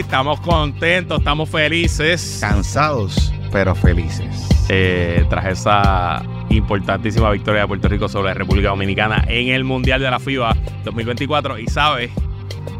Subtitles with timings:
[0.00, 2.38] estamos contentos, estamos felices.
[2.40, 4.48] Cansados, pero felices.
[4.68, 10.00] Eh, tras esa importantísima victoria de Puerto Rico sobre la República Dominicana en el Mundial
[10.00, 11.58] de la FIBA 2024.
[11.58, 12.10] Y sabes,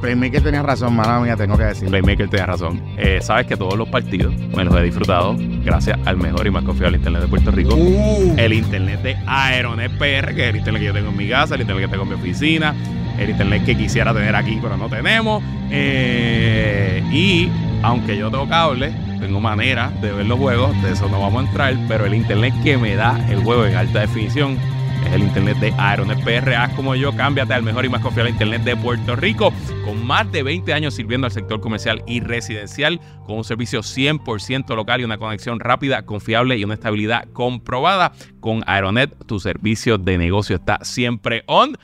[0.01, 1.89] Playmaker tenía razón, mala mía, tengo que decir.
[1.89, 2.83] Playmaker tenía razón.
[2.97, 6.65] Eh, sabes que todos los partidos me los he disfrutado gracias al mejor y más
[6.65, 7.75] confiable Internet de Puerto Rico.
[7.75, 8.35] Uh.
[8.39, 11.55] El Internet de Aeronet PR, que es el Internet que yo tengo en mi casa,
[11.55, 12.75] el Internet que tengo en mi oficina,
[13.21, 15.43] el Internet que quisiera tener aquí, pero no tenemos.
[15.71, 17.49] Eh, y
[17.83, 21.49] aunque yo tengo cable, tengo manera de ver los juegos, de eso no vamos a
[21.49, 24.59] entrar, pero el Internet que me da el juego en alta definición
[25.07, 26.55] es el internet de Aeronet PR.
[26.55, 29.53] Haz como yo, cámbiate al mejor y más confiable internet de Puerto Rico.
[29.85, 34.75] Con más de 20 años sirviendo al sector comercial y residencial, con un servicio 100%
[34.75, 38.13] local y una conexión rápida, confiable y una estabilidad comprobada.
[38.41, 41.77] Con Aeronet, tu servicio de negocio está siempre on.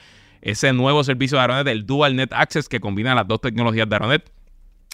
[0.47, 3.97] Ese nuevo servicio de Aeronet, el Dual Net Access, que combina las dos tecnologías de
[3.97, 4.31] Aeronet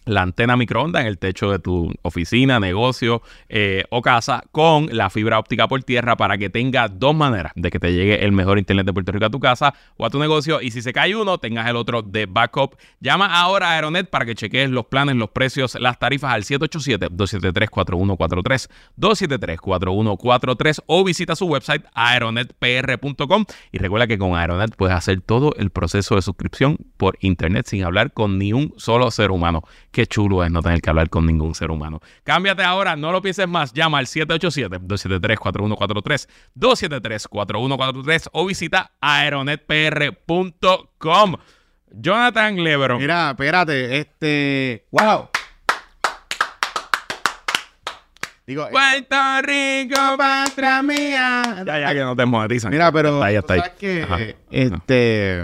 [0.04, 5.10] la antena microondas en el techo de tu oficina, negocio eh, o casa con la
[5.10, 8.58] fibra óptica por tierra para que tenga dos maneras de que te llegue el mejor
[8.58, 11.14] internet de Puerto Rico a tu casa o a tu negocio y si se cae
[11.14, 12.74] uno tengas el otro de backup.
[13.00, 18.68] Llama ahora a Aeronet para que cheques los planes, los precios, las tarifas al 787-273-4143,
[18.98, 25.70] 273-4143 o visita su website aeronetpr.com y recuerda que con Aeronet puedes hacer todo el
[25.70, 29.62] proceso de suscripción por internet sin hablar con ni un solo ser humano.
[29.92, 32.00] Qué chulo es no tener que hablar con ningún ser humano.
[32.24, 33.74] Cámbiate ahora, no lo pienses más.
[33.74, 41.36] Llama al 787-273-4143, 273-4143 o visita aeronetpr.com.
[41.90, 42.98] Jonathan Lebron.
[42.98, 44.86] Mira, espérate, este.
[44.90, 45.28] ¡Wow!
[48.46, 51.42] Digo, eh, Puerto Rico, patria mía.
[51.66, 52.70] Ya, ya, que no te monetizan.
[52.72, 53.16] mira, pero.
[53.16, 53.52] Está ahí, está
[54.16, 54.34] ahí.
[54.50, 55.42] Este.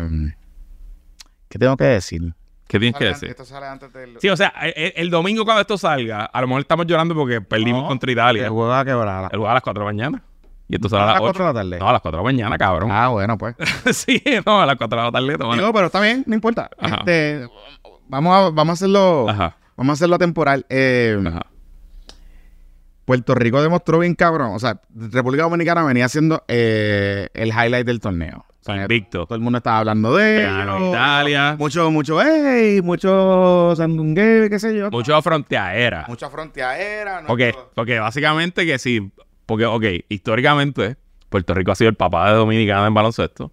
[1.51, 2.33] ¿Qué tengo que decir?
[2.69, 3.30] ¿Qué tienes que decir?
[3.30, 4.20] Esto sale antes del.
[4.20, 7.41] Sí, o sea, el, el domingo cuando esto salga, a lo mejor estamos llorando porque
[7.41, 8.44] perdimos No, contra Italia.
[8.44, 9.24] El juego va a quebrar.
[9.33, 10.23] El juego a las 4 de la mañana.
[10.68, 11.33] Y esto sale a ¿A las las 8.
[11.39, 11.78] 4 de la tarde?
[11.78, 12.90] No, a las 4 de la mañana, cabrón.
[12.92, 13.57] Ah, bueno, pues.
[13.96, 15.57] sí, no, a las 4 de la tarde.
[15.57, 16.68] Digo, pero está bien, no importa.
[16.78, 16.96] Ajá.
[16.98, 17.48] Este,
[18.07, 19.27] vamos, a, vamos a hacerlo.
[19.30, 20.67] Ajá, Vamos a hacerlo temporal.
[20.68, 21.46] Eh, ajá.
[23.08, 24.51] Puerto Rico demostró bien cabrón.
[24.55, 28.45] O sea, República Dominicana venía haciendo eh, el highlight del torneo.
[28.51, 29.24] O sea, Invicto.
[29.24, 30.91] todo el mundo estaba hablando de ellos.
[30.91, 31.57] Italia.
[31.58, 34.91] Mucho, mucho, ey, mucho sandungue, qué sé yo.
[34.91, 36.05] Mucho fronteadera.
[36.07, 37.23] Mucha fronteadera.
[37.23, 37.29] ¿no?
[37.29, 39.11] Porque, porque básicamente que sí.
[39.46, 40.96] Porque, ok, históricamente,
[41.30, 43.52] Puerto Rico ha sido el papá de Dominicana en baloncesto.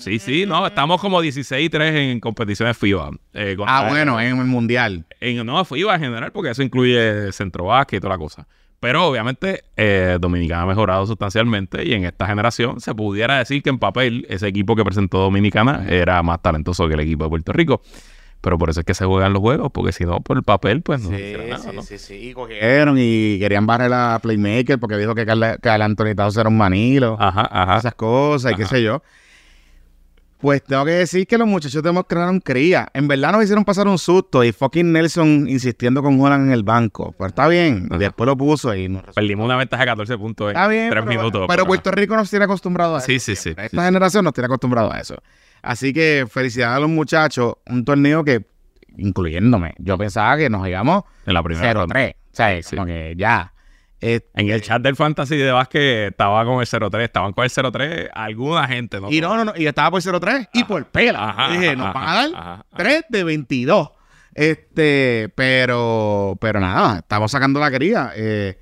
[0.00, 3.10] Sí, sí, no, estamos como 16 y 3 en competiciones FIBA.
[3.34, 5.04] Eh, con- Ah, bueno, en el mundial.
[5.20, 8.46] En, no, FIBA en general, porque eso incluye centro básquet y toda la cosa.
[8.80, 13.68] Pero obviamente eh, Dominicana ha mejorado sustancialmente y en esta generación se pudiera decir que
[13.68, 17.52] en papel ese equipo que presentó Dominicana era más talentoso que el equipo de Puerto
[17.52, 17.82] Rico.
[18.40, 20.80] Pero por eso es que se juegan los juegos, porque si no, por el papel,
[20.80, 21.82] pues no Sí, nada, sí, ¿no?
[21.82, 22.14] sí, sí.
[22.30, 26.48] Y cogieron y querían barrer a Playmaker porque dijo que Carl, Carl Anthony Towns era
[26.48, 27.18] un manilo.
[27.20, 27.76] Ajá, ajá.
[27.76, 29.02] esas cosas y qué sé yo.
[30.40, 32.88] Pues tengo que decir que los muchachos demostraron cría.
[32.94, 36.62] En verdad nos hicieron pasar un susto y fucking Nelson insistiendo con Holland en el
[36.62, 37.14] banco.
[37.18, 37.88] Pero está bien.
[37.90, 37.98] Ajá.
[37.98, 40.90] Después lo puso y nos Perdimos una ventaja de 14 puntos en Está bien.
[40.90, 41.46] 3 pero, minutos.
[41.46, 43.06] pero Puerto Rico nos tiene acostumbrado a eso.
[43.06, 43.50] Sí, sí, sí.
[43.56, 45.16] Esta generación nos tiene acostumbrado a eso.
[45.62, 47.56] Así que felicidades a los muchachos.
[47.66, 48.46] Un torneo que,
[48.96, 51.94] incluyéndome, yo pensaba que nos íbamos En la primera ronda.
[51.94, 52.12] 0-3.
[52.14, 52.76] O sea, Sí.
[52.76, 53.52] como que ya.
[54.00, 57.00] Este, En el chat del Fantasy de básquet estaba con el 0-3.
[57.02, 59.10] Estaban con el 0-3 alguna gente, ¿no?
[59.10, 59.52] Y no, no, no.
[59.54, 61.28] Y estaba por 0-3 y por pela.
[61.28, 62.66] Ajá, dije, nos van a dar ajá, ajá.
[62.76, 63.90] 3 de 22.
[64.34, 68.12] Este, pero, pero nada, estamos sacando la quería.
[68.16, 68.58] Eh,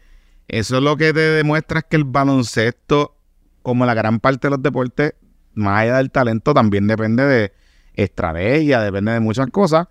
[0.49, 3.17] eso es lo que te demuestra es que el baloncesto,
[3.63, 5.15] como la gran parte de los deportes,
[5.55, 7.53] más allá del talento, también depende de
[7.95, 9.89] estrategia, depende de muchas cosas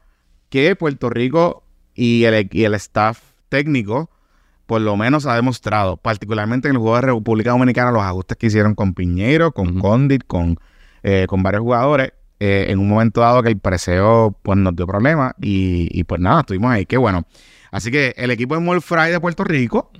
[0.49, 1.63] que Puerto Rico
[1.93, 4.09] y el, y el staff técnico
[4.67, 8.47] por lo menos ha demostrado, particularmente en el juego de República Dominicana, los ajustes que
[8.47, 9.79] hicieron con Piñeiro, con.
[9.79, 10.59] Condit, con,
[11.03, 14.85] eh, con varios jugadores, eh, en un momento dado que el preseo pues nos dio
[14.85, 17.25] problemas y, y, pues nada, estuvimos ahí, qué bueno.
[17.71, 19.91] Así que el equipo de Mall Fry de Puerto Rico.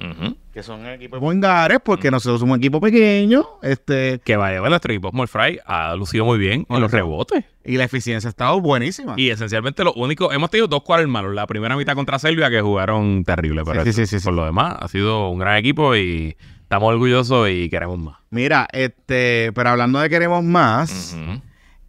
[0.57, 4.59] Que son el equipo de Bongares, porque nosotros somos un equipo pequeño, este, Que vaya,
[4.59, 7.45] bueno, nuestro equipo Small Fry ha lucido muy bien en los rebotes.
[7.63, 9.13] y la eficiencia ha estado buenísima.
[9.17, 11.35] Y esencialmente lo único, hemos tenido dos cuadros malos.
[11.35, 14.45] La primera mitad contra Serbia que jugaron terrible, pero Sí, sí, sí, sí, por lo
[14.45, 18.15] demás ha sido un gran equipo y estamos orgullosos y queremos más.
[18.31, 21.15] Mira, este, pero hablando de queremos más,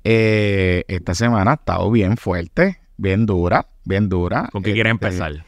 [0.05, 4.50] eh, esta semana ha estado bien fuerte, bien dura, bien dura.
[4.53, 5.44] ¿Con qué quieres Este, empezar?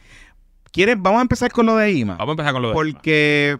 [0.71, 2.15] ¿Quieres- Vamos a empezar con lo de IMA.
[2.17, 3.57] Vamos a empezar con lo de Porque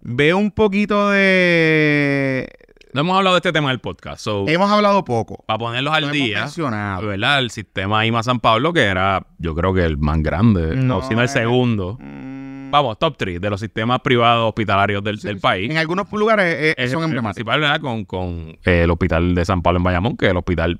[0.00, 2.48] veo un poquito de
[2.94, 4.20] No hemos hablado de este tema en el podcast.
[4.22, 5.44] So, hemos hablado poco.
[5.46, 6.46] para ponerlos al No día.
[7.02, 7.38] ¿verdad?
[7.40, 11.02] El sistema IMA San Pablo, que era, yo creo que el más grande, No, o
[11.02, 11.98] si no el eh, segundo.
[12.00, 12.38] Mm,
[12.70, 15.70] Vamos, top 3 de los sistemas privados hospitalarios del, del país.
[15.70, 17.34] En algunos lugares eh, Es son emblemáticos.
[17.46, 17.80] principal, ¿verdad?
[17.80, 20.78] Con, con eh, el hospital de San Pablo en Bayamón, que es el hospital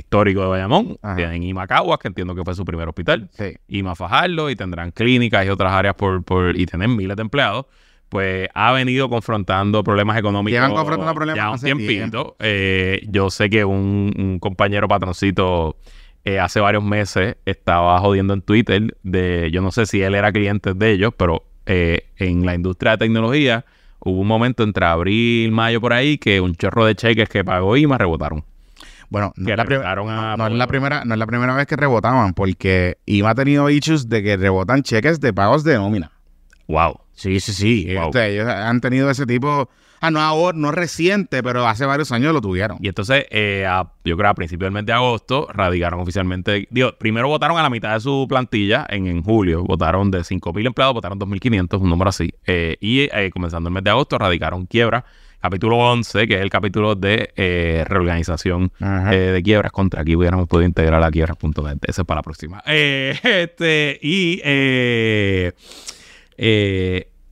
[0.00, 0.98] histórico de Bayamón.
[1.02, 1.16] Ajá.
[1.16, 3.28] Tienen IMA Caguas, que entiendo que fue su primer hospital.
[3.32, 3.54] Sí.
[3.68, 7.66] IMA Fajardo y tendrán clínicas y otras áreas por, por y tienen miles de empleados.
[8.08, 10.56] Pues ha venido confrontando problemas económicos.
[10.56, 11.90] Llevan confrontando problemas ya un hace tiempito.
[11.90, 12.36] tiempo.
[12.40, 15.76] Eh, yo sé que un, un compañero patroncito
[16.24, 20.32] eh, hace varios meses estaba jodiendo en Twitter de, yo no sé si él era
[20.32, 23.64] cliente de ellos, pero eh, en la industria de tecnología
[24.00, 27.76] hubo un momento entre abril, mayo por ahí que un chorro de cheques que pagó
[27.76, 28.44] IMA rebotaron.
[29.10, 29.64] Bueno, no la
[30.32, 33.34] a- no es la primera, no es la primera vez que rebotaban, porque IMA ha
[33.34, 36.12] tenido issues de que rebotan cheques de pagos de nómina.
[36.68, 37.00] Wow.
[37.12, 37.94] Sí, sí, sí.
[37.94, 38.06] Wow.
[38.06, 39.68] Este, ellos han tenido ese tipo,
[40.00, 42.78] ah, no ahora, no reciente, pero hace varios años lo tuvieron.
[42.80, 46.68] Y entonces, eh, a- yo creo a principios del mes de agosto, radicaron oficialmente.
[46.70, 49.64] Digo, primero votaron a la mitad de su plantilla en, en julio.
[49.64, 52.32] Votaron de 5.000 empleados, votaron 2.500, un número así.
[52.46, 55.04] Eh, y eh, comenzando el mes de agosto, radicaron quiebra.
[55.40, 60.46] Capítulo 11, que es el capítulo de eh, reorganización eh, de quiebras contra aquí hubiéramos
[60.46, 61.78] podido integrar a quiebras.net.
[61.82, 62.62] Ese es para la próxima.
[62.72, 64.40] Eh, este, y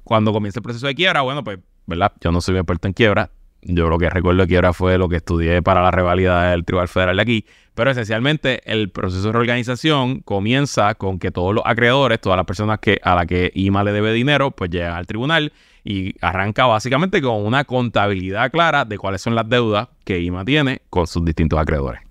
[0.05, 2.13] cuando comienza el proceso de quiebra, bueno, pues, ¿verdad?
[2.21, 3.31] Yo no soy un experto en quiebra.
[3.63, 6.89] Yo lo que recuerdo de quiebra fue lo que estudié para la revalida del Tribunal
[6.89, 7.47] Federal de aquí.
[7.75, 12.79] Pero esencialmente el proceso de reorganización comienza con que todos los acreedores, todas las personas
[12.81, 15.53] que, a las que IMA le debe dinero, pues llegan al tribunal
[15.91, 20.83] y arranca básicamente con una contabilidad clara de cuáles son las deudas que IMA tiene
[20.91, 22.03] con sus distintos acreedores.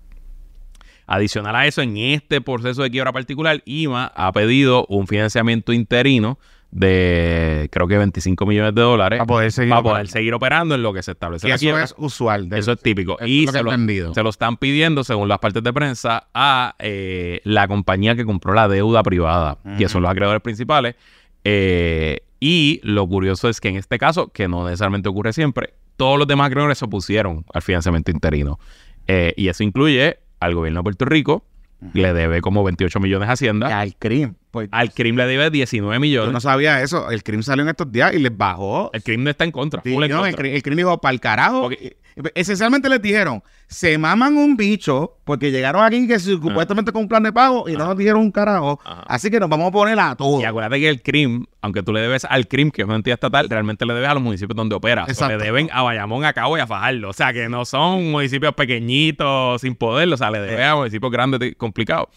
[1.06, 6.38] Adicional a eso, en este proceso de quiebra particular, IMA ha pedido un financiamiento interino
[6.70, 10.12] de creo que 25 millones de dólares Para poder seguir para poder operando.
[10.12, 11.84] seguir operando en lo que se establece la eso quiebra.
[11.84, 12.48] es usual.
[12.50, 13.16] de- Eso es típico.
[13.24, 14.12] y lo se lo, entendido.
[14.12, 18.52] se lo están pidiendo, según las partes de prensa, a eh, la compañía que compró
[18.52, 20.96] la deuda privada, que son los acreedores principales.
[21.44, 26.18] Eh, y lo curioso es que en este caso, que no necesariamente ocurre siempre, todos
[26.18, 28.58] los demás acreedores se opusieron al financiamiento interino.
[29.06, 31.44] Eh, y eso incluye al gobierno de Puerto Rico,
[31.92, 33.80] le debe como 28 millones a Hacienda.
[33.80, 34.34] Al CRIM.
[34.66, 36.32] Pues, Al CRIM le debe 19 yo millones.
[36.32, 37.10] no sabía eso.
[37.10, 38.90] El CRIM salió en estos días y les bajó.
[38.92, 39.80] El CRIM no está en contra.
[39.84, 41.62] Sí, en el, el CRIM dijo, para el carajo.
[41.62, 41.96] Porque-
[42.34, 47.22] Esencialmente les dijeron, se maman un bicho porque llegaron aquí que supuestamente con un plan
[47.22, 48.80] de pago y no nos dijeron un carajo.
[48.84, 49.04] Ajá.
[49.06, 50.40] Así que nos vamos a poner a todo.
[50.40, 53.14] Y acuérdate que el CRIM, aunque tú le debes al CRIM, que es una entidad
[53.14, 55.04] estatal, realmente le debes a los municipios donde opera.
[55.08, 57.08] O sea, le deben a Bayamón, a Cabo y a Fajardo.
[57.08, 60.12] O sea, que no son municipios pequeñitos sin poder.
[60.12, 62.08] O sea, le debes a municipios grandes complicados.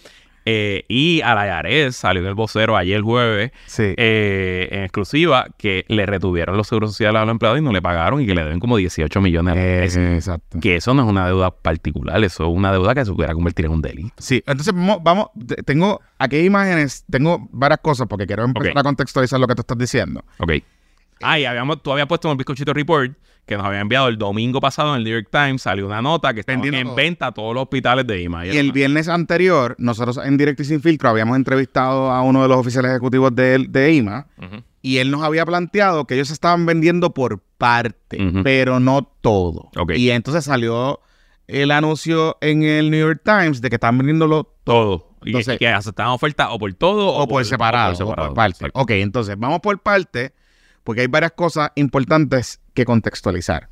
[0.53, 3.94] Eh, y a la IARES salió en el vocero ayer jueves Sí.
[3.95, 7.81] eh, en exclusiva que le retuvieron los seguros sociales a los empleados y no le
[7.81, 10.59] pagaron y que le deben como 18 millones de Eh, exacto.
[10.59, 13.65] Que eso no es una deuda particular, eso es una deuda que se pudiera convertir
[13.65, 14.13] en un delito.
[14.18, 18.71] Sí, entonces vamos, vamos, te- tengo aquí hay imágenes, tengo varias cosas porque quiero empezar
[18.71, 18.77] Ok.
[18.77, 20.24] a contextualizar lo que tú estás diciendo.
[20.39, 20.51] Ok.
[21.23, 23.13] Ah, y habíamos, tú habías puesto en el Bizcochito Report
[23.45, 26.33] que nos había enviado el domingo pasado en el New York Times, salió una nota
[26.33, 26.95] que Vendiendo en todo.
[26.95, 28.45] venta a todos los hospitales de IMA.
[28.45, 32.47] Y el viernes anterior, nosotros en Directo y Sin Filtro habíamos entrevistado a uno de
[32.47, 34.27] los oficiales ejecutivos de, de IMA
[34.81, 39.69] y él nos había planteado que ellos estaban vendiendo por parte, pero no todo.
[39.95, 41.00] Y entonces salió
[41.47, 45.09] el anuncio en el New York Times de que estaban vendiéndolo Todo.
[45.24, 48.57] Y Entonces- que aceptaban oferta o por todo o, por separado, o por parte.
[48.65, 48.79] Exacto.
[48.79, 50.34] Ok, entonces vamos por parte,
[50.83, 53.69] porque hay varias cosas importantes que contextualizar.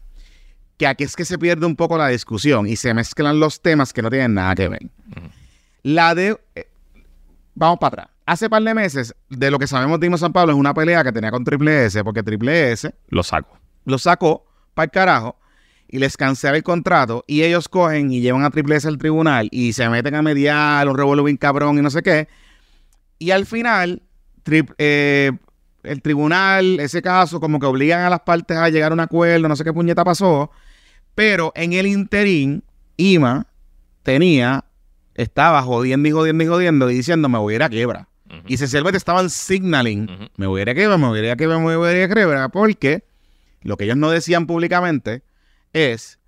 [0.77, 3.91] Que aquí es que se pierde un poco la discusión y se mezclan los temas
[3.91, 4.81] que no tienen nada que ver.
[5.83, 6.39] La de...
[6.55, 6.67] eh,
[7.55, 8.07] vamos para atrás.
[8.25, 11.03] Hace par de meses, de lo que sabemos de Imo San Pablo, es una pelea
[11.03, 13.57] que tenía con Triple S, porque Triple S Lo saco.
[13.85, 15.39] lo sacó para el carajo
[15.87, 19.47] y les cancela el contrato y ellos cogen y llevan a Triple S al tribunal
[19.51, 22.27] y se meten a mediar un bien cabrón y no sé qué.
[23.17, 24.03] Y al final,
[24.77, 25.31] eh,
[25.83, 29.48] el tribunal, ese caso, como que obligan a las partes a llegar a un acuerdo,
[29.48, 30.51] no sé qué puñeta pasó,
[31.15, 32.63] pero en el interín,
[32.98, 33.48] IMA
[34.03, 34.65] tenía,
[35.15, 38.07] estaba jodiendo y jodiendo y jodiendo y diciendo, me voy a ir a quiebra.
[38.45, 41.36] Y esencialmente estaban signaling, me voy a ir a quiebra, me voy a ir a
[41.36, 43.03] quiebra, me voy a ir a quiebra, porque
[43.63, 45.24] lo que ellos no decían públicamente
[45.74, 46.19] es,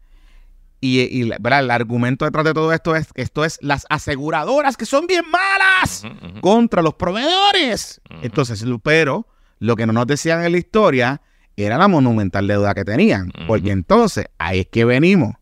[0.79, 5.05] y, y el argumento detrás de todo esto es, esto es las aseguradoras que son
[5.05, 6.03] bien malas
[6.41, 8.01] contra los proveedores.
[8.23, 9.27] Entonces, pero
[9.61, 11.21] lo que no nos decían en la historia
[11.55, 15.35] era la monumental deuda que tenían, porque entonces ahí es que venimos.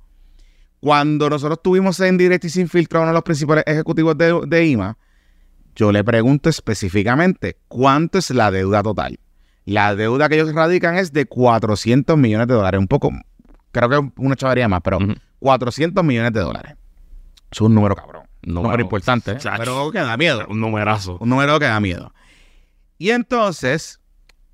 [0.81, 4.41] Cuando nosotros tuvimos en directo y sin filtro a uno de los principales ejecutivos de,
[4.47, 4.97] de IMA,
[5.75, 9.19] yo le pregunto específicamente cuánto es la deuda total.
[9.65, 13.11] La deuda que ellos radican es de 400 millones de dólares, un poco
[13.71, 15.13] creo que una chavaría más, pero Ujú.
[15.39, 16.75] 400 millones de dólares.
[17.51, 18.23] Es un número cabrón.
[18.45, 19.37] Un Número- número importante, ¿eh?
[19.57, 20.45] Pero que da miedo.
[20.49, 21.17] Un numerazo.
[21.19, 22.13] Un número que da miedo.
[22.97, 23.99] Y entonces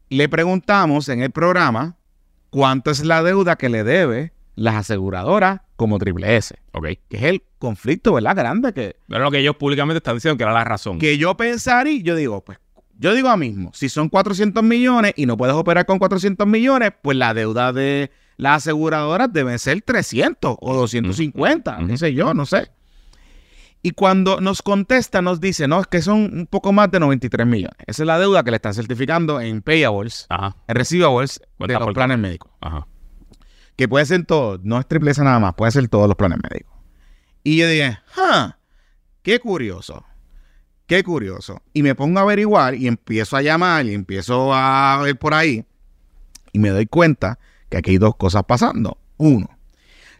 [0.10, 1.98] le preguntamos en el programa
[2.50, 6.86] cuánto es la deuda que le debe las aseguradoras como Triple S, Ok.
[7.10, 8.36] que es el conflicto, ¿verdad?
[8.36, 11.00] Grande que, Pero lo que ellos públicamente están diciendo que era la razón.
[11.00, 12.58] que yo pensaría, yo digo, pues,
[12.98, 16.92] yo digo a mismo, si son 400 millones y no puedes operar con 400 millones,
[17.02, 21.88] pues la deuda de las aseguradoras debe ser 300 o 250, Ujú.
[21.88, 22.72] qué sé yo, no sé.
[23.86, 27.46] Y cuando nos contesta, nos dice, no, es que son un poco más de 93
[27.46, 27.76] millones.
[27.86, 30.56] Esa es la deuda que le están certificando en payables, Ajá.
[30.68, 32.52] en receivables de los por- planes médicos.
[32.62, 32.88] Ajá.
[33.76, 36.40] Que puede ser todo, no es triple S nada más, puede ser todos los planes
[36.42, 36.74] médicos.
[37.44, 38.58] Y yo dije, ah,
[39.22, 40.04] qué curioso,
[40.88, 41.62] qué curioso.
[41.72, 45.64] Y me pongo a averiguar y empiezo a llamar y empiezo a ver por ahí
[46.54, 47.38] y me doy cuenta
[47.70, 48.98] que aquí hay dos cosas pasando.
[49.18, 49.48] Uno,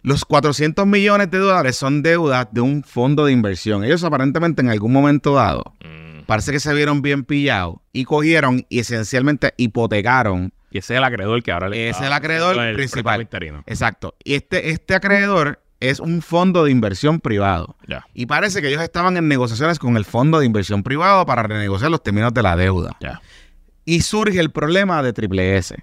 [0.06, 3.84] los 400 millones de dólares son deudas de un fondo de inversión.
[3.84, 6.26] Ellos aparentemente en algún momento dado Mm.
[6.28, 11.04] parece que se vieron bien pillados y cogieron y esencialmente hipotecaron Y ese es el
[11.04, 13.28] acreedor que ahora le es el acreedor el principal.
[13.66, 14.14] Exacto.
[14.24, 17.76] Y este, este acreedor es un fondo de inversión privado.
[18.14, 21.90] Y parece que ellos estaban en negociaciones con el fondo de inversión privado para renegociar
[21.90, 22.96] los términos de la deuda.
[23.86, 25.76] Y surge el problema de Triple S.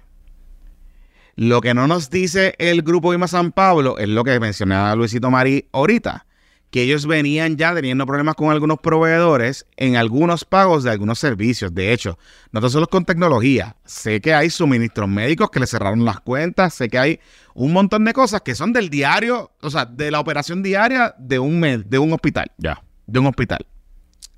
[1.35, 5.31] Lo que no nos dice el grupo IMA San Pablo es lo que mencionaba Luisito
[5.31, 6.27] Marí ahorita,
[6.69, 11.73] que ellos venían ya teniendo problemas con algunos proveedores en algunos pagos de algunos servicios.
[11.73, 12.19] De hecho,
[12.51, 16.87] no solo con tecnología, sé que hay suministros médicos que le cerraron las cuentas, sé
[16.87, 17.19] que hay
[17.55, 21.39] un montón de cosas que son del diario, o sea, de la operación diaria de
[21.39, 22.81] un, de un hospital Ya.
[23.07, 23.65] de un hospital.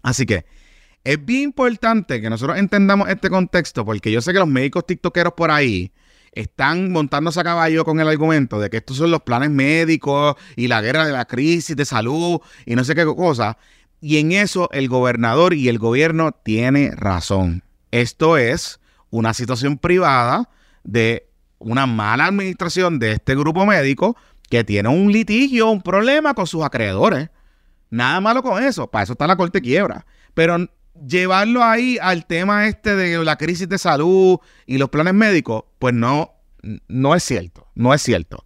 [0.02, 0.46] Así que
[1.04, 5.34] es bien importante que nosotros entendamos este contexto porque yo sé que los médicos tiktokeros
[5.34, 5.92] por ahí
[6.36, 10.68] están montándose a caballo con el argumento de que estos son los planes médicos y
[10.68, 13.58] la guerra de la crisis de salud y no sé qué cosa.
[14.02, 17.64] Y en eso el gobernador y el gobierno tiene razón.
[17.92, 20.50] Esto es una situación privada
[20.84, 24.16] de una mala administración de este grupo médico
[24.50, 27.30] que tiene un litigio, un problema con sus acreedores.
[27.90, 28.88] Nada malo con eso.
[28.88, 30.06] Para eso está la corte quiebra.
[30.34, 30.70] Pero
[31.08, 35.94] llevarlo ahí al tema este de la crisis de salud y los planes médicos, pues
[35.94, 36.34] no,
[36.88, 37.68] no es cierto.
[37.76, 38.46] No es cierto.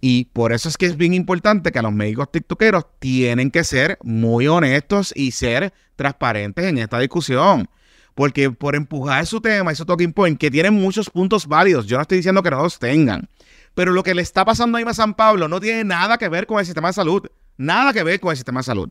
[0.00, 3.62] Y por eso es que es bien importante que a los médicos tiktokeros tienen que
[3.62, 7.68] ser muy honestos y ser transparentes en esta discusión.
[8.14, 12.02] Porque por empujar su tema, su talking point, que tiene muchos puntos válidos, yo no
[12.02, 13.28] estoy diciendo que no los tengan.
[13.74, 16.46] Pero lo que le está pasando a IMA San Pablo no tiene nada que ver
[16.46, 17.26] con el sistema de salud.
[17.56, 18.90] Nada que ver con el sistema de salud.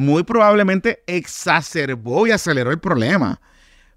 [0.00, 3.38] Muy probablemente exacerbó y aceleró el problema.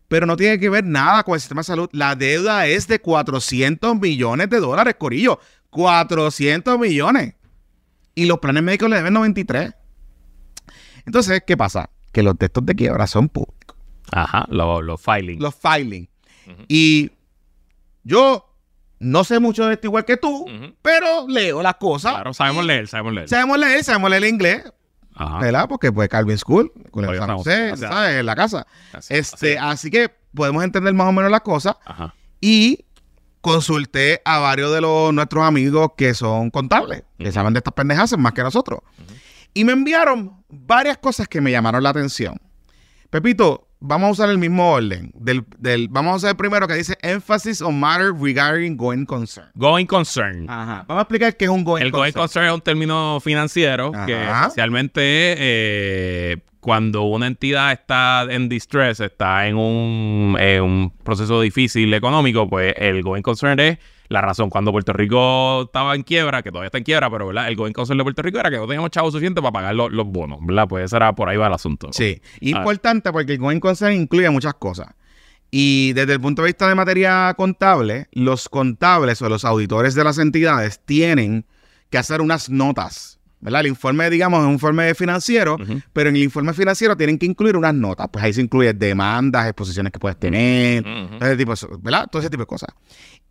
[0.10, 1.88] Pero no tiene que ver nada con el sistema de salud.
[1.94, 5.40] La deuda es de 400 millones de dólares, Corillo.
[5.70, 7.36] 400 millones.
[8.16, 9.72] Y los planes médicos le deben 93.
[11.06, 11.90] Entonces, ¿qué pasa?
[12.12, 13.78] Que los textos de quiebra son públicos
[14.12, 14.46] Ajá.
[14.50, 15.42] Los los filing.
[15.42, 16.10] los filing.
[16.68, 17.12] Y
[18.04, 18.54] yo
[19.00, 20.46] no sé mucho de esto igual que tú,
[20.82, 22.12] pero leo las cosas.
[22.12, 23.30] Claro, sabemos leer, sabemos leer.
[23.30, 24.64] Sabemos leer, sabemos leer inglés,
[25.16, 25.40] Ajá.
[25.40, 25.66] ¿verdad?
[25.70, 28.20] Porque pues Calvin School, con el San José, o sea, ¿sabes?
[28.20, 28.66] En la casa.
[28.94, 29.72] Así- Este, así.
[29.88, 31.76] así que podemos entender más o menos las cosas.
[31.86, 32.14] Ajá.
[32.42, 32.86] Y
[33.42, 38.18] consulté a varios de los nuestros amigos que son contables, que saben de estas pendejas
[38.18, 38.80] más que nosotros.
[39.54, 42.38] Y me enviaron varias cosas que me llamaron la atención.
[43.10, 45.12] Pepito, vamos a usar el mismo orden.
[45.14, 49.50] Del, del- vamos a usar el primero que dice emphasis on matter regarding going concern.
[49.56, 50.50] Going concern.
[50.50, 50.86] Ajá.
[50.88, 52.22] Vamos a explicar qué es un going El going concern.
[52.24, 54.42] concern es un término financiero que Ajá.
[54.48, 55.02] esencialmente
[55.38, 62.50] eh, cuando una entidad está en distress, está en un, eh, un proceso difícil económico,
[62.50, 63.78] pues el going concern es
[64.10, 64.50] la razón.
[64.50, 67.48] Cuando Puerto Rico estaba en quiebra, que todavía está en quiebra, pero ¿verdad?
[67.48, 69.92] el going concern de Puerto Rico era que no teníamos chavos suficientes para pagar los,
[69.92, 70.68] los bonos, ¿verdad?
[70.68, 71.90] Pues ese era por ahí va el asunto.
[71.92, 72.22] Sí.
[72.24, 72.38] Ah.
[72.42, 74.88] Importante porque el going concern incluye muchas cosas.
[75.52, 80.04] Y desde el punto de vista de materia contable, los contables o los auditores de
[80.04, 81.46] las entidades tienen
[81.92, 83.20] que hacer unas notas.
[83.40, 83.60] ¿verdad?
[83.60, 85.58] El informe, digamos, es un informe financiero,
[85.92, 88.08] pero en el informe financiero tienen que incluir unas notas.
[88.10, 92.08] Pues ahí se incluyen demandas, exposiciones que puedes tener, todo ese tipo, de- ¿verdad?
[92.10, 92.70] Todo ese tipo de cosas.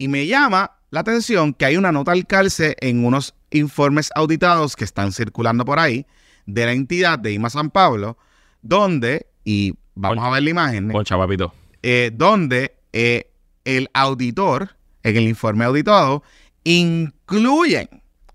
[0.03, 4.75] Y me llama la atención que hay una nota al calce en unos informes auditados
[4.75, 6.07] que están circulando por ahí
[6.45, 8.19] de la entidad de IMA San Pablo,
[8.63, 10.29] donde, y vamos Concha.
[10.29, 11.55] a ver la imagen, Concha, papito.
[11.85, 13.31] eh, donde eh,
[13.65, 14.71] el auditor,
[15.05, 16.25] en el informe auditado,
[16.65, 17.89] incluyen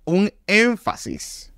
[0.06, 1.52] un énfasis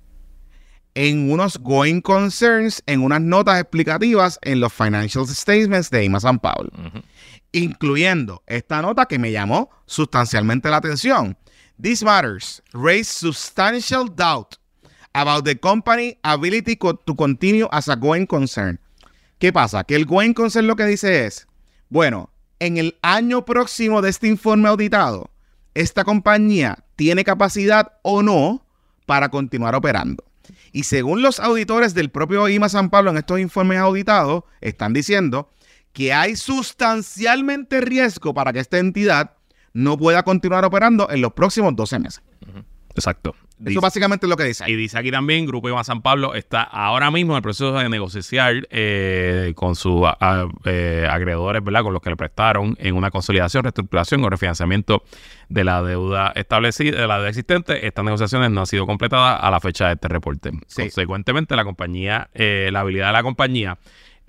[0.94, 6.40] en unos going concerns, en unas notas explicativas en los financial statements de IMA San
[6.40, 6.68] Pablo.
[7.52, 11.36] Incluyendo esta nota que me llamó sustancialmente la atención.
[11.80, 14.56] These matters raise substantial doubt
[15.12, 18.78] about the company ability to continue as a going concern.
[19.38, 19.84] ¿Qué pasa?
[19.84, 21.46] Que el going concern lo que dice es,
[21.88, 25.30] bueno, en el año próximo de este informe auditado,
[25.74, 28.66] esta compañía tiene capacidad o no
[29.06, 30.24] para continuar operando.
[30.72, 35.50] Y según los auditores del propio IMA San Pablo en estos informes auditados, están diciendo
[35.92, 39.32] que hay sustancialmente riesgo para que esta entidad
[39.72, 42.22] no pueda continuar operando en los próximos 12 meses.
[42.94, 43.34] Exacto.
[43.60, 44.68] Eso Dice- básicamente es lo que dice.
[44.68, 47.88] Y dice aquí también, Grupo Iván San Pablo está ahora mismo en el proceso de
[47.88, 51.82] negociar eh, con sus a- a- eh, acreedores, ¿verdad?
[51.82, 55.02] Con los que le prestaron en una consolidación, reestructuración o refinanciamiento
[55.50, 57.86] de la deuda establecida, de la deuda existente.
[57.86, 60.50] Estas negociaciones no han sido completadas a la fecha de este reporte.
[60.66, 60.82] Sí.
[60.82, 63.78] Consecuentemente, la compañía, eh, la habilidad de la compañía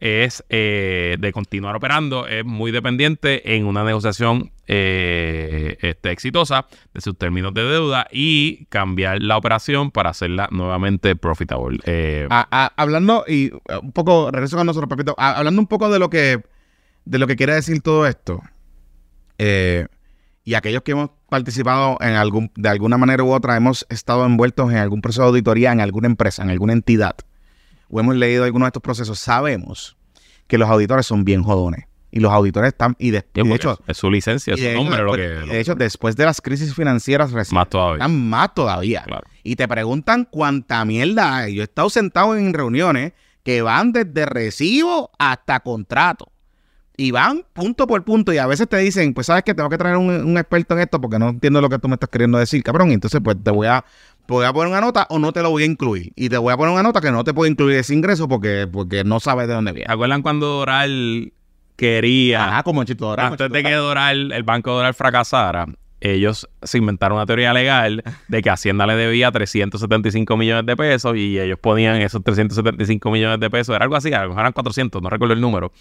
[0.01, 7.01] es eh, de continuar operando, es muy dependiente en una negociación eh, este, exitosa de
[7.01, 11.77] sus términos de deuda y cambiar la operación para hacerla nuevamente profitable.
[11.86, 15.89] Eh, A- a- hablando, y un poco, regreso con nosotros, Pepito, a- hablando un poco
[15.91, 16.41] de lo que,
[17.05, 18.41] de lo que quiere decir todo esto,
[20.43, 24.72] y aquellos que hemos participado en algún, de alguna manera u otra, hemos estado envueltos
[24.72, 27.15] en algún proceso de auditoría en alguna empresa, en alguna entidad,
[27.91, 29.98] o hemos leído algunos de estos procesos, sabemos
[30.48, 31.86] que los auditores son bien jodones.
[32.13, 34.77] Y los auditores están, y, de, y de hecho, es su licencia, es su hecho,
[34.83, 38.03] nombre, lo que, después- lo- de hecho, después de las crisis financieras recientes, más todavía.
[38.03, 39.03] están más todavía.
[39.03, 39.24] Claro.
[39.43, 41.55] Y te preguntan cuánta mierda hay.
[41.55, 46.27] Yo he estado sentado en reuniones que van desde recibo hasta contrato.
[46.98, 48.33] Y van punto por punto.
[48.33, 50.81] Y a veces te dicen, pues sabes que tengo que traer un, un experto en
[50.81, 52.91] esto porque no entiendo lo que tú me estás queriendo decir, cabrón.
[52.91, 53.86] Y entonces, pues te voy a,
[54.39, 56.11] te voy a poner una nota o no te lo voy a incluir.
[56.15, 58.67] Y te voy a poner una nota que no te puedo incluir ese ingreso porque,
[58.71, 59.93] porque no sabes de dónde ¿Se viene.
[59.93, 61.33] acuerdan cuando Doral
[61.75, 63.73] quería Ajá, como Chito Doral, antes de que.
[63.73, 65.65] Doral, el banco Doral fracasara,
[66.01, 71.15] ellos se inventaron una teoría legal de que Hacienda le debía 375 millones de pesos
[71.15, 74.53] y ellos ponían esos 375 millones de pesos, era algo así, a lo mejor eran
[74.53, 75.72] 400, no recuerdo el número,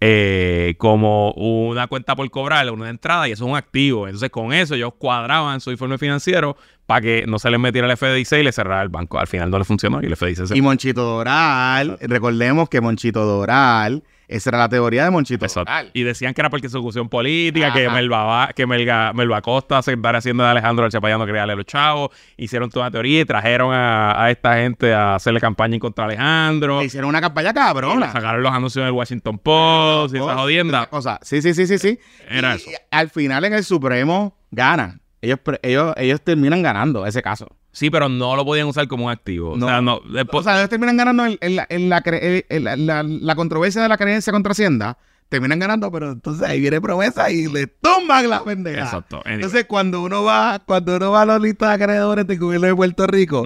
[0.00, 4.06] eh, como una cuenta por cobrar, una entrada y eso es un activo.
[4.06, 7.96] Entonces con eso ellos cuadraban su informe financiero para que no se les metiera el
[7.96, 9.18] FDIC y le cerrara el banco.
[9.18, 13.24] Al final no le funcionó y el FDIC se Y Monchito Doral, recordemos que Monchito
[13.24, 15.46] Doral, esa era la teoría de Monchito.
[15.94, 17.88] Y decían que era persecución política, que.
[17.88, 22.10] Melba, que Melga, Melba Costa, secretaria haciendo de Alejandro El Chapayano, darle a los chavos.
[22.36, 26.06] Hicieron toda una teoría y trajeron a, a esta gente a hacerle campaña en contra
[26.06, 26.80] de Alejandro.
[26.80, 28.12] Le hicieron una campaña cabrona.
[28.12, 30.88] sacaron los anuncios del Washington Post y esa jodienda.
[30.90, 31.98] O sea, sí, sí, sí, sí, sí.
[32.28, 32.70] Era Y eso.
[32.90, 35.00] al final en el Supremo ganan.
[35.20, 37.48] Ellos, pre- ellos, ellos terminan ganando ese caso.
[37.72, 39.56] Sí, pero no lo podían usar como un activo.
[39.56, 39.66] No.
[39.66, 40.00] O sea, no.
[40.12, 44.32] después- O sea, ellos terminan ganando en, en la, en la controversia de la creencia
[44.32, 44.98] contra Hacienda.
[45.28, 48.84] Terminan ganando, pero entonces ahí viene promesa y le tumban la pendeja.
[48.84, 49.16] Exacto.
[49.18, 49.34] Anyway.
[49.34, 52.74] Entonces, cuando uno va, cuando uno va a las listas de acreedores del gobierno de
[52.74, 53.44] Puerto Rico,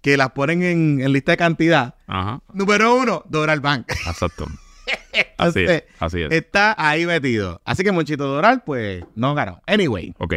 [0.00, 2.40] que las ponen en, en lista de cantidad, Ajá.
[2.52, 3.86] número uno, Doral Bank.
[4.04, 4.46] Exacto.
[5.38, 5.84] Así es.
[6.00, 6.32] Así es.
[6.32, 7.60] Está ahí metido.
[7.64, 9.60] Así que Monchito Doral, pues, no ganó.
[9.68, 10.34] Anyway, Ok.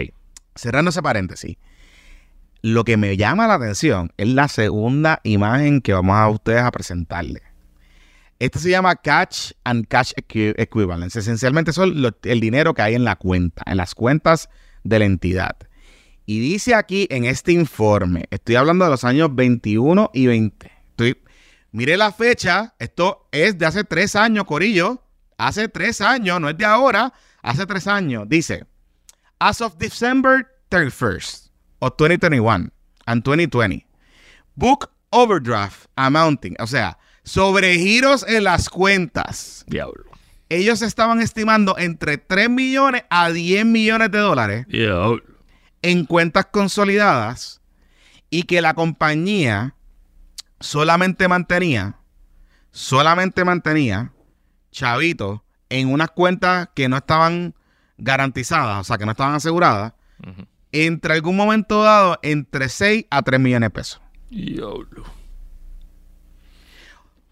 [0.54, 1.58] cerrando ese paréntesis.
[2.65, 6.71] Lo que me llama la atención es la segunda imagen que vamos a ustedes a
[6.71, 7.43] presentarle.
[8.39, 11.19] Esto se llama Catch and Cash Equi- Equivalence.
[11.19, 14.49] Esencialmente son el dinero que hay en la cuenta, en las cuentas
[14.84, 15.56] de la entidad.
[16.25, 20.71] Y dice aquí en este informe, estoy hablando de los años 21 y 20.
[20.89, 21.21] Estoy,
[21.71, 25.04] mire la fecha, esto es de hace tres años, Corillo.
[25.38, 28.28] Hace tres años, no es de ahora, hace tres años.
[28.28, 28.65] Dice,
[29.38, 31.44] as of December 31st
[31.80, 32.72] of 2021
[33.06, 33.86] and 2020,
[34.56, 39.64] book overdraft amounting, o sea, sobregiros en las cuentas.
[39.68, 40.04] Diablo.
[40.50, 45.24] Ellos estaban estimando entre 3 millones a 10 millones de dólares Diablo.
[45.82, 47.62] en cuentas consolidadas
[48.30, 49.76] y que la compañía
[50.60, 51.96] solamente mantenía,
[52.72, 54.12] solamente mantenía
[54.72, 57.56] chavitos en unas cuentas que no estaban
[57.98, 59.94] garantizadas, o sea, que no estaban aseguradas,
[60.26, 60.46] Ujú.
[60.84, 64.02] Entre algún momento dado entre 6 a 3 millones de pesos.
[64.30, 65.04] Diablo.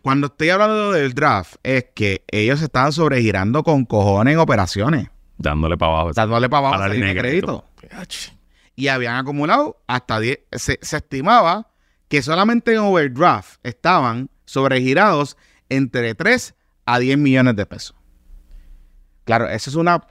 [0.01, 5.77] Cuando estoy hablando del draft, es que ellos estaban sobregirando con cojones en operaciones, Dándole
[5.77, 6.13] para abajo.
[6.13, 7.65] dándole para abajo A la crédito.
[8.75, 10.39] y habían acumulado hasta 10.
[10.51, 11.69] Se, se estimaba
[12.07, 15.37] que solamente en overdraft estaban sobregirados
[15.69, 16.53] entre 3
[16.85, 17.95] a 10 millones de pesos.
[19.25, 20.03] Claro, esa es una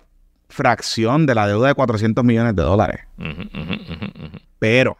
[0.52, 3.00] fracción de la deuda de 400 millones de dólares.
[4.58, 4.96] Pero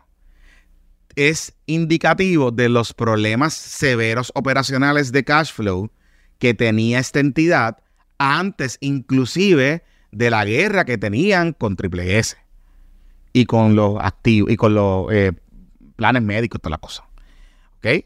[1.14, 5.90] es indicativo de los problemas severos operacionales de cash flow
[6.38, 7.78] que tenía esta entidad
[8.18, 12.36] antes inclusive de la guerra que tenían con Triple S.
[13.32, 15.32] y con los activos y con los eh,
[15.96, 17.04] planes médicos, toda la cosa.
[17.78, 18.04] ¿Ok?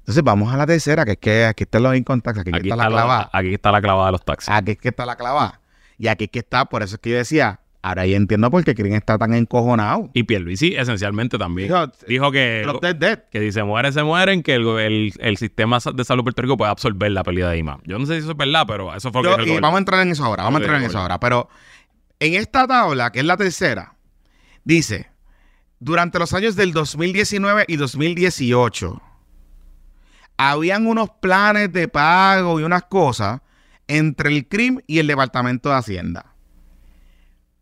[0.00, 2.70] Entonces vamos a la tercera, que es que aquí están los income tax, aquí, Aquí
[2.70, 3.30] está, la clavada.
[3.32, 4.48] aquí está la clavada de los taxis.
[4.48, 5.57] Aquí es que está la clavada.
[5.98, 8.62] Y aquí es que está, por eso es que yo decía, ahora ya entiendo por
[8.64, 10.10] qué Green está tan encojonado.
[10.14, 13.18] Y Pierluisi esencialmente también Dijo, dijo que, Drop dead dead.
[13.30, 16.56] que si se mueren, se mueren, que el, el- el sistema de salud Puerto Rico
[16.56, 17.80] puede absorber la pérdida de IMA.
[17.84, 19.60] Yo no sé si eso es verdad, pero eso fue lo Yo- que el y
[19.60, 21.18] vamos a entrar en eso ahora, vamos a entrar en eso ahora.
[21.18, 21.48] Pero
[22.20, 23.94] en esta tabla, que es la tercera,
[24.64, 25.10] dice,
[25.80, 29.00] durante los años del 2019 y 2018,
[30.36, 33.40] habían unos planes de pago y unas cosas
[33.88, 36.34] entre el CRIM y el Departamento de Hacienda.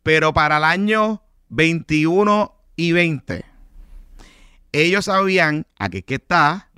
[0.02, 3.44] Pero para el año 21 y 20,
[4.72, 6.70] ellos habían, aquí que está,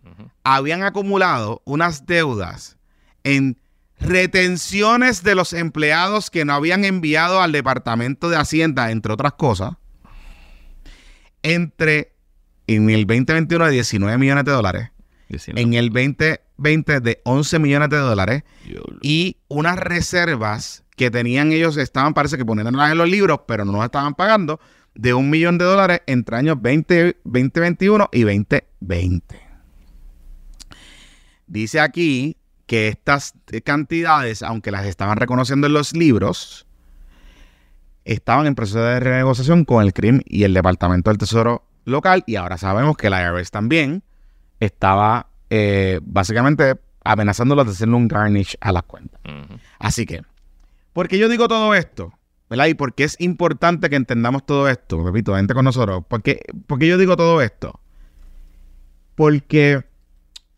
[0.45, 2.79] habían acumulado unas deudas
[3.25, 3.59] en
[4.01, 9.73] retenciones de los empleados que no habían enviado al Departamento de Hacienda, entre otras cosas,
[11.43, 12.13] entre
[12.67, 14.91] en el 2021 de 19 millones de dólares,
[15.29, 15.61] 19.
[15.61, 18.43] en el 2020 de 11 millones de dólares
[19.03, 23.73] y unas reservas que tenían ellos, estaban, parece que poniéndolas en los libros, pero no
[23.73, 24.61] nos estaban pagando,
[24.95, 29.41] de un millón de dólares entre años 20, 2021 y 2020.
[31.47, 32.37] Dice aquí
[32.67, 36.67] que estas cantidades, aunque las estaban reconociendo en los libros,
[38.05, 42.37] estaban en proceso de renegociación con el CRIM y el Departamento del Tesoro local y
[42.37, 44.03] ahora sabemos que la IRS también
[44.61, 49.21] estaba eh, básicamente amenazándolos de hacerle un garnish a las cuentas.
[49.79, 50.23] Así que,
[50.92, 52.12] ¿por qué yo digo todo esto?
[52.51, 52.66] ¿Verdad?
[52.66, 56.05] Y por qué es importante que entendamos todo esto, repito, gente con nosotros.
[56.07, 57.81] ¿Por qué, por qué yo digo todo esto?
[59.14, 59.85] Porque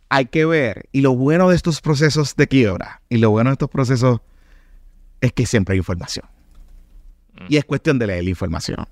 [0.09, 3.55] hay que ver, y lo bueno de estos procesos de quiebra, y lo bueno de
[3.55, 4.21] estos procesos
[5.21, 6.27] es que siempre hay información.
[7.49, 8.87] Y es cuestión de leer la información.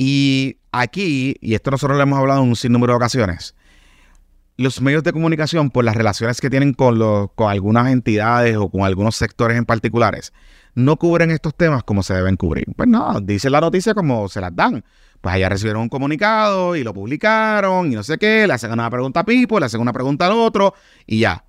[0.00, 3.56] Y aquí, y esto nosotros lo hemos hablado en un sinnúmero de ocasiones,
[4.56, 8.68] los medios de comunicación, por las relaciones que tienen con, los, con algunas entidades o
[8.70, 10.32] con algunos sectores en particulares,
[10.76, 12.66] no cubren estos temas como se deben cubrir.
[12.76, 14.84] Pues no, dice la noticia como se las dan.
[15.20, 18.88] Pues allá recibieron un comunicado y lo publicaron y no sé qué, le hacen una
[18.88, 20.74] pregunta a Pipo, le hacen una pregunta al otro
[21.08, 21.44] y ya.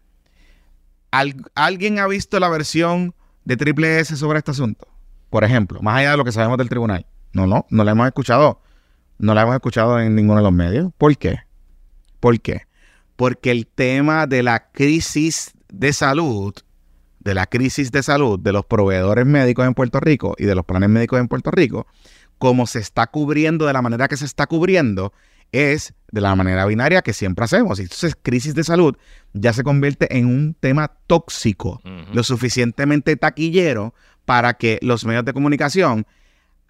[1.11, 3.13] ¿Al- ¿Alguien ha visto la versión
[3.45, 4.87] de Triple S sobre este asunto?
[5.29, 7.05] Por ejemplo, más allá de lo que sabemos del tribunal.
[7.33, 8.61] No, no, no la hemos escuchado.
[9.17, 10.91] No la hemos escuchado en ninguno de los medios.
[10.97, 11.39] ¿Por qué?
[12.19, 12.63] ¿Por qué?
[13.15, 16.53] Porque el tema de la crisis de salud,
[17.19, 20.65] de la crisis de salud de los proveedores médicos en Puerto Rico y de los
[20.65, 21.85] planes médicos en Puerto Rico,
[22.37, 25.11] como se está cubriendo de la manera que se está cubriendo,
[25.51, 27.79] es de la manera binaria que siempre hacemos.
[27.79, 28.95] Y entonces, crisis de salud
[29.33, 31.81] ya se convierte en un tema tóxico,
[32.13, 33.93] lo suficientemente taquillero
[34.25, 36.05] para que los medios de comunicación,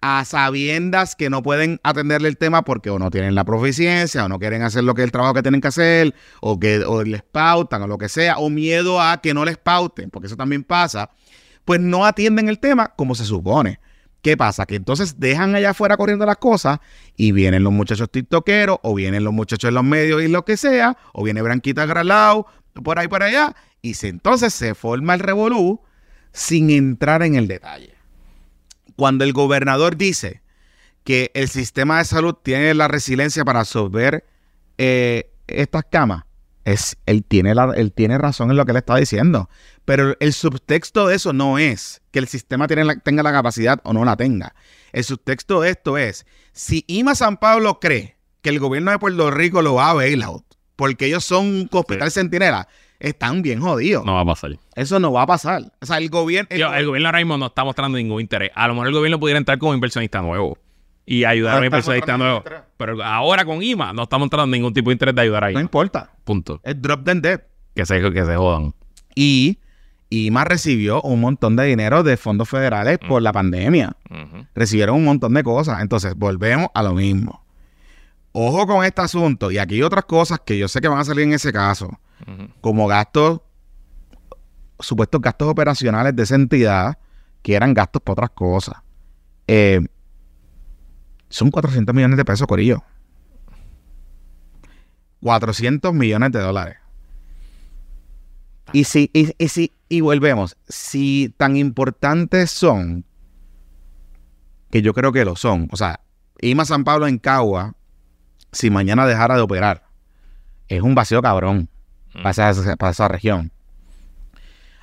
[0.00, 4.28] a sabiendas que no pueden atenderle el tema porque o no tienen la proficiencia, o
[4.28, 7.22] no quieren hacer lo que el trabajo que tienen que hacer, o que o les
[7.22, 10.64] pautan, o lo que sea, o miedo a que no les pauten, porque eso también
[10.64, 11.10] pasa,
[11.64, 13.80] pues no atienden el tema como se supone.
[14.22, 14.66] ¿Qué pasa?
[14.66, 16.78] Que entonces dejan allá afuera corriendo las cosas
[17.16, 20.56] y vienen los muchachos tiktokeros o vienen los muchachos en los medios y lo que
[20.56, 22.46] sea, o viene Branquita Gralao,
[22.84, 25.80] por ahí por allá, y entonces se forma el revolú
[26.32, 27.99] sin entrar en el detalle.
[29.00, 30.42] Cuando el gobernador dice
[31.04, 34.26] que el sistema de salud tiene la resiliencia para absorber
[34.76, 36.24] eh, estas camas,
[36.66, 39.48] es, él, tiene la- él tiene razón en lo que le está diciendo.
[39.86, 43.80] Pero el subtexto de eso no es que el sistema tiene la- tenga la capacidad
[43.84, 44.54] o no la tenga.
[44.92, 49.30] El subtexto de esto es, si IMA San Pablo cree que el gobierno de Puerto
[49.30, 50.44] Rico lo va a bailout,
[50.76, 52.68] porque ellos son un hospital centinela,
[53.00, 54.04] están bien jodidos.
[54.04, 54.58] No va a pasar.
[54.76, 55.62] Eso no va a pasar.
[55.80, 56.48] O sea, el gobierno...
[56.50, 58.50] el gobierno ahora mismo no está mostrando ningún interés.
[58.54, 60.56] A lo mejor el gobierno pudiera entrar como inversionista nuevo
[61.06, 62.44] y ayudar a un No está inversionista nuevo.
[62.76, 65.52] Pero ahora con IMA no está mostrando ningún tipo de interés de ayudar a no
[65.52, 65.60] IMA.
[65.62, 66.10] importa.
[66.24, 66.60] Punto.
[66.62, 67.40] Es drop them dead.
[67.74, 68.74] Que se, que se jodan.
[69.14, 69.58] Y
[70.10, 73.96] IMA recibió un montón de dinero de fondos federales por la pandemia.
[74.10, 74.46] Ujú.
[74.54, 75.80] Recibieron un montón de cosas.
[75.82, 77.39] Entonces, volvemos a lo mismo.
[78.32, 79.50] Ojo con este asunto.
[79.50, 81.90] Y aquí hay otras cosas que yo sé que van a salir en ese caso.
[82.60, 83.40] Como gastos,
[84.78, 86.98] supuestos gastos operacionales de esa entidad,
[87.42, 88.76] que eran gastos para otras cosas.
[89.46, 89.80] Eh,
[91.28, 92.84] son 400 millones de pesos, Corillo.
[95.22, 96.76] 400 millones de dólares.
[98.72, 103.04] Y si, y, y si, y volvemos, si tan importantes son,
[104.70, 106.00] que yo creo que lo son, o sea,
[106.40, 107.74] IMA San Pablo en Cagua,
[108.52, 109.84] si mañana dejara de operar,
[110.68, 111.68] es un vacío cabrón
[112.22, 113.50] para esa, para esa región.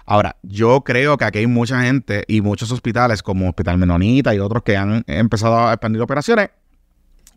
[0.06, 4.40] Ahora, yo creo que aquí hay mucha gente y muchos hospitales, como Hospital Menonita y
[4.40, 6.50] otros que han empezado a expandir operaciones,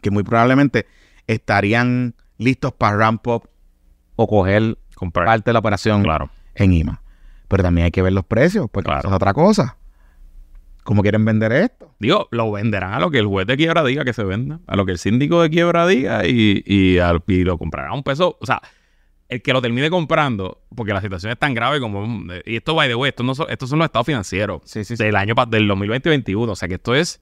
[0.01, 0.87] que muy probablemente
[1.27, 3.49] estarían listos para ramp up
[4.17, 5.27] o coger Comprar.
[5.27, 6.31] parte de la operación Claro.
[6.55, 7.03] en IMA.
[7.49, 9.01] Pero también hay que ver los precios, porque Claro.
[9.01, 9.77] eso es otra cosa.
[10.91, 11.95] ¿Cómo quieren vender esto?
[12.01, 14.75] Digo, lo venderán a lo que el juez de quiebra diga que se venda, a
[14.75, 18.03] lo que el síndico de quiebra diga y, y, al- y lo comprará a un
[18.03, 18.37] peso.
[18.41, 18.61] O sea,
[19.29, 22.25] el que lo termine comprando, porque la situación es tan grave como.
[22.45, 24.97] Y esto, by the way, esto no son, estos son los estados financieros Sí, sí,
[24.97, 25.05] sí.
[25.05, 26.51] del año del 2020 y 2021.
[26.53, 27.21] O sea, que esto es.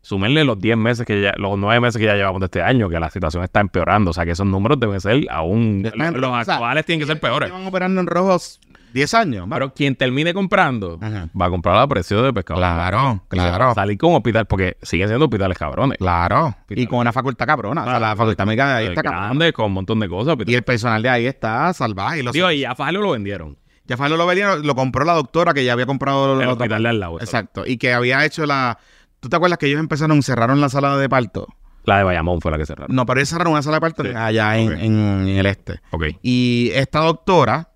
[0.00, 2.88] Súmenle los 10 meses que ya, los 9 meses que ya llevamos de este año,
[2.88, 4.12] que la situación está empeorando.
[4.12, 5.82] O sea, que esos números deben ser aún.
[5.84, 7.48] Están- Los o sea, actuales tienen que ser peores.
[7.50, 8.60] Llevan operando en rojos
[8.92, 9.46] 10 años.
[9.50, 11.28] Pero quien termine comprando Ajá.
[11.40, 12.58] va a comprar a precio de pescado.
[12.60, 13.74] Claro, claro.
[13.74, 15.98] Salir con hospital, porque siguen siendo hospitales cabrones.
[15.98, 16.54] Claro.
[16.70, 17.82] Y con una facultad cabrona.
[17.82, 20.36] O sea, la facultad médica de ahí Eh, está grande, con un montón de cosas.
[20.46, 22.20] Y el personal de ahí está salvaje.
[22.20, 23.56] Y los, Digo, y a Fajardo lo vendieron.
[23.86, 26.88] ya Falo lo vendieron, lo compró la doctora que ya había comprado El hospital de
[26.90, 27.20] al lado.
[27.20, 27.64] Exacto.
[27.66, 28.78] Y que había hecho la.
[29.20, 31.46] ¿Tú te acuerdas que ellos empezaron, cerraron la sala de parto?
[31.84, 32.94] La de Bayamón fue la que cerraron.
[32.94, 34.10] No, pero ellos cerraron una sala de parto Sí.
[34.14, 35.80] allá en- en el este.
[35.90, 36.04] Ok.
[36.22, 37.67] Y esta doctora,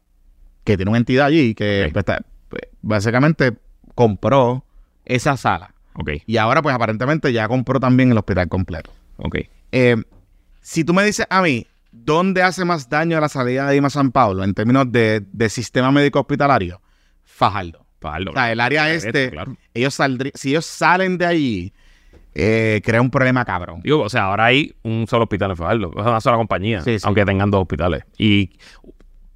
[0.64, 3.52] que tiene una entidad allí, que pues, está- pues, básicamente
[3.94, 4.64] compró
[5.04, 5.74] esa sala.
[5.94, 6.10] Ok.
[6.26, 8.90] Y ahora, pues aparentemente ya compró también el hospital completo.
[9.18, 9.38] Ok.
[9.72, 9.96] Eh,
[10.60, 13.90] si tú me dices a mí, ¿dónde hace más daño a la salida de IMA
[13.90, 16.80] San Pablo en términos de, de sistema médico hospitalario?
[17.24, 17.84] Fajardo.
[18.00, 18.30] Fajardo.
[18.30, 19.56] O sea, el área este, claro.
[19.74, 21.72] ellos saldrían, si ellos salen de allí,
[22.34, 23.80] eh, crea un problema cabrón.
[23.82, 25.90] Digo, o sea, ahora hay un solo hospital en Fajardo.
[25.90, 26.80] Una sola compañía.
[26.80, 27.04] Sí, sí.
[27.06, 28.04] Aunque tengan dos hospitales.
[28.16, 28.50] Y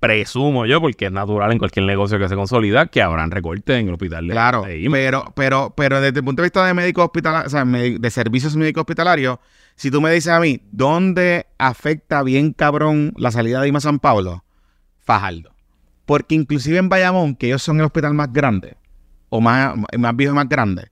[0.01, 3.89] presumo yo, porque es natural en cualquier negocio que se consolida, que habrán recortes en
[3.89, 7.05] el hospital de, Claro, de pero, pero, pero desde el punto de vista de médico
[7.05, 9.39] hospitalario, o sea, de servicios médicos hospitalarios,
[9.75, 13.99] si tú me dices a mí, ¿dónde afecta bien cabrón la salida de IMA San
[13.99, 14.45] Pablo?
[15.01, 15.55] Fajardo.
[16.05, 18.77] Porque inclusive en Bayamón, que ellos son el hospital más grande,
[19.29, 20.89] o más, más viejo y más grande,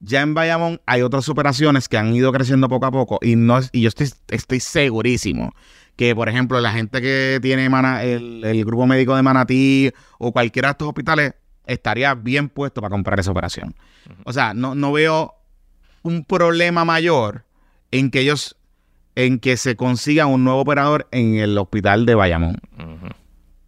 [0.00, 3.60] ya en Bayamón hay otras operaciones que han ido creciendo poco a poco y, no,
[3.70, 5.52] y yo estoy, estoy segurísimo
[6.02, 10.32] que, por ejemplo, la gente que tiene Mana- el, el grupo médico de Manatí o
[10.32, 11.34] cualquiera de estos hospitales
[11.64, 13.76] estaría bien puesto para comprar esa operación.
[14.24, 15.34] O sea, no, no veo
[16.02, 17.44] un problema mayor
[17.92, 18.56] en que ellos,
[19.14, 22.56] en que se consiga un nuevo operador en el hospital de Bayamón.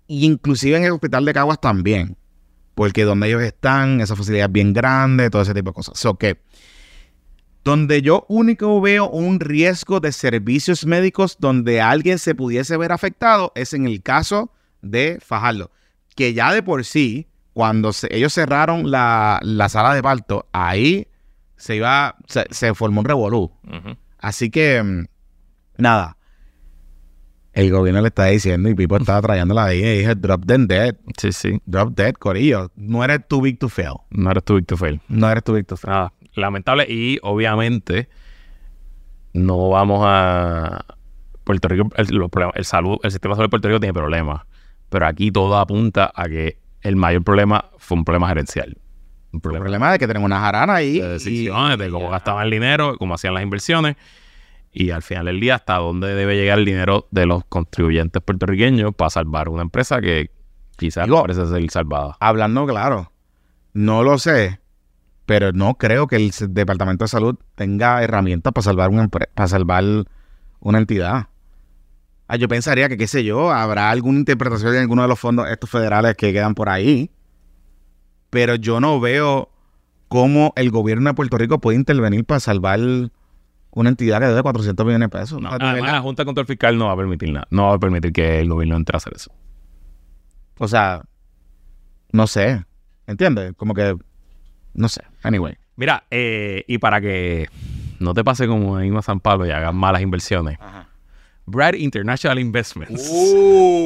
[0.08, 2.16] Y inclusive en el hospital de Caguas también.
[2.74, 5.96] Porque donde ellos están, esa facilidad es bien grande, todo ese tipo de cosas.
[5.96, 6.40] So que
[7.64, 13.52] donde yo único veo un riesgo de servicios médicos donde alguien se pudiese ver afectado
[13.54, 15.70] es en el caso de Fajardo.
[16.14, 21.08] Que ya de por sí, cuando se- ellos cerraron la, la sala de parto, ahí
[21.56, 23.50] se iba, se, se formó un revolú.
[24.18, 25.04] Así que, mm,
[25.78, 26.16] nada.
[27.52, 30.96] El gobierno le está diciendo y Pipo estaba trayéndola ahí y dije, drop them dead.
[31.16, 31.60] Sí, sí.
[31.66, 32.72] Drop dead, Corillo.
[32.74, 33.94] No eres too big to fail.
[34.10, 35.00] No eres tú, Víctor Fail.
[35.08, 35.92] No eres too big to fail.
[35.92, 36.86] Nada, lamentable.
[36.88, 38.08] Y obviamente
[39.32, 40.84] no vamos a...
[41.44, 43.92] Puerto Rico, el, los problemas- el salud, el sistema de salud de Puerto Rico tiene
[43.92, 44.42] problemas.
[44.88, 48.78] Pero aquí todo apunta a que el mayor problema fue un problema gerencial.
[49.32, 51.00] Un El problema problema es que tenemos una jarana ahí.
[51.00, 53.96] de y- decisiones, de cómo gastaban el dinero, cómo hacían las inversiones.
[54.72, 58.94] Y al final del día, hasta dónde debe llegar el dinero de los contribuyentes puertorriqueños
[58.94, 60.30] para salvar una empresa que
[60.78, 62.16] quizás Digo- parece ser salvada.
[62.20, 63.12] Hablando claro,
[63.74, 64.60] no lo sé,
[65.26, 69.84] pero no creo que el Departamento de Salud tenga herramientas para salvar una, para salvar
[70.60, 71.28] una entidad.
[72.26, 75.48] Ah, yo pensaría que, qué sé yo, habrá alguna interpretación de alguno de los fondos
[75.48, 77.10] estos federales que quedan por ahí,
[78.30, 79.50] pero yo no veo
[80.08, 82.80] cómo el gobierno de Puerto Rico puede intervenir para salvar
[83.70, 85.40] una entidad que debe 400 millones de pesos.
[85.40, 87.46] No, además, la Junta de Control Fiscal no va a permitir nada.
[87.50, 89.32] No va a permitir que el gobierno entre a hacer eso.
[90.58, 91.02] O sea,
[92.12, 92.64] no sé.
[93.06, 93.52] ¿Entiendes?
[93.56, 93.96] Como que,
[94.74, 95.02] no sé.
[95.22, 95.56] Anyway.
[95.76, 97.48] Mira, eh, y para que
[97.98, 100.58] no te pase como en San Pablo y hagas malas inversiones,
[101.46, 103.10] Brad International Investments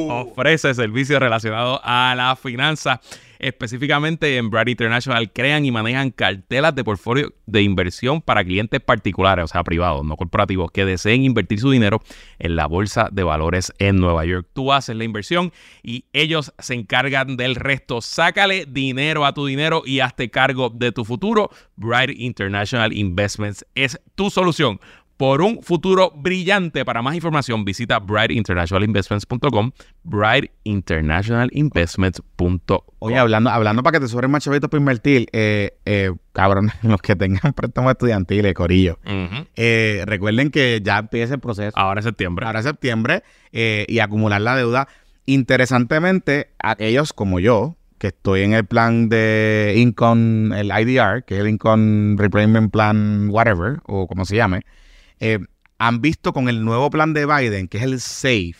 [0.09, 3.01] ofrece servicios relacionados a la finanza.
[3.39, 9.45] Específicamente en Brad International crean y manejan cartelas de portfolio de inversión para clientes particulares,
[9.45, 12.01] o sea, privados, no corporativos, que deseen invertir su dinero
[12.37, 14.47] en la bolsa de valores en Nueva York.
[14.51, 18.01] Tú haces la inversión y ellos se encargan del resto.
[18.01, 21.49] Sácale dinero a tu dinero y hazte cargo de tu futuro.
[21.77, 24.81] Bright International Investments es tu solución
[25.19, 26.85] por un futuro brillante.
[26.85, 29.71] Para más información, visita brightinternationalinvestments.com,
[30.03, 32.79] brightinternationalinvestments.com.
[32.99, 37.01] Oye, hablando, hablando para que te sobren más chavitos para invertir, eh, eh, cabrón, los
[37.01, 38.97] que tengan préstamos estudiantiles, Corillo.
[39.57, 41.77] Eh, recuerden que ya empieza el proceso.
[41.77, 42.45] Ahora en septiembre.
[42.45, 44.87] Ahora es septiembre eh, y acumular la deuda.
[45.25, 51.41] Interesantemente, aquellos como yo, que estoy en el plan de Income, el IDR, que es
[51.41, 54.61] el Income Replacement Plan, whatever, o como se llame,
[55.19, 55.39] eh,
[55.77, 58.55] han visto con el nuevo plan de Biden, que es el SAFE,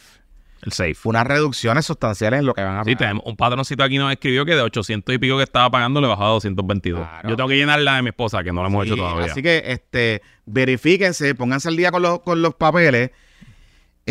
[0.62, 0.96] El safe.
[1.04, 2.98] unas reducciones sustanciales en lo que van a Sí, pagar.
[2.98, 6.08] tenemos un patroncito aquí nos escribió que de 800 y pico que estaba pagando le
[6.08, 7.00] bajó a 222.
[7.08, 7.30] Claro.
[7.30, 9.26] Yo tengo que llenar la de mi esposa, que no la hemos Sí, hecho todavía.
[9.32, 13.12] Así que este, verifíquense, pónganse al día con los, con los papeles.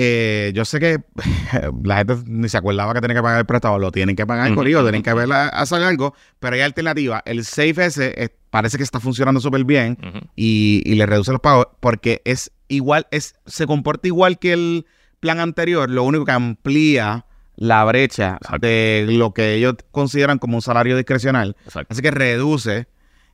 [0.00, 0.98] Eh, yo sé que
[1.84, 4.46] la gente ni se acordaba que tenía que pagar el préstamo, lo tienen que pagar
[4.48, 4.87] el corrido, ujú.
[4.87, 7.20] tienen que ver a- hacer algo, pero hay alternativa.
[7.26, 9.98] El Safe ese parece que está funcionando súper bien
[10.37, 14.87] y, y le reduce los pagos porque es igual, es, se comporta igual que el
[15.20, 17.24] plan anterior, lo único que amplía
[17.56, 18.66] la brecha Exacto.
[18.66, 21.56] de lo que ellos consideran como un salario discrecional.
[21.64, 21.92] Exacto.
[21.92, 22.87] Así que reduce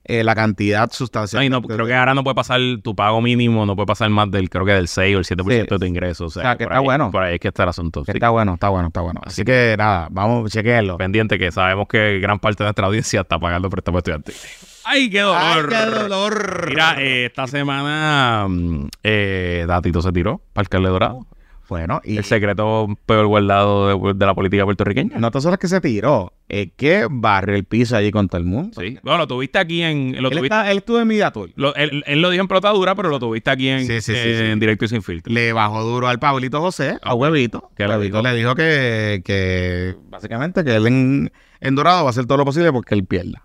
[0.07, 1.45] eh, la cantidad No, sustancial.
[1.45, 4.31] y no, creo que ahora no puede pasar tu pago mínimo, no puede pasar más
[4.31, 5.67] del, creo que del 6 o el 7% Sí.
[5.75, 6.27] de tu ingreso.
[6.27, 7.11] O sea, O sea, que está ahí- bueno.
[7.11, 8.03] Por ahí es que está el asunto.
[8.03, 8.17] Que sí.
[8.19, 9.21] Está bueno, está bueno, está bueno.
[9.25, 10.97] Así, Así que nada, vamos, chequearlo.
[10.99, 14.71] Pendiente que sabemos que gran parte de nuestra audiencia está pagando préstamos estudiantiles.
[14.85, 15.71] ¡Ay, qué dolor!
[15.71, 16.67] dolor!
[16.69, 21.27] Mira, eh, esta semana mm, eh, Datito se tiró para el Dorado.
[21.69, 25.19] bueno, y El secreto peor guardado de, de la política puertorriqueña.
[25.19, 28.39] no tan solo es que se tiró, es que barre el piso allí con todo
[28.39, 28.79] el mundo.
[28.81, 28.99] Sí.
[29.03, 30.21] Bueno, lo tuviste aquí en...
[30.23, 31.51] Lo Él, tuviste, está- él estuvo en Mediatur.
[31.57, 34.19] lo- él, él lo dijo en Protadura, pero lo tuviste aquí en, Sí, sí, sí,
[34.19, 34.61] en sí.
[34.61, 35.33] directo y sin filtro.
[35.33, 37.71] Le bajó duro al Pablito José, a Huevito.
[37.77, 38.29] ¿Qué le Huevito dijo?
[38.29, 42.45] le dijo que, que básicamente que él en, en Dorado va a hacer todo lo
[42.45, 43.43] posible porque él pierda.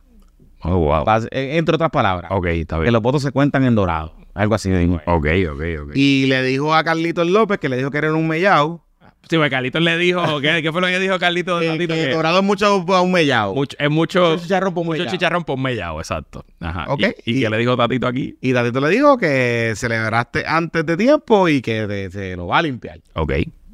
[0.62, 1.06] Oh, wow.
[1.32, 4.14] Eh, entre otras palabras, Ok, está que los votos se cuentan en Dorado.
[4.34, 4.96] Algo así le dijo.
[5.06, 5.92] Ok, ok, ok.
[5.96, 8.86] Y le dijo a Carlitos López que le dijo que era un mellao.
[9.30, 10.40] Sí, pues Carlitos le dijo...
[10.42, 11.62] ¿Qué, qué fue lo que dijo Carlitos?
[11.62, 11.94] Que, Tatito?
[11.94, 13.54] que Que Dorado es mucho a un mellao.
[13.54, 14.22] mucho- es mucho...
[14.32, 15.12] Mucho chicharrón por Mucho mellao.
[15.12, 16.46] chicharrón por mellao, exacto.
[16.62, 16.86] Ajá.
[16.88, 18.38] Ok, ¿Y, y y- qué le dijo Tatito aquí?
[18.42, 22.60] Y Tatito le dijo que celebraste antes de tiempo y que te- se lo va
[22.60, 23.02] a limpiar.
[23.14, 23.34] Ok,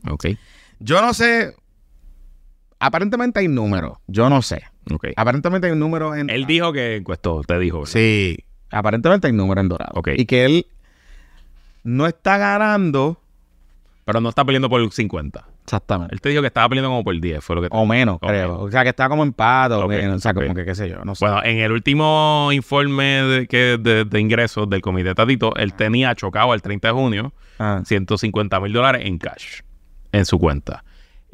[0.09, 0.25] ok,
[0.79, 1.53] Yo no sé.
[2.79, 3.97] Aparentemente hay números.
[4.07, 4.63] Yo no sé.
[5.15, 6.29] Aparentemente hay un número en.
[6.29, 7.85] Él dijo que encuestó, te dijo.
[7.85, 8.37] Sí.
[8.71, 10.01] Aparentemente hay números en Dorado.
[10.15, 10.67] Y que él
[11.83, 13.19] no está ganando.
[14.05, 15.47] Pero no está peleando por 50.
[15.63, 16.13] Exactamente.
[16.13, 18.19] Él te dijo que estaba peleando como por 10, fue lo que te O menos,
[18.21, 18.59] creo.
[18.59, 19.73] O sea, que está como empate.
[19.73, 21.03] o Ok, menos, O sea, como que qué sé yo.
[21.03, 21.25] No sé.
[21.25, 26.13] Bueno, en el último informe de, que, de, de ingresos del comité Tatito, él tenía
[26.13, 27.81] chocado el 30 de junio Ah.
[27.85, 29.61] 150 mil dólares en cash
[30.11, 30.83] en su cuenta.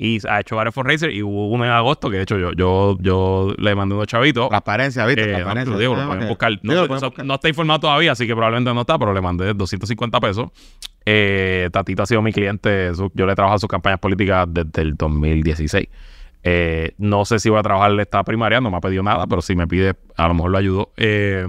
[0.04, 2.98] Y ha hecho varios fundraisers y hubo uno en agosto que de hecho yo, yo,
[3.02, 4.50] yo le mandé unos chavitos.
[4.50, 5.22] Transparencia, ¿viste?
[5.22, 5.72] Eh, Transparencia.
[5.74, 6.30] lo digo, lo Ah, pueden ok.
[6.30, 6.52] buscar.
[6.54, 7.26] No, Digo, lo pueden buscar.
[7.26, 10.50] no está informado todavía, así que probablemente no está, pero le mandé 250 pesos.
[11.06, 12.96] Eh, Tatito ha sido mi cliente.
[12.96, 15.88] su- yo le he trabajado sus campañas políticas desde el 2016.
[16.44, 19.44] Eh, no sé si voy a trabajarle esta primaria, no me ha pedido nada, pero
[19.44, 20.92] si me pide, a lo mejor lo ayudo.
[20.98, 21.46] Eh,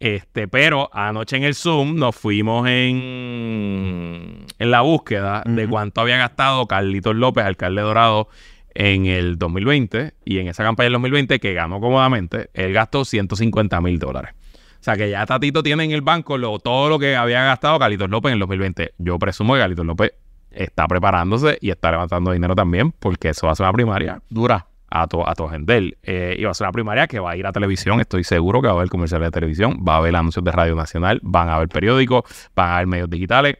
[0.00, 6.16] este, pero anoche en el Zoom nos fuimos en, en la búsqueda de cuánto había
[6.18, 8.28] gastado Carlitos López, alcalde dorado,
[8.74, 13.80] en el 2020 y en esa campaña del 2020 que ganó cómodamente, él gastó 150
[13.80, 14.32] mil dólares.
[14.78, 17.78] O sea que ya Tatito tiene en el banco lo- todo lo que había gastado
[17.78, 18.92] Carlitos López en el 2020.
[18.98, 20.12] Yo presumo que Carlitos López
[20.50, 24.66] está preparándose y está levantando dinero también porque eso va a ser una primaria Dura.
[24.90, 25.98] A tu, a tu agendel.
[26.02, 28.00] Eh, y va a ser una primaria que va a ir a televisión.
[28.00, 30.74] Estoy seguro que va a haber comerciales de televisión, va a haber anuncios de Radio
[30.74, 32.22] Nacional, van a haber periódicos,
[32.54, 33.58] van a haber medios digitales.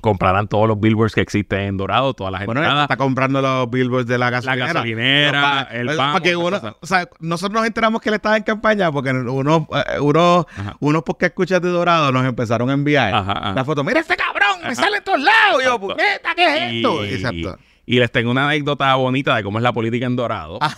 [0.00, 2.82] Comprarán todos los billboards que existen en Dorado, todas las Bueno, entradas.
[2.84, 5.62] está comprando los billboards de la la gasolinera.
[5.72, 6.12] el pa- pan.
[6.12, 9.62] pa' que uno, o sea, nosotros nos enteramos que él estaba en campaña porque unos,
[9.62, 10.44] eh, unos,
[10.80, 13.52] unos podcast escuchas de Dorado nos empezaron a enviar Ajá, ajá.
[13.54, 13.82] la foto.
[13.82, 15.62] Mira este cabrón, me sale en todos lados.
[15.62, 15.86] Y yo, Exacto.
[15.88, 17.04] puñeta, ¿qué es esto?
[17.04, 17.36] Y, Exacto.
[17.38, 20.58] y les tengo una anécdota bonita de cómo es la política en Dorado.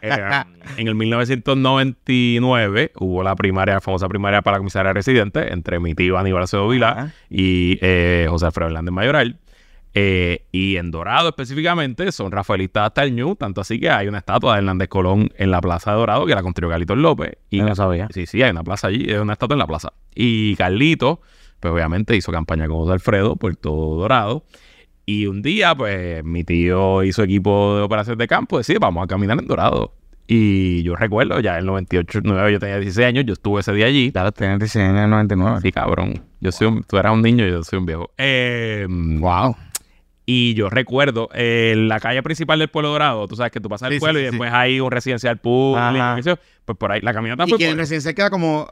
[0.00, 0.42] Eh,
[0.76, 5.94] en el 1999 hubo la primaria, la famosa primaria para la comisaria residente entre mi
[5.94, 9.38] tío Aníbal Acevedo Vila y eh, José Alfredo Hernández Mayoral.
[9.96, 14.18] Eh, y en Dorado específicamente son rafaelistas hasta el Ñu, tanto así que hay una
[14.18, 17.38] estatua de Hernández Colón en la plaza de Dorado que la construyó Carlitos López.
[17.50, 18.08] Y no sabía.
[18.12, 19.92] Sí, sí, hay una plaza allí, hay una estatua en la plaza.
[20.14, 21.20] Y Carlito,
[21.60, 24.44] pues obviamente hizo campaña con José Alfredo por todo Dorado.
[25.06, 29.04] Y un día, pues mi tío y su equipo de operaciones de campo decide, vamos
[29.04, 29.92] a caminar en Dorado.
[30.26, 33.72] Y yo recuerdo, ya en el 98, 9, yo tenía 16 años, yo estuve ese
[33.74, 34.10] día allí.
[34.10, 35.58] Claro, tenía 16 años en el 99.
[35.60, 36.22] Sí, cabrón.
[36.40, 38.10] Yo soy un- tú eras un niño y yo soy un viejo.
[38.16, 39.54] Eh, Wow.
[40.24, 43.90] y yo recuerdo eh, la calle principal del Pueblo Dorado, tú sabes que tú pasas
[43.90, 44.30] Sí, el pueblo sí, y sí.
[44.32, 47.78] después hay un residencial público, pues por ahí la caminata Y fue que por- el
[47.78, 48.66] residencial queda como.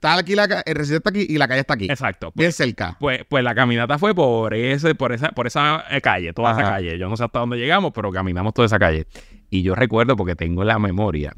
[0.00, 1.84] Está aquí la el residencial está aquí y la calle está aquí.
[1.90, 2.32] Exacto.
[2.34, 2.96] Bien cerca.
[2.98, 6.62] Pues, pues la caminata fue por ese, por esa, por esa eh, calle, toda esa
[6.62, 6.98] calle.
[6.98, 9.06] Yo no sé hasta dónde llegamos, pero caminamos toda esa calle.
[9.50, 11.34] Y yo recuerdo porque tengo la memoria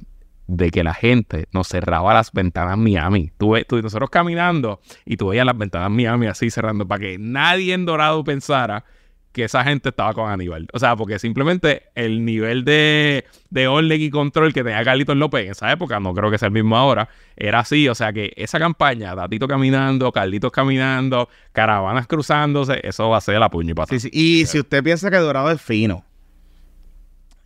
[0.47, 3.33] de que la gente nos cerraba las ventanas Miami.
[3.37, 7.75] Tú, tú- nosotros caminando y tú veías las ventanas Miami así cerrando para que nadie
[7.75, 8.85] en Dorado pensara
[9.33, 10.69] que esa gente estaba con Aníbal.
[10.73, 15.47] O sea, porque simplemente el nivel de, de orden y control que tenía Carlitos López
[15.47, 17.89] en esa época, no creo que sea el mismo ahora, era así.
[17.89, 23.39] O sea, que esa campaña, Datito caminando, Carlitos caminando, caravanas cruzándose, eso va a ser
[23.39, 23.87] la puño y.
[23.89, 24.11] Sí, sí.
[24.13, 26.05] Y si usted piensa que Dorado es fino,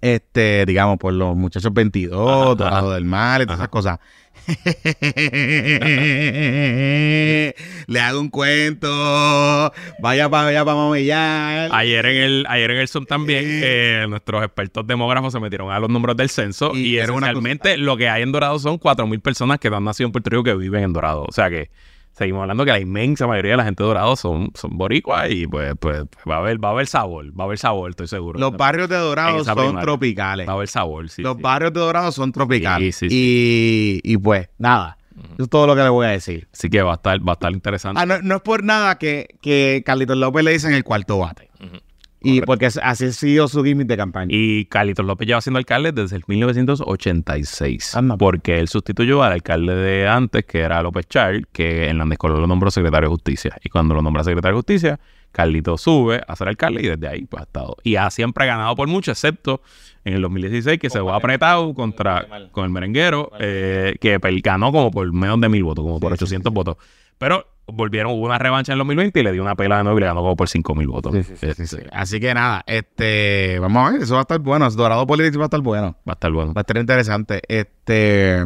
[0.00, 2.94] este, digamos, por los muchachos 22, Ajá, Dorado ajá.
[2.94, 3.64] del Mar y todas Ajá.
[3.64, 3.98] esas cosas.
[7.86, 9.72] Le hago un cuento.
[10.00, 11.70] Vaya para allá para mamellar.
[11.72, 15.80] Ayer en el, ayer en el Zoom también, eh, nuestros expertos demógrafos se metieron a
[15.80, 19.58] los números del censo Y y, esencialmente lo que hay en Dorado son 4.000 personas
[19.58, 21.24] que han nacido en Puerto Rico que viven en Dorado.
[21.28, 21.70] O sea que
[22.16, 25.46] seguimos hablando que la inmensa mayoría de la gente de Dorado son, son boricuas y
[25.46, 28.38] pues, pues va a haber, va a haber sabor, va a haber sabor, estoy seguro.
[28.38, 29.80] Los barrios de Dorado son primaria.
[29.82, 30.48] tropicales.
[30.48, 31.22] Va a haber sabor, sí.
[31.22, 31.42] Los sí.
[31.42, 32.96] barrios de Dorado son tropicales.
[32.96, 34.96] Sí, sí, Y, y pues, nada.
[35.34, 36.46] Eso es todo lo que le voy a decir.
[36.52, 38.00] Así que va a estar, va a estar interesante.
[38.00, 41.48] Ah, no, no es por nada que, que Carlitos López le dicen el cuarto bate.
[41.58, 41.76] Ujú.
[42.22, 44.28] Y porque así ha sido su gimmick de campaña.
[44.32, 47.94] Y Carlitos López lleva siendo alcalde desde el 1986.
[47.96, 48.16] Anda.
[48.16, 52.36] Porque él sustituyó al alcalde de antes, que era López Char, que en la escuela
[52.36, 53.56] lo nombró secretario de justicia.
[53.62, 55.00] Y cuando lo nombra secretario de justicia,
[55.32, 57.76] Carlitos sube a ser alcalde y desde ahí pues ha estado.
[57.82, 59.60] Y ha siempre ganado por mucho, excepto
[60.04, 64.72] en el 2016, que se fue apretado contra con el merenguero, eh, que pel- ganó
[64.72, 66.76] como por menos de mil votos, como por Sí, sí, 800 votos.
[67.18, 69.98] Pero volvieron, hubo una revancha en el 2020 y le dio una pela de nuevo
[69.98, 71.14] y le ganó como por 5 mil votos.
[71.14, 74.68] Este, Así que nada, este, vamos a ver, eso va a estar bueno.
[74.70, 75.96] Dorado Politics va a estar bueno.
[76.08, 76.52] Va a estar bueno.
[76.54, 77.42] Va a estar interesante.
[77.48, 78.44] Este,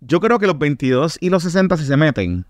[0.00, 2.46] yo creo que los 22 y los 60 si se meten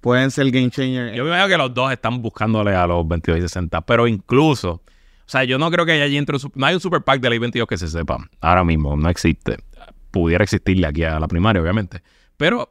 [0.00, 1.14] pueden ser game changer.
[1.14, 4.70] Yo me imagino que los dos están buscándole a los 22 y 60, pero incluso,
[4.70, 4.82] o
[5.26, 7.30] sea, yo no creo que haya allí entre un no hay un super PAC de
[7.30, 8.18] ley 22 que se sepa.
[8.40, 9.56] Ahora mismo no existe.
[10.12, 12.02] Pudiera existirle aquí a la primaria, obviamente.
[12.36, 12.70] Pero,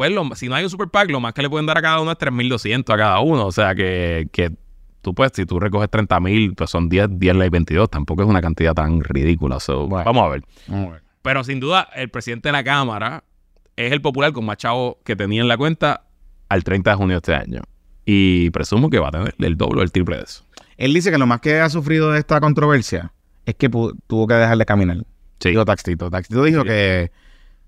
[0.00, 1.82] pues, lo- si no hay un super PAC, lo más que le pueden dar a
[1.82, 3.44] cada uno es 3.200 a cada uno.
[3.44, 4.50] O sea, que, que
[5.02, 7.90] tú puedes, si tú recoges 30.000, pues son 10, 10 ley 22.
[7.90, 9.60] Tampoco es una cantidad tan ridícula.
[9.60, 10.04] So, Bueno.
[10.06, 10.42] Vamos a ver.
[11.20, 13.24] Pero sin duda, el presidente de la Cámara
[13.76, 16.04] es el popular con más chavo que tenía en la cuenta
[16.48, 17.60] al 30 de junio de este año.
[18.06, 20.44] Y presumo que va a tener el doble o el triple de eso.
[20.78, 23.12] Él dice que lo más que ha sufrido de esta controversia
[23.44, 24.96] es que tuvo que dejar de caminar.
[25.40, 25.50] Sí.
[25.50, 26.10] Dijo Taxito.
[26.10, 26.68] Taxito dijo Sí.
[26.68, 27.12] que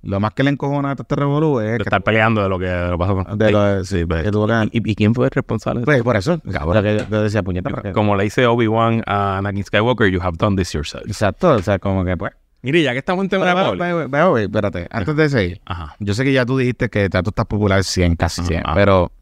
[0.04, 2.58] lo más que le encojona a este revolú es De que, estar peleando de lo
[2.58, 3.38] que lo pasó con...
[3.38, 4.26] de lo de- Sí, pues.
[4.72, 5.82] ¿Y, y quién fue el responsable?
[5.84, 6.40] Pues por eso.
[6.50, 6.82] Cabrón.
[6.82, 7.92] Que yo decía, puñeta.
[7.92, 11.06] Como le dice Obi-Wan a Anakin Skywalker, you have done this yourself.
[11.06, 11.50] Exacto.
[11.52, 12.32] O sea, como que pues.
[12.62, 13.78] Mire, ya que estamos en tema de Pero, Paul.
[13.78, 14.88] pero, pero, pero, espérate.
[14.90, 15.60] Antes de seguir.
[15.66, 15.96] Ajá.
[16.00, 18.62] Yo sé que ya tú dijiste que tú estás popular 100, casi 100.
[18.66, 18.74] Ajá.
[18.74, 19.12] Pero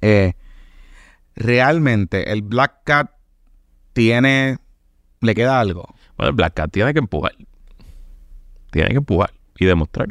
[0.00, 0.34] eh,
[1.34, 3.10] realmente el Black Cat
[3.92, 4.58] tiene...
[5.20, 5.86] ¿Le queda algo?
[6.16, 7.32] Bueno, el Black Cat tiene que empujar.
[8.70, 10.08] Tiene que empujar y demostrar.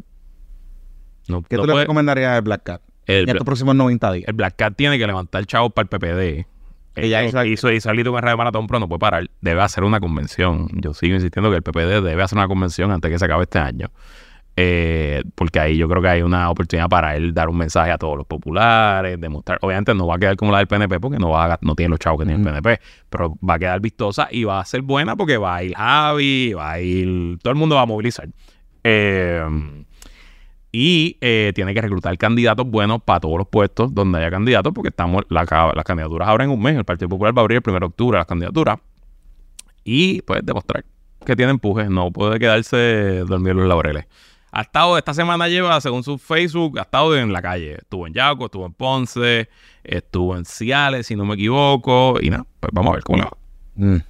[1.28, 4.12] No, ¿Qué no tú le puede- recomendarías al Black Cat el, en estos próximos 90
[4.12, 4.28] días?
[4.28, 6.46] el Black Cat tiene que levantar chavos para el PPD.
[6.94, 9.30] Que ya hizo- hizo, hizo de un de maratón, pero no puede parar.
[9.42, 10.68] Debe hacer una convención.
[10.76, 13.60] Yo sigo insistiendo que el PPD debe hacer una convención antes que se acabe este
[13.60, 13.92] año.
[14.58, 17.98] Eh, porque ahí yo creo que hay una oportunidad para él dar un mensaje a
[17.98, 19.60] todos los populares, demostrar.
[19.62, 21.90] Obviamente no va a quedar como la del PNP porque no, va a- no tiene
[21.90, 22.46] los chavos que tiene el.
[22.46, 22.80] PNP,
[23.10, 26.54] pero va a quedar vistosa y va a ser buena porque va a ir Javi,
[26.54, 27.38] va a ir.
[27.44, 28.30] Todo el mundo va a movilizar.
[28.88, 29.44] Eh,
[30.72, 34.90] y eh, tiene que reclutar candidatos buenos para todos los puestos donde haya candidatos, porque
[34.90, 36.76] estamos las candidaturas abren un mes.
[36.76, 38.78] El Partido Popular va a abrir el 1 de octubre las candidaturas.
[39.84, 40.86] Y pues demostrar
[41.26, 44.06] que tiene empuje, no puede quedarse dormido en los laureles.
[44.52, 47.76] Ha estado, esta semana lleva, según su Facebook, ha estado en la calle.
[47.76, 49.50] Estuvo en Yaco, estuvo en Ponce,
[49.84, 52.18] estuvo en Ciales, si no me equivoco.
[52.22, 53.38] Y nada, pues vamos a ver cómo le va.
[53.76, 54.04] Mm.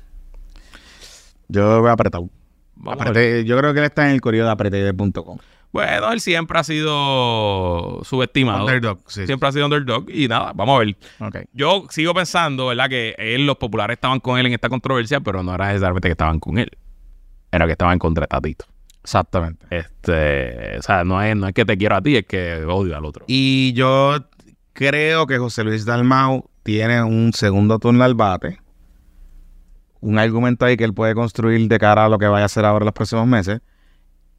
[1.47, 1.95] Yo voy a
[2.83, 5.37] Aprete- yo creo que él está en el correo de apretede.com.
[5.71, 8.63] Bueno, él siempre ha sido subestimado.
[8.65, 9.25] Underdog, sí.
[9.25, 10.05] Siempre ha sido underdog.
[10.09, 10.95] Y nada, vamos a ver.
[11.19, 11.49] Ok.
[11.51, 12.87] Yo sigo pensando, ¿verdad?
[12.89, 16.13] Que él, los populares estaban con él en esta controversia, pero no era necesariamente que
[16.13, 16.69] estaban con él.
[17.51, 18.65] Era que estaban contra Tatito.
[19.03, 19.65] Exactamente.
[19.69, 22.95] Este, o sea, no es, no es que te quiero a ti, es que odio
[22.95, 23.25] al otro.
[23.27, 24.15] Y yo
[24.73, 28.59] creo que José Luis Dalmau tiene un segundo turno al bate.
[30.05, 32.63] Un argumento ahí que él puede construir de cara a lo que vaya a hacer
[32.63, 33.61] ahora en los próximos meses.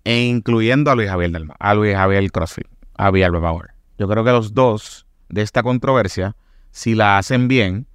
[0.05, 3.71] E incluyendo a Luis Javier Dalmau, a Luis Javier Crossfield, a Villalba Power.
[3.99, 6.37] Yo creo que los dos de esta controversia,
[6.71, 7.89] si la hacen bien,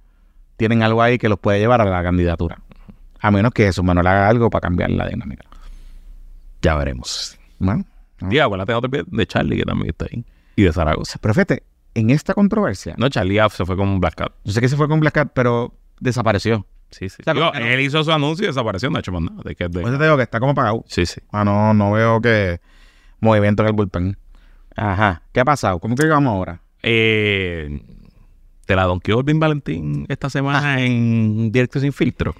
[0.58, 2.60] tienen algo ahí que los puede llevar a la candidatura.
[3.20, 5.46] A menos que eso Manuel haga algo para cambiar la dinámica.
[6.60, 7.38] Ya veremos.
[7.58, 7.86] Bueno,
[8.30, 10.26] Y acuérdate otro pie de Charlie, que también está ahí.
[10.56, 11.18] Y de Zaragoza.
[11.22, 11.62] pero fíjate,
[11.94, 14.32] en esta controversia, No, Charlie se fue con un Black Cat.
[14.44, 16.66] yo sé que se fue con Black Cat, pero desapareció.
[16.92, 17.22] Sí, sí.
[17.24, 19.42] sea, Digo, él hizo su anuncio y desapareció, no ha hecho más nada.
[19.44, 20.84] De que es de- Por eso te digo que está como pagado.
[20.86, 21.20] Sí, sí.
[21.32, 22.60] Ah, no, no veo que
[23.20, 24.16] movimiento en el bullpen.
[24.76, 25.22] Ajá.
[25.32, 25.78] ¿Qué ha pasado?
[25.80, 26.60] ¿Cómo que vamos ahora?
[26.82, 27.80] Eh,
[28.66, 32.34] ¿Te la donkeó Olvin Valentín esta semana en Directo Sin Filtro?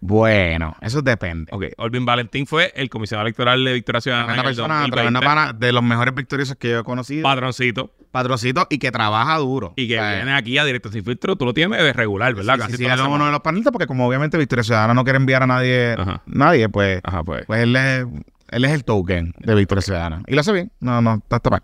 [0.00, 1.50] Bueno, eso depende.
[1.54, 4.96] Ok, Olvin Valentín fue el comisionado electoral de Victoria Ciudadana Una en el persona 2020.
[4.96, 7.22] tremenda pana, de los mejores victoriosos que yo he conocido.
[7.22, 7.90] Patroncito.
[8.14, 9.72] Patrocito y que trabaja duro.
[9.76, 11.34] Y que viene aquí a Directo Sin Filtro.
[11.36, 12.54] Tú lo tienes de regular, ¿verdad?
[12.54, 14.94] Sí, Casi sí, sí, él es uno de los panelistas, porque como obviamente Victoria Ciudadana
[14.94, 16.22] no quiere enviar a nadie, Ajá.
[16.26, 17.44] nadie, pues, Ajá, pues.
[17.46, 18.06] pues él es,
[18.50, 20.22] él es el token de Victoria Ciudadana.
[20.28, 20.70] Y lo hace bien.
[20.80, 21.62] No, no, está, mal.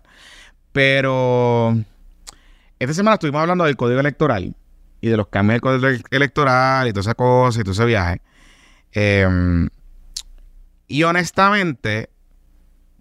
[0.73, 1.75] Pero
[2.79, 4.53] esta semana estuvimos hablando del código electoral
[4.99, 7.85] y de los cambios del código ele- electoral y toda esa cosa y todo ese
[7.85, 8.21] viaje.
[8.91, 9.67] Eh,
[10.87, 12.09] y honestamente,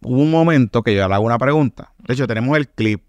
[0.03, 1.92] hubo un momento que yo le hago una pregunta.
[1.98, 3.03] De hecho, tenemos el clip.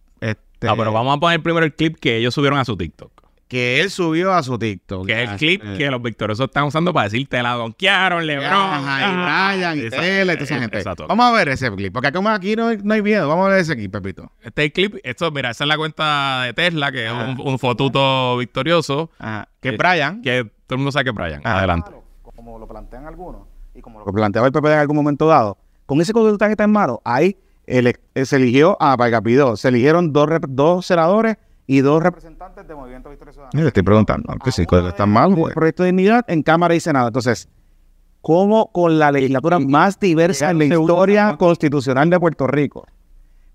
[0.61, 3.11] Este, Ah, pero vamos a poner primero el clip que ellos subieron a su TikTok.
[3.47, 5.07] Que él subió a su TikTok.
[5.07, 7.53] Que es el Ah, clip eh, que los victoriosos están usando para decir te la
[7.53, 8.53] donkearon, Lebron.
[8.53, 9.55] Ajá, y.
[9.57, 9.89] Brian, y.
[9.89, 10.77] Tela, y toda esa gente.
[10.77, 11.07] Exacto.
[11.07, 13.27] Vamos a ver ese clip, porque como aquí no hay, no hay miedo.
[13.27, 14.31] Vamos a ver ese clip, Pepito.
[14.43, 14.95] Este es el clip.
[15.03, 17.31] Esto, mira, esa es la cuenta de Tesla, que Ajá.
[17.31, 19.09] es un, un fotuto victorioso.
[19.17, 19.49] Ajá.
[19.59, 21.41] Que Eh, Brian, Que todo el mundo sabe que es Brian.
[21.43, 21.91] Adelante.
[22.21, 23.41] como lo plantean algunos
[23.73, 25.57] y como lo planteaba el PP en algún momento dado,
[25.87, 27.35] con ese código que está en mano, ahí
[27.65, 31.37] ele- eh, se eligió a Pagapidó, se eligieron dos, dos senadores
[31.67, 33.61] y dos representantes de Movimiento Victoria Ciudadana.
[33.61, 35.53] le estoy preguntando, que si el código está mal, güey.
[35.53, 37.07] Proyecto de dignidad en Cámara y Senado.
[37.07, 37.47] Entonces,
[38.21, 42.85] ¿cómo con la legislatura más diversa en la historia constitucional de Puerto Rico,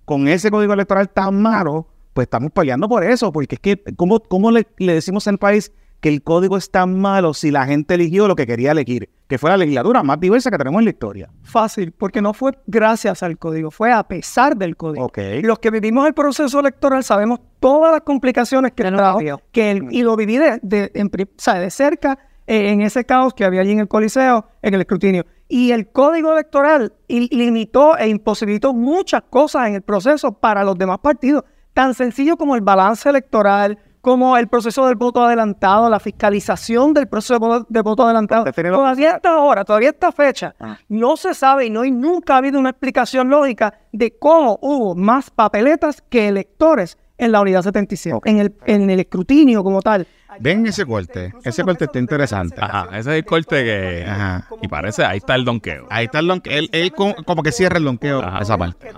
[0.04, 3.32] con ese código electoral tan malo, pues estamos peleando por eso?
[3.32, 6.98] Porque es que, ¿cómo, cómo le, le decimos al país que el código es tan
[6.98, 9.10] malo si la gente eligió lo que quería elegir?
[9.28, 11.30] Que fue la legislatura más diversa que tenemos en la historia.
[11.42, 15.04] Fácil, porque no fue gracias al código, fue a pesar del código.
[15.06, 15.18] Ok.
[15.42, 19.18] Los que vivimos el proceso electoral sabemos todas las complicaciones que trajo,
[19.50, 22.82] que el- y lo viví de, de- en pri- o sea, de cerca eh, en
[22.82, 25.26] ese caos que había allí en el Coliseo, en el escrutinio.
[25.48, 30.98] Y el código electoral limitó e imposibilitó muchas cosas en el proceso para los demás
[31.00, 31.42] partidos,
[31.74, 37.08] tan sencillo como el balance electoral, como el proceso del voto adelantado, la fiscalización del
[37.08, 38.44] proceso de voto, de voto adelantado.
[38.52, 40.78] Todavía hasta ahora, todavía esta fecha, Ah.
[40.88, 44.94] no se sabe y no hay nunca ha habido una explicación lógica de cómo hubo
[44.94, 48.26] más papeletas que electores en la unidad 77, Ok.
[48.26, 50.06] en, el, en el escrutinio como tal.
[50.38, 51.32] Ven ese corte.
[51.44, 52.56] Ese corte está interesante.
[52.60, 54.04] Ajá, ese es el corte que.
[54.06, 54.46] Ajá.
[54.60, 55.86] Y parece, ahí está el donqueo.
[55.88, 56.52] Ahí está el donqueo.
[56.58, 58.40] Él, él como, como que cierra el donqueo, Ajá.
[58.40, 58.88] esa parte.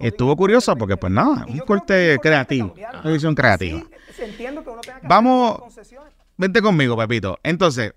[0.00, 2.74] Estuvo curioso porque, pues nada, un corte creativo.
[3.02, 3.80] Una edición creativa.
[5.02, 5.60] Vamos-
[6.36, 7.38] Vente conmigo, Pepito.
[7.42, 7.94] Entonces,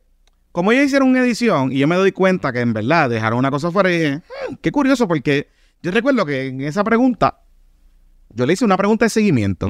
[0.51, 3.49] como ellos hicieron una edición y yo me doy cuenta que en verdad dejaron una
[3.51, 4.15] cosa fuera y dije,
[4.49, 5.49] "Hmm, qué curioso porque
[5.81, 7.39] yo recuerdo que en esa pregunta,
[8.35, 9.67] yo le hice una pregunta de seguimiento.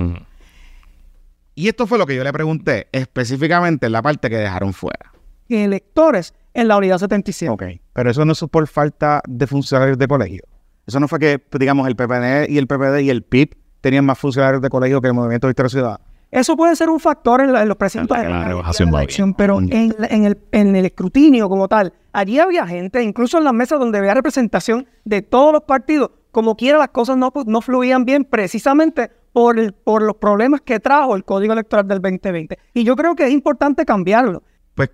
[1.53, 5.13] Y esto fue lo que yo le pregunté específicamente en la parte que dejaron fuera.
[5.47, 7.49] electores en la unidad 77.
[7.51, 7.63] Ok,
[7.93, 10.41] pero eso no es por falta de funcionarios de colegio.
[10.85, 14.17] Eso no fue que, digamos, el PPD y el PPD y el PIB tenían más
[14.19, 15.99] funcionarios de colegio que el Movimiento Victoria Ciudadana.
[16.31, 18.89] Eso puede ser un factor en, la- en los precintos La- de la la, rebajación
[18.89, 23.37] de la elección, pero en el, en el escrutinio como tal, allí había gente, incluso
[23.37, 27.31] en las mesas donde había representación de todos los partidos, como quiera las cosas no,
[27.45, 32.01] no fluían bien precisamente por, el- por los problemas que trajo el Código Electoral del
[32.01, 32.59] 2020.
[32.73, 34.43] Y yo creo que es importante cambiarlo.
[34.73, 34.89] Pues,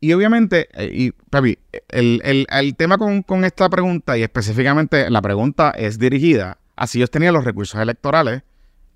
[0.00, 5.08] y obviamente, eh, y Papi, el, el- el tema con, con esta pregunta, y específicamente
[5.08, 8.42] la pregunta es dirigida a si ellos tenían los recursos electorales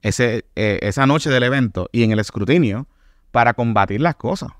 [0.03, 2.87] ese, eh, esa noche del evento y en el escrutinio
[3.31, 4.51] para combatir las cosas.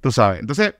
[0.00, 0.40] Tú sabes.
[0.40, 0.74] Entonces,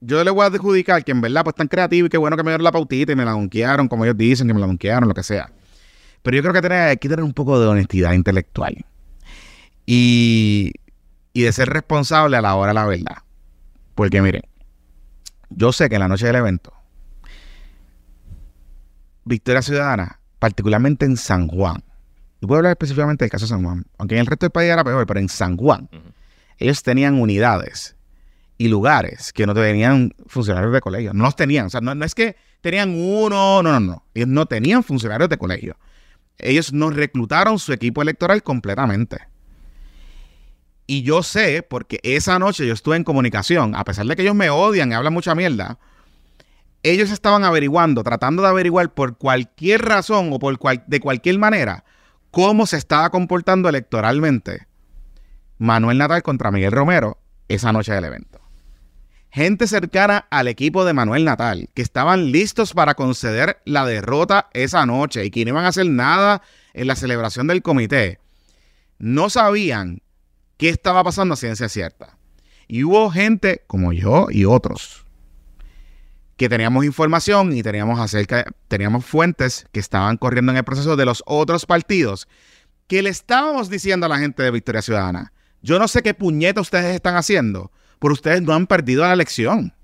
[0.00, 2.42] yo le voy a adjudicar que en verdad, pues tan creativo y qué bueno que
[2.42, 5.08] me dieron la pautita y me la donkearon, como ellos dicen, que me la donkearon,
[5.08, 5.50] lo que sea.
[6.22, 8.84] Pero yo creo que tener- hay que tener un poco de honestidad intelectual.
[9.86, 10.72] Y,
[11.32, 13.16] y de ser responsable a la hora de la verdad.
[13.94, 14.42] Porque miren,
[15.50, 16.72] yo sé que en la noche del evento,
[19.24, 21.82] Victoria Ciudadana, particularmente en San Juan,
[22.40, 24.70] yo puedo hablar específicamente del caso de San Juan, aunque en el resto del país
[24.70, 25.88] era peor, pero en San Juan,
[26.58, 27.96] ellos tenían unidades
[28.58, 31.14] y lugares que no tenían funcionarios de colegio.
[31.14, 31.66] No los tenían.
[31.66, 34.04] O sea, no, no es que tenían uno, no, no, no.
[34.14, 35.76] Ellos no tenían funcionarios de colegio.
[36.38, 39.18] Ellos nos reclutaron su equipo electoral completamente.
[40.86, 44.34] Y yo sé, porque esa noche yo estuve en comunicación, a pesar de que ellos
[44.34, 45.78] me odian y hablan mucha mierda,
[46.82, 51.84] ellos estaban averiguando, tratando de averiguar por cualquier razón o por cual- de cualquier manera
[52.30, 54.66] cómo se estaba comportando electoralmente
[55.58, 58.40] Manuel Natal contra Miguel Romero esa noche del evento.
[59.30, 64.86] Gente cercana al equipo de Manuel Natal, que estaban listos para conceder la derrota esa
[64.86, 68.20] noche y que no iban a hacer nada en la celebración del comité,
[68.98, 70.02] no sabían
[70.56, 72.16] qué estaba pasando a ciencia cierta.
[72.66, 75.04] Y hubo gente como yo y otros
[76.38, 81.04] que teníamos información y teníamos acerca, teníamos fuentes que estaban corriendo en el proceso de
[81.04, 82.28] los otros partidos
[82.86, 86.60] que le estábamos diciendo a la gente de Victoria Ciudadana, yo no sé qué puñeta
[86.60, 89.74] ustedes están haciendo, pero ustedes no han perdido la elección.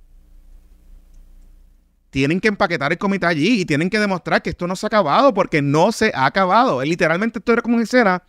[2.11, 4.89] Tienen que empaquetar el comité allí y tienen que demostrar que esto no se ha
[4.89, 6.83] acabado porque no se ha acabado.
[6.85, 8.23] Literalmente esto era como una escena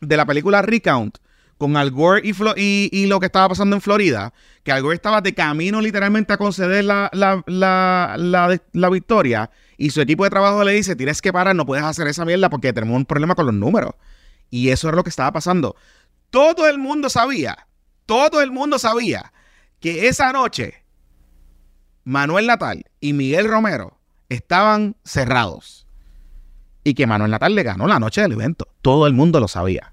[0.00, 1.18] de la película Recount
[1.60, 5.34] con Al Gore y, lo que estaba pasando en Florida, que Al Gore estaba de
[5.34, 11.20] camino literalmente a conceder la, la, victoria y su equipo de trabajo le dice, tienes
[11.20, 13.92] que parar, no puedes hacer esa mierda porque tenemos un problema con los números.
[14.48, 15.76] Y eso era lo que estaba pasando.
[16.30, 17.66] Todo el mundo sabía,
[18.10, 19.32] todo el mundo sabía
[19.78, 20.82] que esa noche
[22.02, 25.86] Manuel Natal y Miguel Romero estaban cerrados
[26.82, 28.66] y que Manuel Natal le ganó la noche del evento.
[28.82, 29.92] Todo el mundo lo sabía,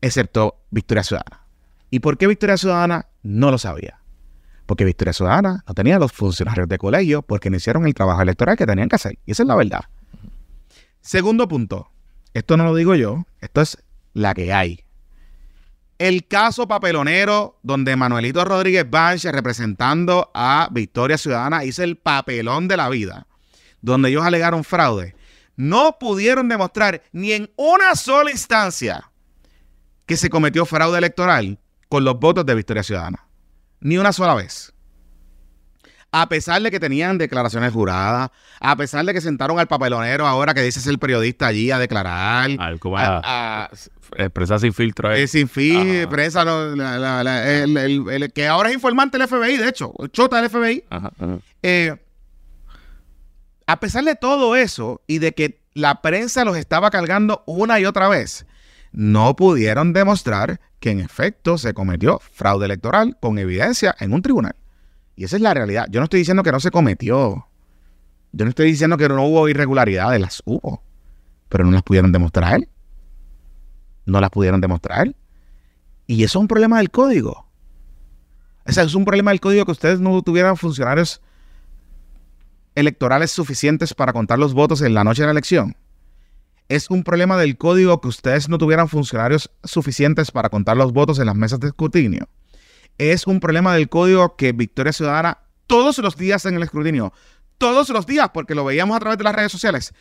[0.00, 1.42] excepto Victoria Ciudadana.
[1.90, 4.00] ¿Y por qué Victoria Ciudadana no lo sabía?
[4.64, 8.56] Porque Victoria Ciudadana no tenía los funcionarios de colegio porque no hicieron el trabajo electoral
[8.56, 9.18] que tenían que hacer.
[9.26, 9.84] Y esa es la verdad.
[11.02, 11.90] Segundo punto.
[12.32, 13.76] Esto no lo digo yo, esto es
[14.14, 14.83] la que hay.
[15.98, 22.76] El caso papelonero donde Manuelito Rodríguez Banche representando a Victoria Ciudadana hizo el papelón de
[22.76, 23.26] la vida,
[23.80, 25.14] donde ellos alegaron fraude
[25.56, 29.10] no pudieron demostrar ni en una sola instancia
[30.06, 33.26] que se cometió fraude electoral con los votos de Victoria Ciudadana.
[33.80, 34.73] Ni una sola vez.
[36.16, 40.54] A pesar de que tenían declaraciones juradas, a pesar de que sentaron al papelonero ahora
[40.54, 42.50] que dice ser el periodista allí a declarar.
[42.56, 43.68] Al a,
[44.16, 45.10] a, sin filtro.
[45.10, 45.26] Eh.
[45.26, 50.84] sin filtro, prensa, el, que ahora es informante del FBI, de hecho, chota del FBI.
[51.64, 51.96] Eh,
[53.66, 57.86] a pesar de todo eso y de que la prensa los estaba cargando una y
[57.86, 58.46] otra vez,
[58.92, 64.54] no pudieron demostrar que en efecto se cometió fraude electoral con evidencia en un tribunal.
[65.16, 65.86] Y esa es la realidad.
[65.90, 67.46] Yo no estoy diciendo que no se cometió.
[68.32, 70.82] Yo no estoy diciendo que no hubo irregularidades, las hubo.
[71.48, 72.66] Pero no las pudieron demostrar.
[74.06, 75.14] No las pudieron demostrar.
[76.06, 77.46] Y eso es un problema del código.
[78.66, 81.20] Es un problema del código que ustedes no tuvieran funcionarios
[82.74, 85.76] electorales suficientes para contar los votos en la noche de la elección.
[86.68, 91.18] Es un problema del código que ustedes no tuvieran funcionarios suficientes para contar los votos
[91.18, 92.28] en las mesas de escrutinio.
[92.98, 97.12] Es un problema del código que Victoria Ciudadana todos los días en el escrutinio,
[97.58, 99.94] todos los días, porque lo veíamos a través de las redes sociales,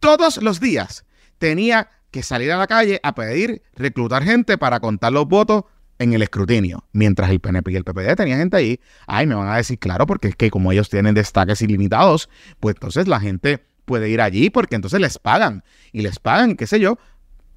[0.00, 1.04] todos los días
[1.38, 5.64] tenía que salir a la calle a pedir reclutar gente para contar los votos
[5.98, 9.48] en el escrutinio, mientras el PNP y el PPD tenían gente ahí, ay, me van
[9.48, 13.62] a decir, claro, porque es que como ellos tienen destaques ilimitados, pues entonces la gente
[13.84, 16.98] puede ir allí porque entonces les pagan y les pagan, qué sé yo.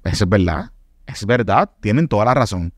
[0.04, 0.72] Eso es verdad,
[1.06, 2.74] es verdad, tienen toda la razón.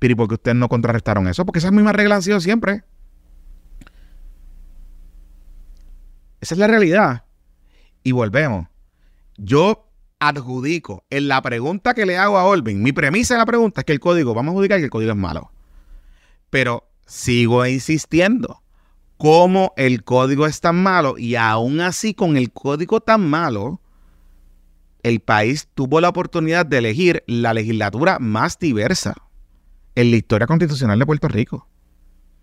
[0.00, 1.44] Pero ¿y por qué ustedes no contrarrestaron eso?
[1.44, 2.82] Porque esas mismas reglas han sido siempre.
[6.40, 7.24] Esa es la realidad.
[8.02, 8.66] Y volvemos.
[9.36, 9.86] Yo
[10.18, 13.84] adjudico en la pregunta que le hago a Olvin, mi premisa de la pregunta es
[13.84, 15.52] que el código, vamos a adjudicar que el código es malo.
[16.48, 18.62] Pero sigo insistiendo,
[19.18, 23.82] como el código es tan malo y aún así con el código tan malo,
[25.02, 29.14] el país tuvo la oportunidad de elegir la legislatura más diversa
[29.94, 31.68] en la historia constitucional de Puerto Rico.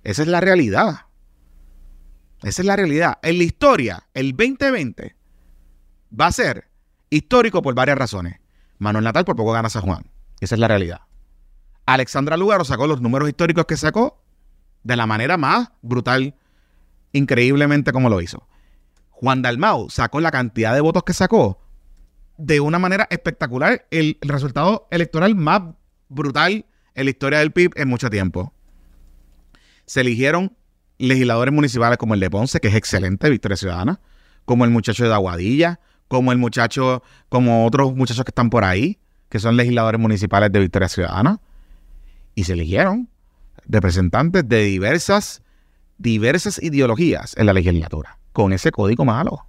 [0.04, 1.08] Esa es la realidad.
[2.44, 3.20] Esa es la realidad.
[3.24, 5.16] En la historia, el 2020
[6.20, 6.68] va a ser
[7.10, 8.40] Histórico por varias razones.
[8.80, 10.12] Manuel Natal por poco gana San Juan.
[10.42, 11.02] Esa es la realidad.
[11.86, 14.22] Alexandra Lugaro sacó los números históricos que sacó
[14.84, 16.36] de la manera más brutal,
[17.14, 18.48] increíblemente como lo hizo.
[19.10, 21.62] Juan Dalmau sacó la cantidad de votos que sacó
[22.38, 25.62] de una manera espectacular, el, resultado electoral más
[26.10, 26.66] brutal
[26.98, 28.52] en la historia del PIB en mucho tiempo.
[29.86, 30.58] Se eligieron
[30.98, 34.02] legisladores municipales como el de Ponce, que es excelente, Victoria Ciudadana,
[34.46, 38.98] como el muchacho de Aguadilla, como el muchacho, como otros muchachos que están por ahí,
[39.30, 41.40] que son legisladores municipales de Victoria Ciudadana,
[42.34, 43.08] y se eligieron
[43.68, 45.44] representantes de diversas,
[46.00, 49.46] diversas ideologías en la legislatura, con ese código malo.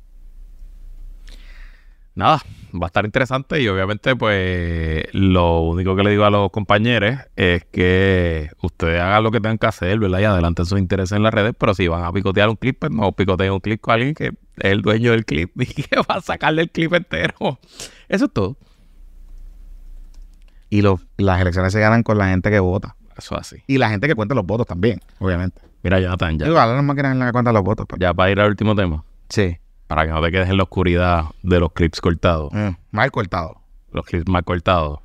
[2.14, 2.42] Nada,
[2.74, 7.18] va a estar interesante y obviamente pues lo único que le digo a los compañeros
[7.36, 10.20] es que ustedes hagan lo que tengan que hacer, ¿verdad?
[10.20, 12.92] Y adelanten sus intereses en las redes, pero si van a picotear un clip, pues
[12.92, 16.16] no picoteen un clip con alguien que es el dueño del clip y que va
[16.16, 17.58] a sacarle el clip entero.
[18.08, 18.56] Eso es todo.
[20.70, 22.94] Y las elecciones se ganan con la gente que vota.
[23.16, 23.56] Eso así.
[23.66, 25.62] Y la gente que cuenta los votos también, obviamente.
[25.82, 26.46] Mira, Jonathan, ya.
[26.46, 27.86] Igual, las máquinas en la que cuentan los votos.
[27.88, 28.00] Pues.
[28.00, 29.02] Ya para ir al último tema.
[29.28, 29.58] Sí
[29.88, 32.52] para que no te quedes en la oscuridad de los clips cortados.
[32.52, 33.56] Mm, mal cortados.
[33.90, 35.00] Los clips mal cortados.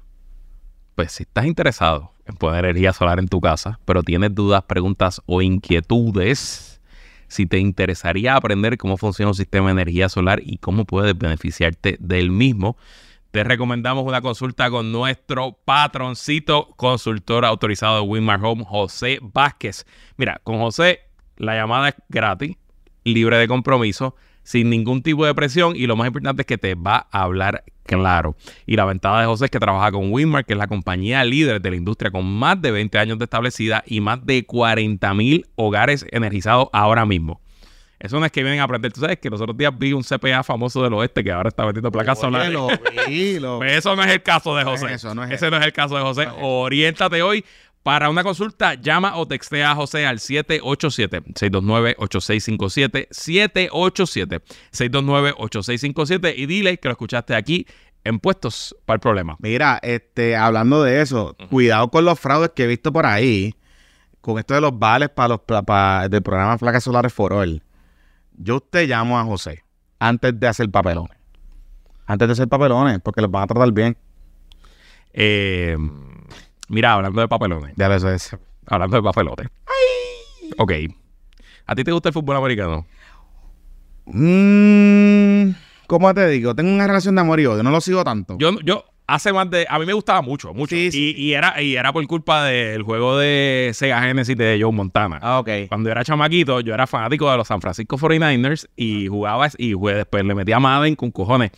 [0.96, 5.22] Pues si estás interesado en poner energía solar en tu casa, pero tienes dudas, preguntas
[5.26, 6.82] o inquietudes,
[7.28, 11.98] si te interesaría aprender cómo funciona un sistema de energía solar y cómo puedes beneficiarte
[12.00, 12.78] del mismo,
[13.32, 19.88] te recomendamos una consulta con nuestro patroncito consultor autorizado de Winmar Home, José Vázquez.
[20.18, 21.00] Mira, con José
[21.38, 22.58] la llamada es gratis,
[23.04, 26.76] libre de compromiso, sin ningún tipo de presión y lo más importante es que te
[26.76, 28.36] va a hablar claro.
[28.66, 31.62] Y la ventaja de José es que trabaja con Winmar, que es la compañía líder
[31.62, 35.48] de la industria con más de 20 años de establecida y más de 40 mil
[35.56, 37.42] hogares energizados ahora mismo.
[38.04, 38.92] Eso no es que vienen a aprender.
[38.92, 41.64] Tú sabes que los otros días vi un CPA famoso del oeste que ahora está
[41.64, 42.52] vendiendo placas solares.
[42.52, 42.68] Lo
[43.08, 44.94] vi, lo eso no es el caso de No es José.
[44.94, 46.28] eso, no es Ese no es el caso de José.
[46.42, 47.46] Oriéntate hoy.
[47.84, 53.08] Para una consulta, llama o textea a José al 787-629-8657.
[54.72, 57.66] 787-629-8657 y dile que lo escuchaste aquí
[58.04, 59.36] en Puestos para el Problema.
[59.40, 63.56] Mira, este, hablando de eso, cuidado con los fraudes que he visto por ahí,
[64.22, 67.62] con esto de los vales para los pa- pa- del programa Placas Solares for All.
[68.36, 69.64] Yo te llamo a José
[70.00, 71.18] antes de hacer papelones.
[72.06, 73.98] Antes de hacer papelones, porque los van a tratar bien.
[75.14, 75.78] Eh,
[76.74, 78.36] mira, hablando de papelones, Ya eso es.
[78.68, 79.48] hablando de papelotes.
[80.58, 80.72] Ok.
[81.66, 82.86] ¿A ti te gusta el fútbol americano?
[84.06, 85.52] Mm,
[85.88, 86.56] ¿Cómo te digo?
[86.56, 87.64] Tengo una relación de amor y odio.
[87.64, 88.36] No lo sigo tanto.
[88.40, 89.66] Yo, yo hace más de.
[89.70, 90.76] A mí me gustaba mucho, mucho.
[90.76, 91.16] Sí, y, sí.
[91.18, 95.20] y era, y era por culpa del juego de Sega Genesis de Joe Montana.
[95.22, 95.50] Ah, ok.
[95.70, 99.74] Cuando yo era chamaquito, yo era fanático de los San Francisco 49ers y jugaba y
[99.74, 101.52] jugué, después le metía a Madden con cojones.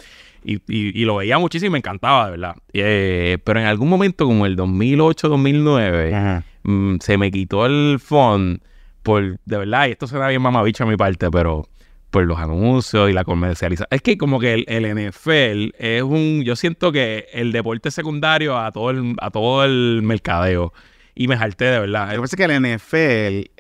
[0.45, 2.55] Y, y- y lo veía muchísimo y me encantaba, de verdad.
[2.73, 6.43] Eh, pero en algún momento, como el 2008-2009, Ajá.
[6.63, 8.61] mm, se me quitó el phone
[9.03, 11.67] por, de verdad, y esto suena bien mamabicho a mi parte, pero
[12.09, 13.87] por los anuncios y la comercialización.
[13.91, 18.57] Es que como que el, el NFL es un, yo siento que el deporte secundario
[18.57, 20.73] a todo el, a todo el mercadeo.
[21.13, 22.07] Y me harté de verdad.
[22.09, 23.51] Lo que pasa es que el NFL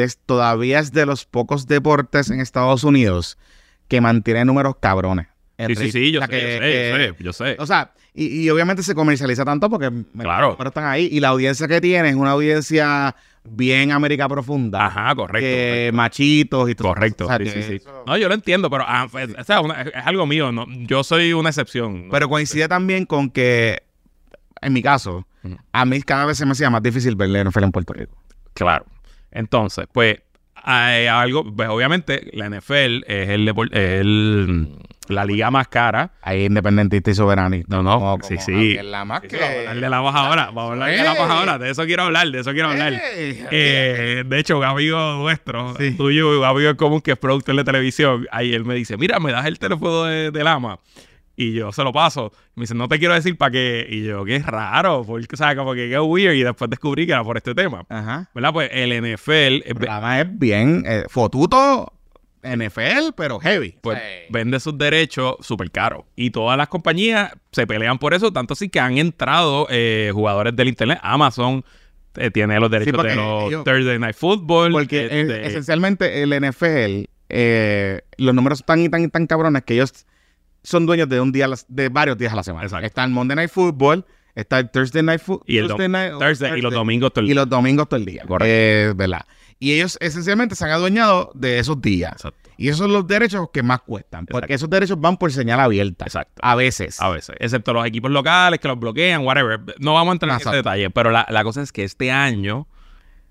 [0.00, 3.38] es- todavía es de los pocos deportes en Estados Unidos
[3.88, 5.26] que mantiene números cabrones.
[5.68, 7.56] Sí, sí, sí, yo O sea, sé, que- yo sé, que- yo sé, yo sé.
[7.58, 10.48] O sea, y, y obviamente se comercializa tanto porque Claro.
[10.48, 11.08] los números están ahí.
[11.10, 14.86] Y la audiencia que tiene es una audiencia bien América profunda.
[14.86, 15.40] Ajá, correcto.
[15.40, 15.96] que correcto.
[15.96, 16.88] machitos y todo.
[16.88, 17.74] Correcto, O sea, sí, sí, sí.
[17.76, 20.52] eso- No, yo lo entiendo, pero ah, pues, o sea, una- es algo mío.
[20.52, 22.06] No, yo soy una excepción.
[22.06, 22.10] ¿no?
[22.12, 23.82] Pero coincide también con que,
[24.60, 25.26] en mi caso,
[25.72, 28.16] a mí cada vez se me hacía más difícil ver la NFL en Puerto Rico.
[28.54, 28.84] Claro.
[29.32, 30.18] Entonces, pues,
[30.64, 34.76] hay algo, pues obviamente la NFL es el, es el-
[35.08, 36.12] la liga más cara.
[36.22, 37.76] Ahí independentista y soberanista.
[37.76, 38.78] No, no, Como- sí, como sí.
[38.82, 39.36] la más Sí, que...
[39.36, 40.46] sí, vamos a hablar de la baja ahora.
[40.46, 41.58] Vamos a hablar de la baja ahora.
[41.58, 42.92] De eso quiero hablar, de eso quiero hablar.
[43.50, 45.92] Eh, de hecho, un amigo nuestro, Sí.
[45.96, 49.18] tuyo, un amigo en común que es productor de televisión, ahí él me dice, mira,
[49.20, 50.78] me das el teléfono de, del ama.
[51.34, 52.30] Y yo se lo paso.
[52.54, 53.86] Me dice, no te quiero decir para qué.
[53.88, 56.34] Y yo, qué raro, porque, o sea, como que qué weird.
[56.34, 57.84] Y después descubrí que era por este tema.
[57.88, 58.28] Ajá.
[58.34, 58.52] ¿Verdad?
[58.52, 61.90] Pues el NFL eh, programa es bien eh, fotuto
[62.42, 63.76] NFL, pero heavy.
[63.80, 64.04] pues, Sí.
[64.30, 66.04] vende sus derechos súper caros.
[66.16, 70.54] Y todas las compañías se pelean por eso, tanto así que han entrado eh, jugadores
[70.56, 70.98] del Internet.
[71.02, 71.64] Amazon
[72.16, 74.72] eh, tiene los derechos de los ellos- Thursday Night Football.
[74.72, 79.62] Porque eh, este, esencialmente el NFL, eh, los números están y tan y tan cabrones
[79.62, 80.04] que ellos
[80.62, 82.64] son dueños de un día a la- de varios días a la semana.
[82.64, 82.86] Exacto.
[82.86, 86.62] Está el Monday Night Football, está el Thursday Night Football y, el dom- Thursday, y
[86.62, 88.24] los domingos todo el y los domingos todo el día.
[88.26, 88.46] Correcto.
[88.52, 89.24] Eh, ¿Verdad?
[89.62, 92.14] Y ellos esencialmente se han adueñado de esos días.
[92.14, 92.50] Exacto.
[92.56, 94.26] Y esos son los derechos que más cuestan.
[94.26, 96.04] Porque esos derechos van por señal abierta.
[96.04, 96.40] Exacto.
[96.42, 97.00] A veces.
[97.00, 97.36] A veces.
[97.38, 99.60] Excepto los equipos locales que los bloquean, whatever.
[99.78, 100.90] No vamos a entrar en ese detalle.
[100.90, 102.66] Pero la, la cosa es que este año,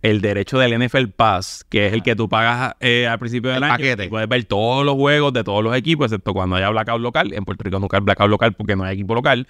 [0.02, 3.58] el derecho del NFL Pass, que es el que tú pagas eh, al principio del
[3.58, 4.08] El año, paquete.
[4.08, 7.34] puedes ver todos los juegos de todos los equipos, excepto cuando haya blackout local.
[7.34, 9.48] En Puerto Rico nunca hay blackout local porque no hay equipo local.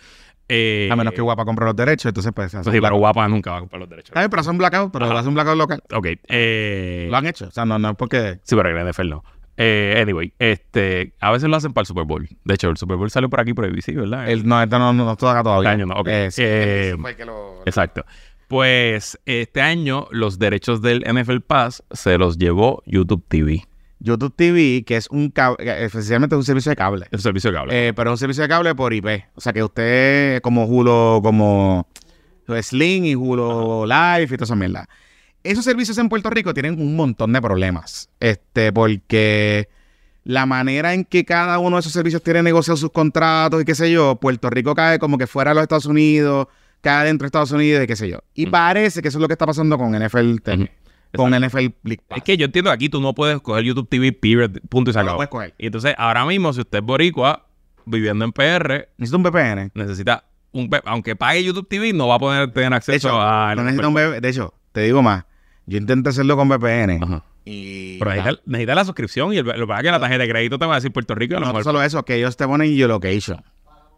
[0.53, 2.53] Eh, A menos que Guapa compre los derechos, entonces pues...
[2.53, 2.97] hacen Sí, pero.
[2.97, 4.09] Guapa nunca va a comprar los derechos.
[4.09, 5.19] Está bien, pero hacen blackout, pero Ajá.
[5.19, 5.83] hacen blackout local.
[5.93, 6.07] Ok.
[6.27, 7.47] Eh, Lo han hecho.
[7.47, 8.39] O sea, no, no es porque...
[8.43, 9.23] Sí, pero en el NFL no.
[9.57, 12.27] Eh, anyway, este, a veces lo hacen para el Super Bowl.
[12.45, 14.29] De hecho, el Super Bowl salió por aquí por ABC, ¿verdad?
[14.29, 15.71] El, no, esto no, no, no toca todavía.
[15.71, 16.07] Este año no, ok.
[16.07, 18.03] Eh, sí, Eh, ese fue el que lo- Exacto.
[18.47, 23.65] Pues este año los derechos del NFL Pass se los llevó YouTube TV,
[24.03, 27.05] YouTube TV, que es un cable, especialmente es un servicio de cable.
[27.11, 27.87] el servicio de cable.
[27.87, 29.05] Eh, pero es un servicio de cable por IP.
[29.35, 31.87] O sea que usted, como Hulu, como
[32.61, 34.87] Sling y Hulu Live y toda esa mierda.
[35.43, 38.09] Esos servicios en Puerto Rico tienen un montón de problemas.
[38.19, 39.69] Este, porque
[40.23, 43.73] la manera en que cada uno de esos servicios tiene negociado sus contratos y qué
[43.75, 46.47] sé yo, Puerto Rico cae como que fuera de los Estados Unidos,
[46.81, 48.19] cae dentro de Estados Unidos y qué sé yo.
[48.35, 48.51] Y Ujú.
[48.51, 50.71] parece que eso es lo que está pasando con NFL TV.
[51.15, 52.17] Con NFL League Pass.
[52.17, 54.93] es que yo entiendo que aquí tú no puedes coger YouTube TV, period, punto y
[54.93, 55.17] se No lo acabó.
[55.17, 55.53] puedes coger.
[55.57, 57.45] Y entonces, ahora mismo, si usted es boricua,
[57.85, 59.71] viviendo en PR, Necesita un VPN.
[59.73, 60.69] necesita un...
[60.85, 63.55] Aunque pague YouTube TV, no va a poder tener acceso hecho, a...
[63.55, 64.21] no necesita un VPN.
[64.21, 65.25] De hecho, te digo más.
[65.65, 67.03] Yo intenté hacerlo con VPN.
[67.03, 67.23] Ajá.
[67.43, 70.23] Y Pero necesita, necesita la suscripción y el, lo que pasa es que la tarjeta
[70.23, 71.63] de crédito te va a decir Puerto Rico a lo no mejor...
[71.63, 73.43] solo eso, que ellos te ponen geolocation.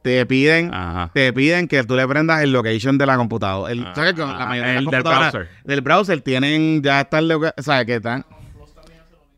[0.04, 1.10] Te piden, Ajá.
[1.14, 3.72] te piden que tú le prendas el location de la computadora.
[3.72, 5.49] El, Ah, ¿sabes que la mayoría de el las del browser.
[5.64, 8.26] del browser tienen ya está el loca- ¿sabes qué están?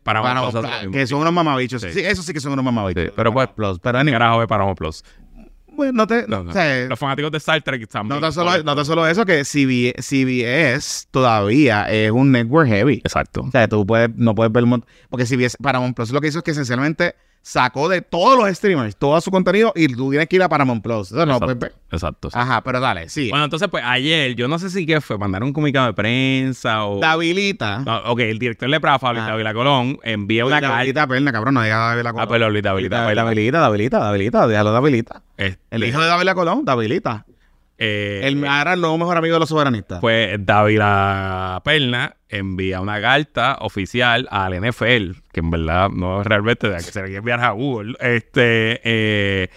[0.02, 0.90] Para Para- así.
[0.92, 1.82] que son unos mamabichos.
[1.82, 1.90] Sí.
[1.92, 2.00] Sí.
[2.00, 3.04] eso sí que son unos mamabichos.
[3.06, 5.02] Sí, pero pues- Plus, pero anyway, Carajo de Paramount Plus.
[5.72, 6.50] bueno, no te, No, no.
[6.50, 9.24] o sea, Los fanáticos de Star Trek están no tan solo, no tan solo eso,
[9.26, 12.94] que CB CBS todavía es un network heavy.
[13.04, 13.42] Exacto.
[13.42, 14.64] O sea, tú puedes, no puedes ver...
[15.10, 17.14] Porque CBS, Paramount Plus lo que hizo es que esencialmente
[17.48, 20.82] sacó de todos los streamers todo su contenido y tú tienes que ir a Paramount
[20.82, 21.12] Plus.
[21.12, 21.74] Eso no lo puedes ver.
[21.92, 22.28] Exacto.
[22.32, 23.30] Ajá, pero dale, sí.
[23.30, 26.84] Bueno, entonces, pues ayer, yo no sé si qué fue, mandaron un comunicado de prensa
[26.84, 26.98] o.
[26.98, 27.78] te habilita.
[27.86, 29.12] No, ok, el director de Prafa, Ah.
[29.28, 30.78] Dávila Colón, envía una carta.
[30.78, 32.24] habilita, perna, cabrón, no diga Dávila Colón.
[32.24, 32.70] Ah, pero Dávila.
[32.72, 35.22] habilita, te habilita, te habilita, déjalo de habilita.
[35.36, 37.26] Este, El hijo de Dávila Colón, te habilita.
[37.78, 40.00] Eh, El ahora el nuevo mejor amigo de los soberanistas.
[40.00, 46.68] Pues Dávila Perna envía una carta oficial al NFL, que en verdad no es realmente
[46.68, 49.50] de que se le quiere enviar a Google, este, eh,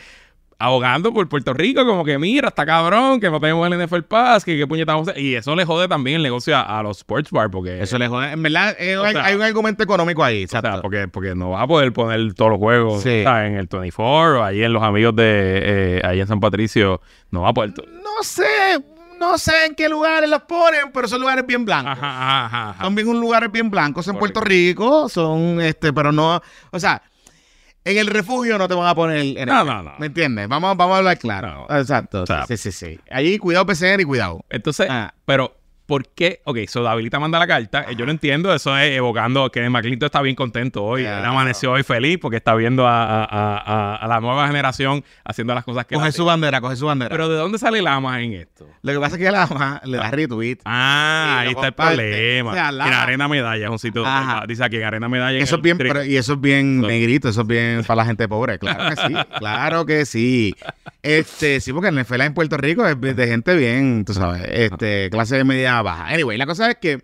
[0.59, 4.43] abogando por Puerto Rico, como que mira, está cabrón, que no tenemos el NFL Pass,
[4.43, 5.23] que qué puñeta vamos a hacer.
[5.23, 7.81] Y eso le jode también el negocio a, a los sports bar, porque...
[7.81, 8.31] Eso le jode.
[8.33, 10.43] En verdad, eh, hay, sea- hay un argumento económico ahí.
[10.43, 10.81] o sea, Exacto.
[10.81, 14.61] porque, porque no va a poder poner todos los juegos en el 24 o ahí
[14.63, 16.99] en los amigos de eh, ahí en San Patricio.
[17.31, 17.73] No va a poder.
[17.77, 18.83] No sé,
[19.17, 21.93] no sé en qué lugares los ponen, pero son lugares bien blancos.
[21.93, 22.83] Ajá, ajá, ajá.
[22.83, 24.17] Son bien lugares bien blancos en.
[24.17, 26.41] Puerto Rico, son este, pero no,
[26.71, 27.01] o sea,
[27.91, 29.93] en el refugio no te van a poner en No, no, no.
[29.99, 30.47] ¿Me entiendes?
[30.47, 31.67] Vamos, vamos a hablar claro.
[31.69, 32.23] Exacto.
[32.23, 32.99] O sea, sí, sí, sí.
[33.09, 34.45] Allí cuidado PCR y cuidado.
[34.49, 35.13] Entonces, Ah.
[35.25, 35.58] pero,
[35.89, 36.39] ¿por qué?
[36.45, 36.83] Ok, so
[37.19, 37.85] manda la carta.
[37.89, 41.01] eh, Yo lo entiendo, eso es evocando que McClinton está bien contento hoy.
[41.01, 45.63] Él amaneció hoy feliz porque está viendo a, a- a- la nueva generación haciendo las
[45.63, 47.09] cosas que Coge su bandera, coge su bandera.
[47.09, 48.67] Pero ¿de dónde sale Lama en esto?
[48.83, 50.57] Lo que pasa es que la ama le da retweet.
[50.65, 52.51] Ah, ahí está el problema.
[52.51, 54.05] O sea, Lama- en Arena Medalla es un sitio.
[54.05, 54.43] Ajá.
[54.47, 55.39] Dice aquí en Arena Medalla.
[55.39, 58.05] Eso el es bien, pero- y eso es bien negrito, eso es bien para la
[58.05, 58.59] gente pobre.
[58.59, 60.55] Claro que sí, claro que sí.
[61.01, 64.43] Este, sí, porque en la escuela en Puerto Rico es de gente bien, tú sabes,
[64.51, 66.07] este, clase de media baja.
[66.07, 67.03] Anyway, la cosa es que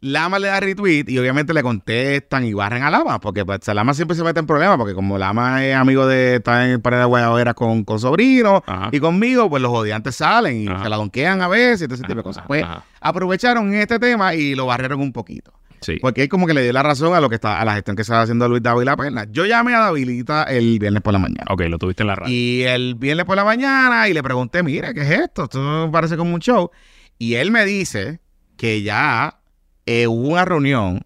[0.00, 3.94] Lama le da retweet y obviamente le contestan y barren a Lama, porque pues, Lama
[3.94, 7.04] siempre se mete en problemas, porque como Lama es amigo de estar en pared de
[7.06, 8.90] guayabera con, con sobrinos Ajá.
[8.92, 10.82] y conmigo, pues los odiantes salen y Ajá.
[10.82, 12.44] se la donkean a veces y todo ese tipo de cosas.
[12.46, 12.84] Pues Ajá.
[13.00, 15.54] aprovecharon este tema y lo barrieron un poquito.
[15.80, 15.98] Sí.
[16.00, 17.96] Porque él como que le dio la razón a lo que está, a la gestión
[17.96, 19.26] que estaba haciendo Luis Dávila Perna.
[19.30, 21.44] Yo llamé a Davilita el viernes por la mañana.
[21.50, 22.34] Ok, lo tuviste en la radio.
[22.34, 25.44] Y el viernes por la mañana y le pregunté, mira, ¿qué es esto?
[25.44, 26.70] Esto parece como un show.
[27.18, 28.20] Y él me dice
[28.56, 29.40] que ya
[29.86, 31.02] eh, hubo una reunión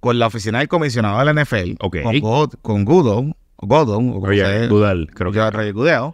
[0.00, 4.68] con la oficina del comisionado de la NFL, con, God, con Goodall, Godon, o Oye,
[4.68, 5.38] Dudal, creo que.
[5.38, 6.12] yo, Roger Goodell,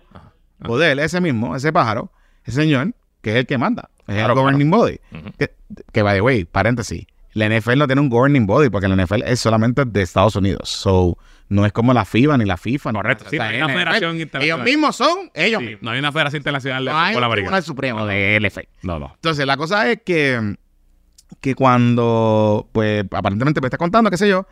[0.60, 2.10] Goodell, ese mismo, ese pájaro,
[2.44, 4.98] ese señor, que es el que manda, es Claro, el governing body.
[5.38, 5.54] Que,
[5.92, 9.22] que, by the way, paréntesis, la NFL no tiene un governing body porque la NFL
[9.24, 10.68] es solamente de Estados Unidos.
[10.68, 11.18] So,
[11.55, 12.92] no es como la FIBA ni la FIFA.
[12.92, 14.44] ni Correcto, sí, no hay una federación internacional.
[14.44, 15.82] Ellos mismos son ellos Sí, mismos.
[15.82, 17.46] no hay una federación internacional de No hay fútbol un americano.
[17.48, 18.68] tribunal supremo de NFL.
[18.86, 19.12] No, no.
[19.14, 20.57] Entonces, la cosa es que,
[21.40, 24.46] que cuando, pues, aparentemente me está contando, qué sé yo,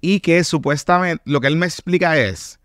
[0.00, 2.58] y que supuestamente, lo que él me explica es,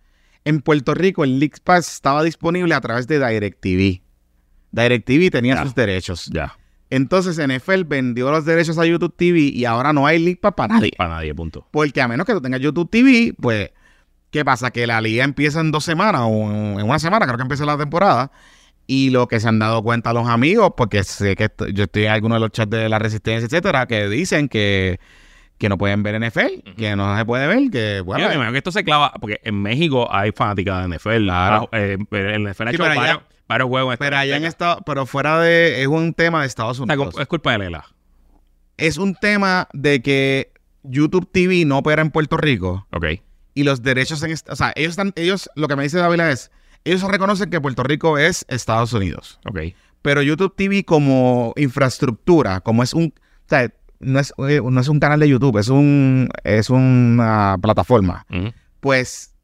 [0.46, 4.02] en Puerto Rico el League Pass estaba disponible a través de DirecTV.
[4.72, 5.64] DirecTV tenía Ya.
[5.64, 6.30] sus derechos.
[6.34, 6.58] Ya.
[6.90, 10.74] Entonces NFL vendió los derechos a YouTube TV y ahora no hay League Pass para
[10.76, 10.92] nadie.
[10.98, 11.68] Para nadie, punto.
[11.72, 13.70] Porque a menos que tú tengas YouTube TV, pues,
[14.32, 14.72] ¿qué pasa?
[14.72, 17.78] Que la liga empieza en dos semanas o en una semana, creo que empieza la
[17.78, 18.32] temporada.
[18.88, 22.06] Y lo que se han dado cuenta los amigos, porque sé que esto- yo estoy
[22.06, 25.00] en algunos de los chats de la resistencia, etcétera, que dicen que,
[25.58, 28.26] que no pueden ver NFL, que no se puede ver, que bueno.
[28.28, 31.24] Yo imagino que esto se clava, porque en México hay fanáticas de NFL.
[31.26, 31.70] Claro.
[31.72, 33.94] Eh, en NFL ha Sí, hecho allá- varios, juegos.
[33.94, 34.72] en pero allá en Azteca.
[34.74, 37.16] esta, pero fuera de, es un tema de Estados O sea, Unidos.
[37.20, 37.86] es culpa de Lela.
[38.78, 40.52] Es un tema de que
[40.84, 42.88] YouTube TV no opera en Puerto Rico.
[42.92, 43.06] Ok.
[43.54, 44.34] Y los derechos en...
[44.50, 45.14] O sea, ellos están...
[45.16, 46.52] Ellos, lo que me dice Dávila es,
[46.84, 49.40] ellos reconocen que Puerto Rico es Estados Unidos.
[49.50, 49.60] Ok.
[50.02, 53.14] Pero YouTube TV como infraestructura, como es un...
[53.16, 53.72] O sea,
[54.02, 58.26] no es, eh, no es un canal de YouTube, es un es una plataforma.
[58.80, 59.36] Pues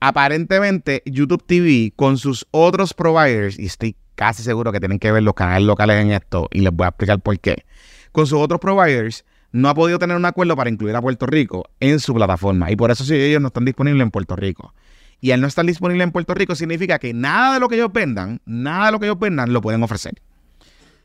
[0.00, 5.22] aparentemente YouTube TV con sus otros providers, y estoy casi seguro que tienen que ver
[5.22, 7.64] los canales locales en esto, y les voy a explicar por qué.
[8.12, 11.68] Con sus otros providers no ha podido tener un acuerdo para incluir a Puerto Rico
[11.80, 12.70] en su plataforma.
[12.70, 14.74] Y por eso sí, ellos no están disponibles en Puerto Rico.
[15.20, 17.92] Y al no estar disponible en Puerto Rico significa que nada de lo que ellos
[17.92, 20.14] vendan, nada de lo que ellos vendan lo pueden ofrecer.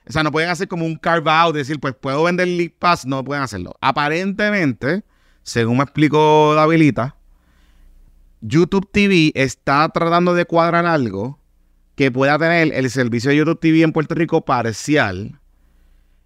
[0.07, 3.05] O sea, no pueden hacer como un carve out, decir, pues puedo vender League Pass,
[3.05, 3.75] no pueden hacerlo.
[3.81, 5.03] Aparentemente,
[5.41, 7.15] según me explicó Davilita,
[8.41, 11.39] YouTube TV está tratando de cuadrar algo
[11.95, 15.39] que pueda tener el servicio de YouTube TV en Puerto Rico parcial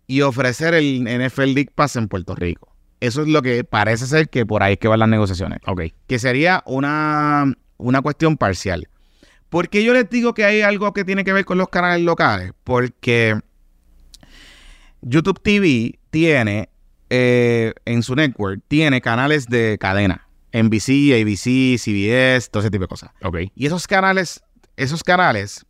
[0.10, 2.76] y ofrecer el NFL League Pass en Puerto Rico.
[2.99, 5.84] Eso es lo que parece ser que por ahí es que van las negociaciones Ok.
[6.07, 8.89] que sería una, una cuestión parcial.
[9.49, 12.03] ¿Por qué yo les digo que hay algo que tiene que ver con los canales
[12.03, 12.53] locales?
[12.64, 13.39] Porque
[15.01, 16.70] YouTube TV tiene
[17.12, 20.28] eh, en su network, tiene canales de cadena.
[20.51, 23.12] NBC, ABC, CBS, todo ese tipo de cosas.
[23.22, 23.38] Ok.
[23.53, 24.41] Y esos canales,
[24.76, 25.68] esos canales,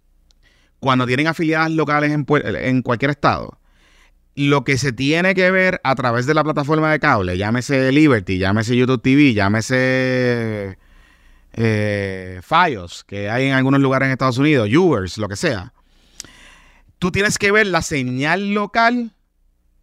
[0.79, 3.58] cuando tienen afiliadas locales en cualquier estado,
[4.35, 8.37] lo que se tiene que ver a través de la plataforma de cable, llámese Liberty,
[8.37, 10.77] llámese YouTube TV, llámese
[11.53, 15.73] eh, Fios, que hay en algunos lugares en Estados Unidos, Ubers, lo que sea.
[16.99, 19.13] Tú tienes que ver la señal local,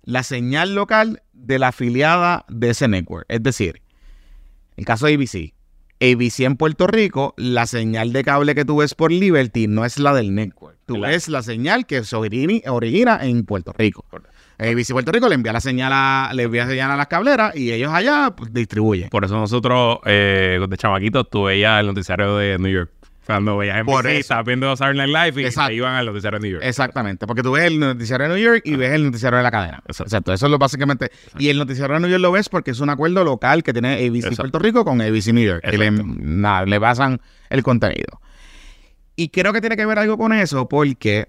[0.02, 3.26] la señal local de la afiliada de ese network.
[3.28, 3.82] Es decir,
[4.76, 5.54] el caso de ABC.
[5.98, 9.98] ABC en Puerto Rico, la señal de cable que tú ves por Liberty no es
[9.98, 10.76] la del network.
[10.84, 14.04] Tú ves la señal que se origina en Puerto Rico.
[14.58, 17.72] ABC Puerto Rico le envía la señal a, le envía señal a las cableras y
[17.72, 19.08] ellos allá pues, distribuyen.
[19.10, 22.90] Por eso nosotros, eh, de chamaquitos, tú veías el noticiario de New York.
[23.26, 24.20] Cuando veías en Por eso.
[24.20, 25.70] estabas viendo Saturday Night Live y Exacto.
[25.70, 26.64] se iban al noticiario de New York.
[26.64, 29.50] Exactamente, porque tú ves el noticiario de New York y ves el noticiario de la
[29.50, 29.82] cadena.
[29.88, 30.04] Exacto.
[30.04, 31.10] Exacto, eso es lo básicamente.
[31.36, 33.94] Y el noticiario de New York lo ves porque es un acuerdo local que tiene
[33.94, 34.36] ABC Exacto.
[34.36, 35.64] Puerto Rico con ABC New York.
[35.72, 38.20] Y le, nada, le basan el contenido.
[39.16, 41.28] Y creo que tiene que ver algo con eso porque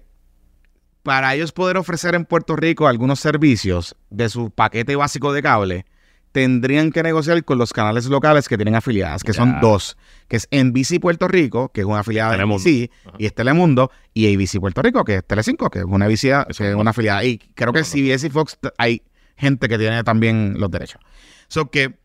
[1.08, 5.86] para ellos poder ofrecer en Puerto Rico algunos servicios de su paquete básico de cable,
[6.32, 9.96] tendrían que negociar con los canales locales que tienen afiliadas, que son dos,
[10.28, 12.44] que es NBC Puerto Rico, que es una afiliada de.
[12.44, 13.16] NBC, Ajá.
[13.18, 16.74] y es Telemundo, y ABC Puerto Rico, que es Telecinco, que es una, que es
[16.76, 17.24] una afiliada.
[17.24, 17.84] Y creo que.
[17.84, 19.00] CBS y Fox hay
[19.34, 21.00] gente que tiene también los derechos.
[21.48, 21.96] So que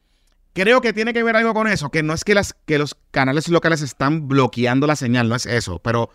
[0.53, 2.95] creo que tiene que ver algo con eso, que no es que, las, que los
[3.11, 6.09] canales locales están bloqueando la señal, no es eso, pero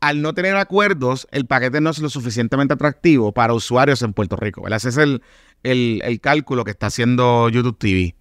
[0.00, 4.36] al no tener acuerdos, el paquete no es lo suficientemente atractivo para usuarios en Puerto
[4.36, 4.66] Rico.
[4.68, 5.22] Ese es el,
[5.62, 8.14] el- cálculo que está haciendo YouTube TV.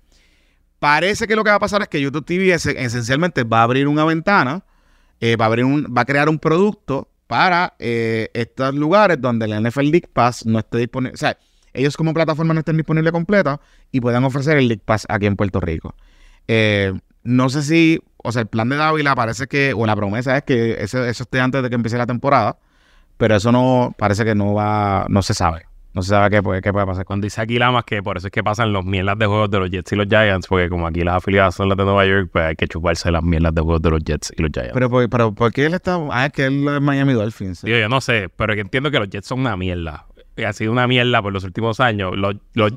[0.80, 3.64] Parece que lo que va a pasar es que YouTube TV es- esencialmente va a
[3.64, 4.66] abrir una ventana,
[5.20, 9.46] eh, va, a abrir un, va a crear un producto para eh, estos lugares donde
[9.46, 11.14] el NFL League Pass no esté disponible.
[11.14, 11.38] O sea,
[11.74, 13.60] ellos como plataforma no estén disponibles completa
[13.92, 15.96] y puedan ofrecer el League Pass aquí en Puerto Rico.
[16.48, 16.94] Eh,
[17.24, 20.44] no sé si, o sea, el plan de Dávila parece que, o la promesa es
[20.44, 22.58] que eso, eso esté antes de que empiece la temporada,
[23.18, 25.66] pero eso no, parece que no va, no se sabe.
[25.94, 28.26] No se sabe qué puede, qué puede pasar Cuando dice aquí Lamas que por eso
[28.26, 30.88] es que pasan los mierdas de juegos de los Jets y los Giants, porque como
[30.88, 33.62] aquí las afiliadas son las de Nueva York, pues hay que chuparse las mierdas de
[33.62, 34.72] juegos de los Jets y los Giants.
[34.74, 36.00] Pero, por- pero, ¿por qué él está?
[36.10, 37.62] Ah, es que él es Miami Dolphins.
[37.62, 40.08] Digo, yo no sé, pero que entiendo que los Jets son una mierda.
[40.36, 42.14] Y ha sido una mierda por los últimos años.
[42.18, 42.74] Los, los,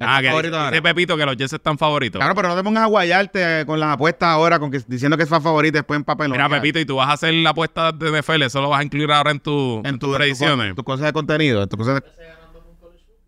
[0.00, 0.82] ah, que favorito dice ahora.
[0.82, 2.18] Pepito que los Jets están favoritos.
[2.18, 5.22] Claro, pero no te pongas a guayarte con las apuestas ahora, con que, diciendo que
[5.22, 6.30] es favorito y después en papel.
[6.30, 8.84] Mira, Pepito, y tú vas a hacer la apuesta de NFL, eso lo vas a
[8.84, 10.74] incluir ahora en, tu, en tu tus predicciones.
[10.74, 11.62] Tu, cosa de contenido.
[11.62, 12.02] en tu cosa de-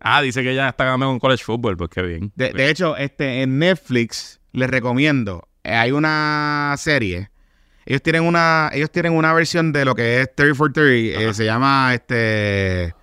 [0.01, 2.31] Ah, dice que ya está ganando con college football, pues qué bien.
[2.35, 5.47] De, de hecho, este, en Netflix les recomiendo.
[5.63, 7.29] eh, hay una serie.
[7.85, 11.21] Ellos tienen una, ellos tienen una versión de lo que es 30 for 30.
[11.21, 12.93] eh, se llama este.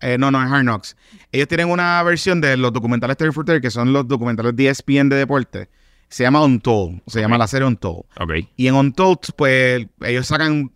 [0.00, 0.96] Eh, no, no, es Hard Knocks.
[1.32, 4.68] Ellos tienen una versión de los documentales 30 for 30, que son los documentales de
[4.68, 5.68] ESPN de deporte.
[6.08, 7.02] Se llama Untold.
[7.06, 8.04] Se llama la serie Untold.
[8.18, 8.32] Ok.
[8.56, 10.72] Y en Untold, pues, ellos sacan,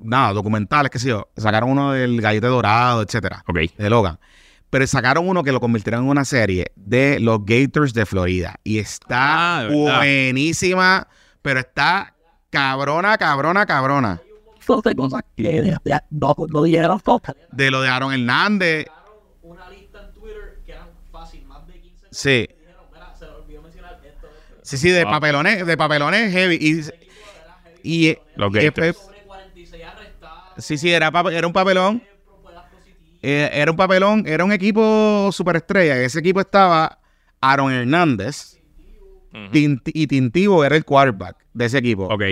[0.00, 1.28] nada, documentales, qué sé yo.
[1.36, 3.58] Sacaron uno del Gallete Dorado, etcétera Ok.
[3.76, 4.18] de Logan.
[4.70, 8.56] Pero sacaron uno que lo convirtieron en una serie de los Gators de Florida.
[8.62, 11.08] Y está Ah, buenísima,
[11.42, 12.14] pero está
[12.50, 14.20] cabrona, cabrona, cabrona.
[14.68, 15.74] Entonces, cosas que
[16.10, 17.36] no, no dijeron cosas.
[17.52, 18.86] De lo de Aaron Hernández.
[19.42, 22.48] Una lista en Twitter que eran fácil, más de 15 Sí.
[22.58, 24.60] dijeron, mira, se le olvidó mencionar esto, esto.
[24.62, 25.12] Sí, sí, de Wow.
[25.12, 26.56] papelones, de papelones heavy.
[26.60, 26.80] Y,
[27.82, 28.62] y, Los y Gators.
[28.62, 32.02] después- Sobre 46 arrestados, sí, sí, era, era un papelón.
[33.22, 36.00] Eh, era un papelón, era un equipo superestrella.
[36.02, 37.00] Ese equipo estaba
[37.40, 38.60] Aaron Hernández.
[39.52, 42.04] Tinti- y Tintivo era el quarterback de ese equipo.
[42.06, 42.22] Ok.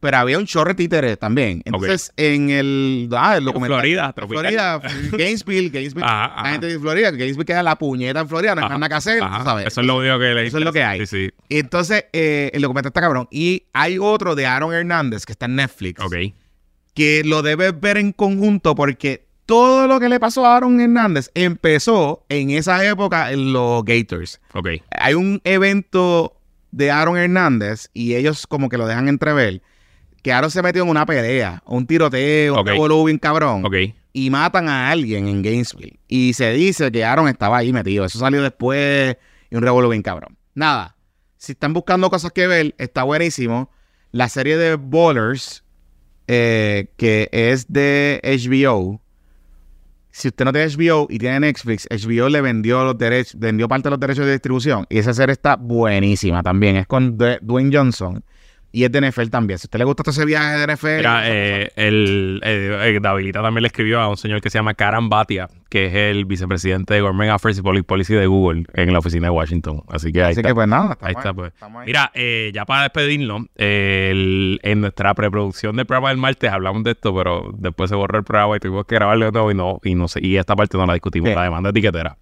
[0.00, 1.60] Pero había un chorre títere también.
[1.66, 3.80] Entonces, en el, ah, el documental.
[3.80, 4.40] Florida, tropical.
[4.46, 4.80] Florida,
[5.12, 6.04] Gainesville, Gainesville.
[6.04, 6.50] Ajá, La ajá.
[6.52, 9.66] gente de Florida, Gainesville queda la puñeta en Florida, no hay nada que hacer, sabes.
[9.66, 11.00] Eso es lo único que le Eso es lo que hay.
[11.00, 11.30] Sí, sí.
[11.50, 13.28] Entonces, eh, el documental está cabrón.
[13.30, 16.02] Y hay otro de Aaron Hernández que está en Netflix.
[16.02, 16.14] Ok.
[16.94, 21.30] Que lo debes ver en conjunto porque todo lo que le pasó a Aaron Hernández
[21.34, 24.40] empezó en esa época en los Gators.
[24.54, 24.68] Ok.
[24.98, 26.36] Hay un evento
[26.70, 29.60] de Aaron Hernández y ellos como que lo dejan entrever.
[30.22, 33.64] Que Aaron se metió en una pelea, un tiroteo, un revolú bien cabrón.
[33.64, 33.74] Ok.
[34.12, 35.98] Y matan a alguien en Gainesville.
[36.08, 38.04] Y se dice que Aaron estaba ahí metido.
[38.04, 39.16] Eso salió después
[39.50, 40.36] y un revolú bien cabrón.
[40.54, 40.96] Nada.
[41.36, 43.70] Si están buscando cosas que ver, está buenísimo.
[44.12, 45.64] La serie de Ballers,
[46.26, 49.00] eh, que es de HBO.
[50.10, 53.84] Si usted no tiene HBO y tiene Netflix, HBO le vendió los derechos, vendió parte
[53.84, 54.86] de los derechos de distribución.
[54.90, 56.76] Y esa serie está buenísima también.
[56.76, 58.24] Es con Dwayne Johnson.
[58.72, 59.58] Y es de NFL también.
[59.58, 60.96] Si a usted le gusta todo ese viaje de NFL.
[60.98, 65.08] Mira, eh, el, eh, Davidita también le escribió a un señor que se llama Karan
[65.08, 69.26] Bhatia, que es el vicepresidente de Government Affairs y Policy de Google en la oficina
[69.26, 69.82] de Washington.
[69.88, 70.50] Así que ahí así está.
[70.50, 70.96] que pues nada.
[71.00, 71.52] Ahí está, pues.
[71.60, 71.70] ahí.
[71.86, 76.92] Mira, eh, ya para despedirnos, el- en nuestra preproducción del programa del martes hablamos de
[76.92, 79.80] esto, pero después se borró el programa y tuvimos que grabarlo de nuevo y no,
[79.82, 81.34] y no sé, y esta parte no la discutimos, ¿Qué?
[81.34, 82.16] la demanda etiquetera.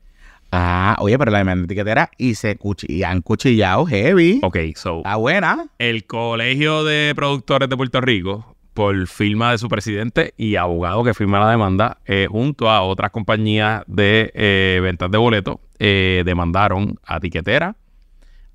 [0.51, 4.41] Ah, oye, pero la demanda etiquetera y se y han cuchillado heavy.
[4.43, 5.67] Ok, so, Está buena.
[5.79, 11.13] el Colegio de Productores de Puerto Rico, por firma de su presidente y abogado que
[11.13, 16.99] firma la demanda, eh, junto a otras compañías de eh, ventas de boletos, eh, demandaron
[17.05, 17.77] a Tiquetera,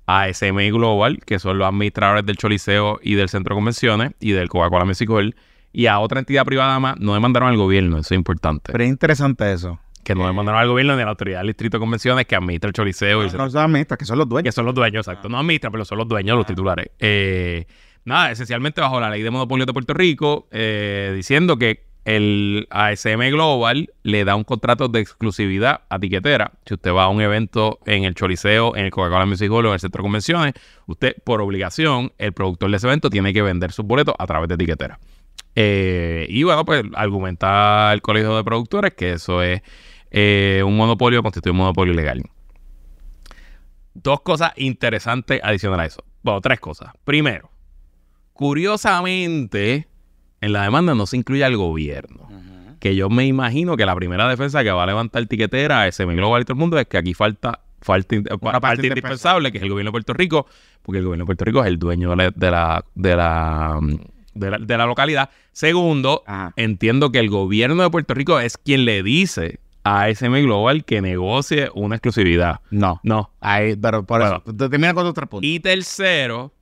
[0.06, 4.32] a SMI Global, que son los administradores del Choliseo y del Centro de Convenciones y
[4.32, 5.36] del Coca-Cola Hall,
[5.72, 8.72] y a otra entidad privada más, no demandaron al gobierno, eso es importante.
[8.72, 9.78] Pero es interesante eso.
[10.04, 12.68] Que no demandaron al gobierno ni a la autoridad del Distrito de Convenciones que administra
[12.68, 14.44] el Choliseo y el No son administras, que son los dueños.
[14.44, 15.28] que son los dueños, exacto.
[15.28, 16.90] No administran, pero son los dueños, los titulares.
[16.98, 17.66] Eh,
[18.04, 23.30] nada, esencialmente bajo la ley de monopolio de Puerto Rico, eh, diciendo que el ASM
[23.30, 26.52] Global le da un contrato de exclusividad a tiquetera.
[26.66, 29.68] Si usted va a un evento en el Choliseo, en el Coca-Cola Music Hall o
[29.68, 30.54] en el Centro de Convenciones,
[30.86, 34.48] usted, por obligación, el productor de ese evento tiene que vender sus boletos a través
[34.50, 34.98] de tiquetera.
[35.56, 39.62] Eh, y bueno, pues argumenta el Colegio de Productores que eso es
[40.16, 42.22] eh, un monopolio, constituye un monopolio ilegal.
[43.94, 46.04] Dos cosas interesantes adicionales a eso.
[46.22, 46.92] Bueno, tres cosas.
[47.04, 47.50] Primero,
[48.32, 49.88] curiosamente,
[50.40, 52.28] en la demanda no se incluye al gobierno.
[52.80, 56.42] Que yo me imagino que la primera defensa que va a levantar tiquetera, SM Global
[56.42, 59.64] y todo el mundo, es que aquí falta, falta Una parte, parte indispensable, que es
[59.64, 60.46] el gobierno de Puerto Rico,
[60.82, 63.80] porque el gobierno de Puerto Rico es el dueño de la, de la, de la,
[64.34, 65.30] de la- de la localidad.
[65.52, 66.52] Segundo, Ajá.
[66.56, 71.00] entiendo que el gobierno de Puerto Rico es quien le dice a SM Global que
[71.02, 72.60] negocie una exclusividad.
[72.70, 73.00] No.
[73.02, 73.30] No.
[73.40, 74.42] Ahí, pero por Bueno.
[74.44, 74.56] eso.
[74.56, 75.46] Termina con otro punto.
[75.46, 76.52] Y tercero,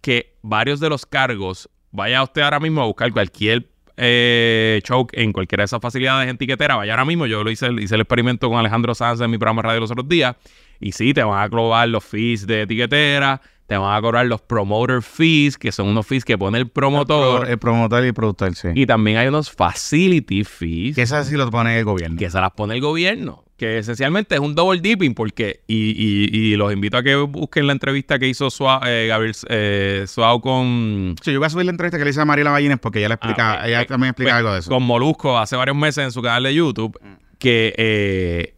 [0.00, 3.66] que varios de los cargos, vaya usted ahora mismo a buscar cualquier
[3.96, 7.68] eh, choke en cualquiera de esas facilidades en tiquetera, vaya ahora mismo, yo lo hice,
[7.80, 10.36] hice el experimento con Alejandro Sanz en mi programa de radio los otros días,
[10.78, 14.40] y sí, te van a cobrar los fees de tiquetera, te van a cobrar los
[14.40, 18.54] promoter fees, que son unos fees que pone el promotor, El promotor y el productor,
[18.56, 18.68] sí.
[18.74, 22.18] y también hay unos facility fees que esas sí lo pone el gobierno.
[22.18, 23.44] que se las pone el gobierno.
[23.58, 27.66] Que esencialmente es un double dipping, porque, y, y- y los invito a que busquen
[27.66, 31.64] la entrevista que hizo Suau, eh, Gabriel eh, Suau con, Sí, yo voy a subir
[31.66, 34.10] la entrevista que le hice a Mariela Ballines porque ella le explica, Ah, ella también
[34.10, 34.70] explica pues, algo de eso.
[34.70, 36.98] con Molusco hace varios meses en su canal de YouTube,
[37.40, 38.54] que eh,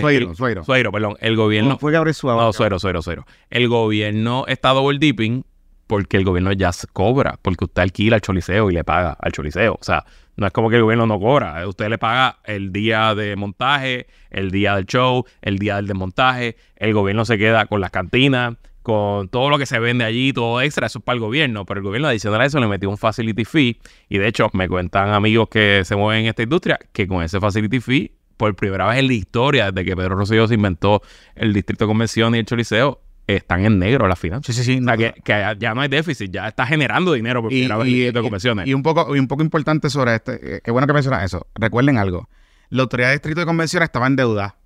[0.00, 0.64] pues Sueiro, el- Sueiro.
[0.64, 2.42] Sueiro, perdón, el gobierno No, fue Gabriel Suárez.
[2.42, 3.26] no, suero, suero, suero.
[3.50, 5.44] El gobierno está double dipping
[5.86, 9.74] porque el gobierno ya cobra, porque usted alquila el choliseo y le paga al choliseo.
[9.74, 10.04] O sea,
[10.36, 11.66] no es como que el gobierno no cobra.
[11.68, 16.56] Usted le paga el día de montaje, el día del show, el día del desmontaje.
[16.76, 20.62] El gobierno se queda con las cantinas, con todo lo que se vende allí, todo
[20.62, 20.86] extra.
[20.86, 21.66] Eso es para el gobierno.
[21.66, 23.78] Pero el gobierno adicional a eso le metió un facility fee.
[24.08, 27.38] Y de hecho, me cuentan amigos que se mueven en esta industria que con ese
[27.38, 28.12] facility fee
[28.42, 31.00] por primera vez en la historia, desde que Pedro Rosselló se inventó
[31.36, 34.54] el Distrito de Convención y el Choliseo, están en negro las finanzas.
[34.54, 34.80] Sí, sí, sí.
[34.80, 37.86] O sea, que, que ya- no hay déficit, ya está generando dinero por primera vez
[37.86, 38.66] el Distrito de Convenciones.
[38.66, 41.46] y un poco y un poco importante sobre este, eh, qué bueno que mencionas eso.
[41.54, 42.28] Recuerden algo.
[42.68, 44.56] La autoridad de distrito de convenciones estaba en deuda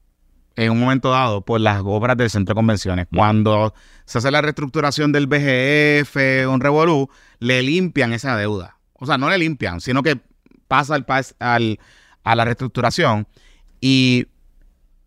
[0.57, 3.07] en un momento dado por las obras del centro de convenciones.
[3.15, 3.75] Cuando
[4.07, 6.17] se hace la reestructuración del BGF,
[6.49, 7.11] un revolú,
[7.41, 8.79] le limpian esa deuda.
[8.95, 10.19] O sea, no le limpian, sino que
[10.67, 11.05] pasa al,
[11.41, 11.79] al-
[12.25, 13.29] a la reestructuración
[13.81, 14.27] y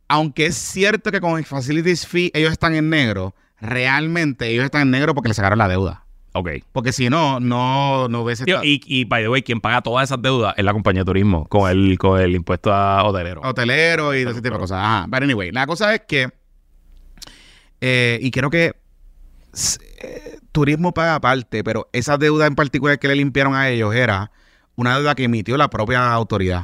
[0.08, 4.82] aunque es cierto que con el Facilities Fee ellos están en negro, realmente ellos están
[4.84, 6.04] en negro porque le sacaron la deuda.
[6.34, 6.50] ok.
[6.72, 9.82] Porque si no, no, no hubiese Tío, estado- y, y, by the way, quien paga
[9.82, 13.42] todas esas deudas es la compañía de turismo con el, con el impuesto a hotelero.
[13.44, 14.80] hotelero y todo ese tipo de cosas.
[14.84, 15.06] Ajá.
[15.08, 16.30] But anyway, la cosa es que,
[17.82, 18.74] eh, y creo que
[20.02, 24.32] eh, turismo paga aparte, pero esa deuda en particular que le limpiaron a ellos era
[24.76, 26.64] una deuda que emitió la propia autoridad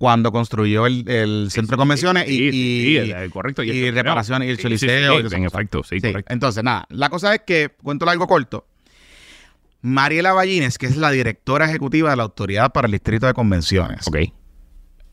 [0.00, 3.60] cuando construyó el, el centro de convenciones y, correcto.
[3.62, 6.32] reparaciones y el choliseo en efecto, sí, correcto.
[6.32, 8.66] Entonces, nada, la cosa es que, cuento algo corto,
[9.82, 14.08] Mariela Ballines, que es la directora ejecutiva de la Autoridad para el Distrito de Convenciones,
[14.08, 14.16] Ok.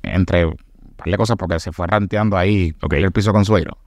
[0.04, 0.56] entre un
[0.96, 2.94] par de cosas porque se fue ranteando ahí Ok.
[2.94, 3.78] el piso con suero.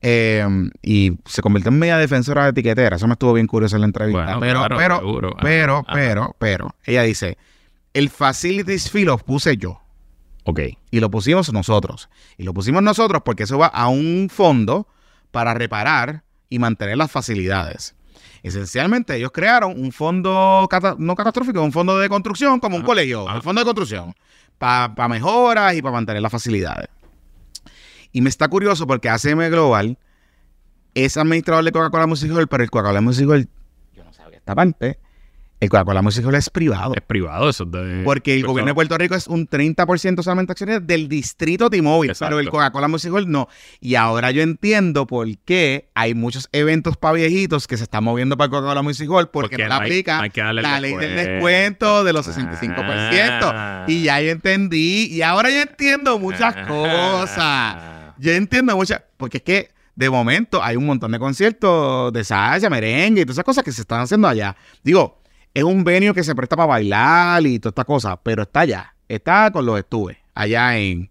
[0.00, 0.46] Eh,
[0.80, 2.96] y se convirtió en media defensora de etiquetera.
[2.96, 4.38] Eso me estuvo bien curioso en la entrevista.
[4.38, 7.36] Bueno, pero, claro, pero, pero, pero, pero, ella dice,
[7.92, 9.81] el facilities fee lo puse yo.
[10.44, 10.60] Ok.
[10.90, 12.08] Y lo pusimos nosotros.
[12.36, 14.86] Y lo pusimos nosotros porque eso va a un fondo
[15.30, 17.94] para reparar y mantener las facilidades.
[18.42, 23.28] Esencialmente, ellos crearon un fondo, cata- no catastrófico, un fondo de construcción, como un colegio,
[23.28, 23.36] ajá.
[23.36, 24.14] el fondo de construcción,
[24.58, 26.88] para mejoras y para mantener las facilidades.
[28.10, 29.96] Y me está curioso porque ACM Global
[30.94, 33.48] es administrador de Coca-Cola Music Hall, pero el Coca-Cola Music Hall,
[33.94, 34.98] yo no esta parte,
[35.62, 36.92] el Coca-Cola Music Hall es privado.
[36.96, 38.02] Es privado, eso es de...
[38.04, 42.40] Porque el gobierno de Puerto Rico es un 30% solamente accionario del distrito T-Mobile, pero
[42.40, 43.48] el Coca-Cola Music Hall no.
[43.80, 48.36] Y ahora yo entiendo por qué hay muchos eventos para viejitos que se están moviendo
[48.36, 51.30] para el Coca-Cola Music Hall porque, Porque no hay- aplica hay la ley del descuento.
[51.32, 53.50] descuento de los 65%.
[53.54, 53.84] Ah.
[53.86, 55.06] Y ya yo entendí.
[55.12, 56.66] Y ahora yo entiendo muchas Ah.
[56.66, 58.14] cosas.
[58.18, 59.02] Yo entiendo muchas.
[59.16, 63.36] Porque es que de momento hay un montón de conciertos de salsa, merengue y todas
[63.36, 64.56] esas cosas que se están haciendo allá.
[64.82, 65.21] Digo,
[65.54, 68.94] es un venio que se presta para bailar y todas estas cosas, pero está allá.
[69.08, 71.10] Está con los estuve, allá en,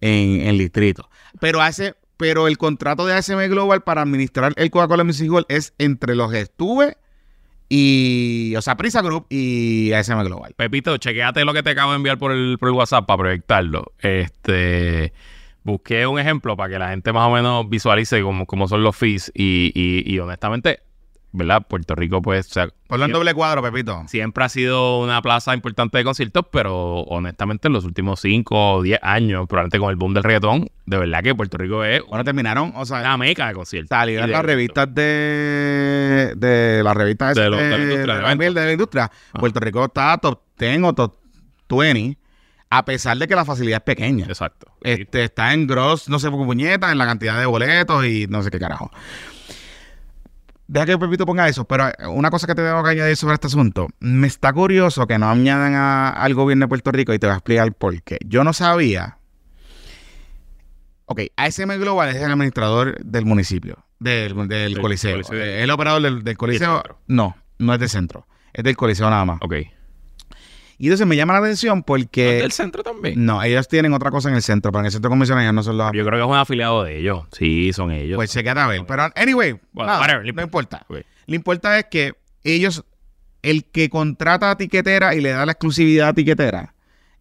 [0.00, 1.08] en, el distrito.
[1.40, 1.94] Pero hace.
[2.16, 6.96] Pero el contrato de ASM Global para administrar el Coca-Cola Music es entre los estuve
[7.68, 10.52] y, o sea, Prisa Group y ASM Global.
[10.56, 13.92] Pepito, chequéate lo que te acabo de enviar por el, por el WhatsApp para proyectarlo.
[14.00, 15.12] Este...
[15.64, 18.96] Busqué un ejemplo para que la gente más o menos visualice cómo, cómo son los
[18.96, 20.80] fees y, y honestamente,
[21.38, 21.66] ¿verdad?
[21.66, 24.02] Puerto Rico, pues, o sea, Ponlo en doble cuadro, Pepito.
[24.08, 28.82] siempre ha sido una plaza importante de conciertos, pero honestamente en los últimos 5 o
[28.82, 32.24] 10 años, probablemente con el boom del reggaetón, de verdad que Puerto Rico es Bueno,
[32.24, 33.88] terminaron, o sea, una meca de conciertos.
[33.90, 38.06] salieron las revistas de, de las revistas De de, los- de la industria, de de
[38.06, 38.54] la, eventos.
[38.54, 39.10] de la industria.
[39.38, 41.14] Puerto Rico está top 10 o top
[41.70, 42.18] 20,
[42.70, 44.26] a pesar de que la facilidad es pequeña.
[44.26, 44.66] Exacto.
[44.82, 48.26] Este, está en gross, no sé por qué puñeta, en la cantidad de boletos y
[48.28, 48.90] no sé qué carajo.
[50.70, 53.34] Deja que Pepito ponga eso, pero eh, una cosa que te tengo que añadir sobre
[53.34, 53.88] este asunto.
[54.00, 57.32] Me está curioso que no añadan a- al gobierno de Puerto Rico y te voy
[57.32, 58.18] a explicar por qué.
[58.26, 59.16] Yo no sabía.
[61.06, 65.12] Ok, ASM Global es el administrador del municipio, del, del Coliseo.
[65.22, 65.42] Coliseo.
[65.42, 66.82] El operador del, del Coliseo.
[67.06, 68.26] No, no es del centro.
[68.52, 69.38] Es del Coliseo nada más.
[69.40, 69.54] Ok.
[70.80, 72.34] Y entonces me llama la atención porque.
[72.40, 73.24] del centro también?
[73.26, 75.54] No, ellos tienen otra cosa en el centro, pero en el centro de convenciones ellos
[75.54, 77.24] no son los Yo creo que es un afiliado de ellos.
[77.32, 78.14] Sí, son ellos.
[78.16, 78.84] Pues se queda a ver.
[78.86, 80.86] Pero, anyway, Bueno, nada, whatever, no importa.
[80.88, 80.98] Ok.
[81.26, 82.12] Lo importa es que
[82.44, 82.84] ellos,
[83.42, 86.74] el que contrata a tiquetera y le da la exclusividad a tiquetera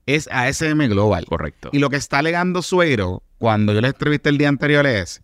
[0.05, 1.25] es ASM Global.
[1.25, 1.69] Correcto.
[1.73, 5.21] Y lo que está alegando Suero, cuando yo le entrevisté el día anterior, es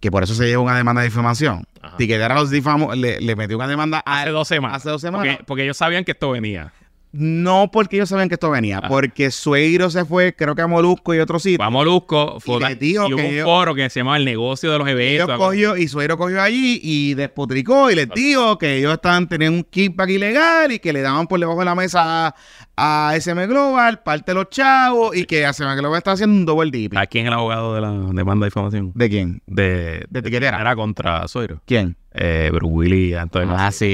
[0.00, 1.64] que por eso se lleva una demanda de difamación.
[1.80, 1.96] Ajá.
[1.98, 4.78] Tiquetera los difamó, le, le metió una demanda a- Hace dos semanas.
[4.78, 5.26] Hace dos semanas.
[5.36, 6.72] Porque, porque ellos sabían que esto venía.
[7.16, 8.88] No porque ellos sabían que esto venía, Ajá.
[8.88, 11.58] porque Sueiro se fue, creo que a Molusco y otro sitio.
[11.58, 12.40] Fue a Molusco.
[12.40, 14.78] Fue Y dijo y hubo que un ellos- foro que se llamaba El Negocio de
[14.78, 15.28] los Eventos.
[15.28, 19.58] Ellos cogió, y Suero cogió allí y despotricó y les dijo que ellos estaban teniendo
[19.58, 22.34] un kickback ilegal y que le daban por debajo de la mesa a,
[22.76, 26.70] a SM Global, parte de los chavos, y que SM Global está haciendo un double
[26.70, 26.96] dip.
[26.96, 28.92] ¿A quién es el abogado de la demanda de difamación?
[28.94, 29.42] ¿De quién?
[29.46, 30.60] De, De tiquetera.
[30.60, 31.60] Era contra Zoiro.
[31.66, 31.96] ¿Quién?
[32.16, 33.54] Eh, Bruce Willis Antonio.
[33.58, 33.86] Ah, sí.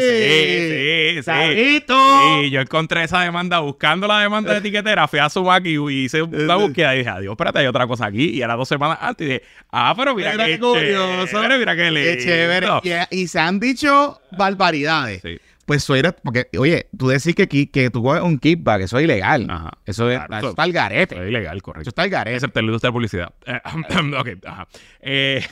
[0.00, 1.16] sí.
[1.16, 2.50] Sí, sí, sí.
[2.50, 5.06] Yo encontré esa demanda buscando la demanda de etiquetera.
[5.08, 8.30] Fui a Sumac y hice una búsqueda y dije, adiós, espérate, hay otra cosa aquí.
[8.30, 11.26] Y era dos semanas antes y dije, ah, pero mira, qué qué curioso.
[11.40, 12.24] chévere, mira qué Qué lindo.
[12.24, 12.68] chévere.
[13.10, 15.22] Y, y se han dicho barbaridades.
[15.22, 15.38] Sí.
[15.66, 19.48] Pues Suero, porque, oye, tú decís que, que tú coges un kickback, eso es ilegal.
[19.50, 19.70] Ajá.
[19.84, 21.20] Eso, es, Claro, eso está al garete.
[21.20, 21.88] Es ilegal, Eso correcto.
[21.88, 22.36] está al garete.
[22.36, 23.34] Excepto el de publicidad.
[23.44, 23.60] Eh,
[24.20, 24.68] ok, ajá.
[25.00, 25.44] Eh,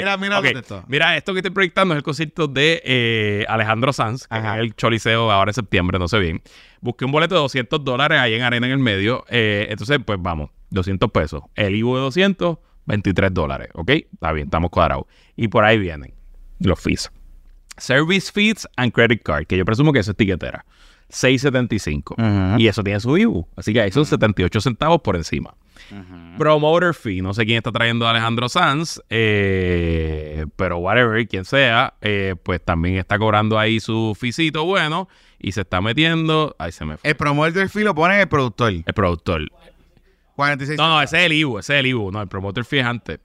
[0.00, 0.84] Mira, mira ok, dónde está.
[0.88, 4.56] Mira, esto que estoy proyectando es el concierto de eh, Alejandro Sanz, que Ajá.
[4.56, 6.42] es el Choliseo ahora en septiembre, no sé bien.
[6.80, 9.24] Busqué un boleto de 200 dólares ahí en Arena en el medio.
[9.28, 11.42] entonces, pues vamos, 200 pesos.
[11.54, 13.68] El Ivo de 200, 23 dólares.
[13.74, 13.90] ¿Ok?
[13.90, 15.04] Está bien, estamos cuadrados.
[15.36, 16.12] Y por ahí vienen
[16.58, 17.12] los fees.
[17.78, 20.64] Service fees and credit card, que yo presumo que eso es tiquetera.
[21.10, 22.14] 6.75.
[22.18, 22.60] Ujú.
[22.60, 23.46] Y eso tiene su IBU.
[23.56, 25.54] Así que ahí son 78 centavos por encima.
[26.38, 27.22] Promoter fee.
[27.22, 29.00] No sé quién está trayendo a Alejandro Sanz.
[29.10, 31.94] eh, pero whatever, quien sea.
[32.00, 35.08] eh, pues también está cobrando ahí su fisito bueno.
[35.38, 36.56] Y se está metiendo.
[36.58, 37.10] Ahí se me fue.
[37.10, 38.72] El promotor del fee lo pone el productor.
[38.72, 39.46] El productor.
[40.34, 40.78] 46.
[40.78, 41.58] No, no, ese es el IBU.
[41.58, 42.10] Ese es el IBU.
[42.10, 43.20] No, el promoter fee es antes.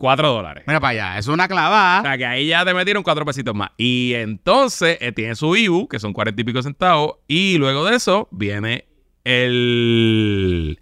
[0.00, 0.64] 4 dólares.
[0.66, 2.02] Mira para allá, es una O clavada.
[2.02, 3.70] sea, que ahí ya te metieron cuatro pesitos más.
[3.76, 7.16] Y entonces eh, tiene su IBU, que son cuarenta y pico centavos.
[7.28, 8.86] Y luego de eso viene
[9.24, 10.78] el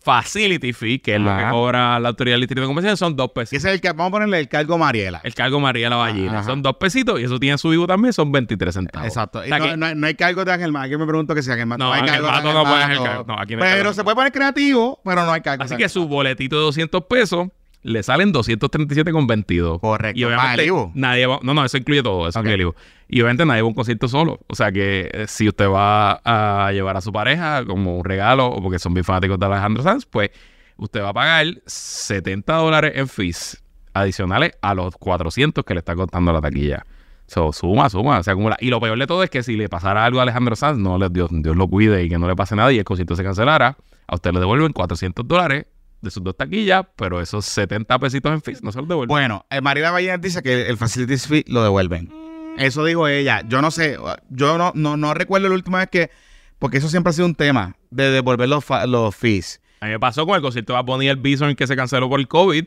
[0.00, 2.96] facility fee, que es lo que cobra la autoridad del distrito de convención.
[2.96, 3.58] Son dos Que pesitos.
[3.58, 5.20] ese es el que vamos a ponerle el cargo Mariela.
[5.24, 6.42] El cargo María la Ballina.
[6.42, 9.08] Son dos pesitos y eso tiene su IBU también, son 23 centavos.
[9.08, 9.38] Exacto.
[9.40, 10.86] O Y no, que- no hay- no hay cargo de Ángel Mato.
[10.86, 11.82] Aquí me pregunto que si Ángel Mato.
[11.84, 12.84] No, hay Ángel cargo Mato no puede Mato.
[12.84, 13.24] Ángel cargo.
[13.28, 13.94] No, aquí no hay Pero cargo.
[13.94, 15.64] se puede poner creativo, pero no hay cargo.
[15.64, 17.48] Así que su boletito de 200 pesos
[17.84, 19.80] le salen 237,22.
[19.80, 20.18] Correcto.
[20.18, 22.46] Y obviamente nadie va, no, no, eso incluye todo, eso Ok.
[22.46, 22.72] incluye.
[23.08, 24.40] Y obviamente nadie va a un concierto solo.
[24.48, 28.46] O sea que eh, si usted va a llevar a su pareja como un regalo
[28.46, 30.30] o porque son bien fanáticos de Alejandro Sanz, pues
[30.76, 33.62] usted va a pagar 70 dólares en fees
[33.92, 36.84] adicionales a los 400 que le está costando la taquilla.
[37.26, 38.56] So, suma, suma, se acumula.
[38.60, 40.98] Y lo peor de todo es que si le pasara algo a Alejandro Sanz, no
[40.98, 43.22] le, Dios, Dios lo cuide y que no le pase nada y el concierto se
[43.22, 45.66] cancelara, a usted le devuelven 400 dólares
[46.04, 49.08] de sus dos taquillas, pero esos 70 pesitos en fees no se los devuelven.
[49.08, 52.12] Bueno, eh, Mariela Ballena dice que el facility fee lo devuelven.
[52.56, 53.42] Eso dijo ella.
[53.48, 53.98] Yo no sé,
[54.30, 56.10] yo no, no, no recuerdo la última vez que,
[56.58, 59.60] porque eso siempre ha sido un tema, de devolver los, los fees.
[59.80, 62.20] A mí me pasó con el concierto de y el Bison que se canceló por
[62.20, 62.64] el COVID,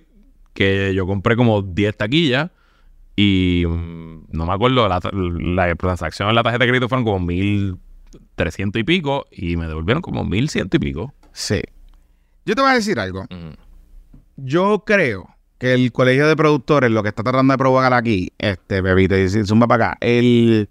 [0.53, 2.51] que yo compré como 10 taquillas
[3.15, 7.27] y mm, no me acuerdo, la, la transacción en la tarjeta de crédito fueron como
[7.27, 11.13] 1.300 y pico y me devolvieron como 1.100 y pico.
[11.33, 11.61] Sí.
[12.47, 13.23] Yo te voy a decir algo.
[13.25, 13.55] Mm.
[14.37, 18.79] Yo creo que el colegio de productores lo que está tratando de provocar aquí, este,
[18.79, 20.69] bebito, y zumba para acá, el...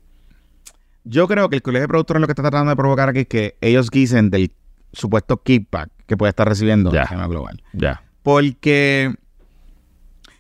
[1.05, 3.27] Yo creo que el colegio de productores lo que está tratando de provocar aquí es
[3.29, 4.53] que ellos guisen del
[4.93, 7.01] supuesto kickback que puede estar recibiendo Ya.
[7.01, 7.63] la Gema Global.
[7.75, 8.03] Ya.
[8.23, 9.15] Porque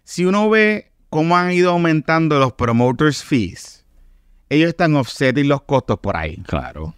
[0.04, 3.84] si uno ve cómo han ido aumentando los promoters fees,
[4.48, 6.36] ellos están offsetting los costos por ahí.
[6.46, 6.94] Claro.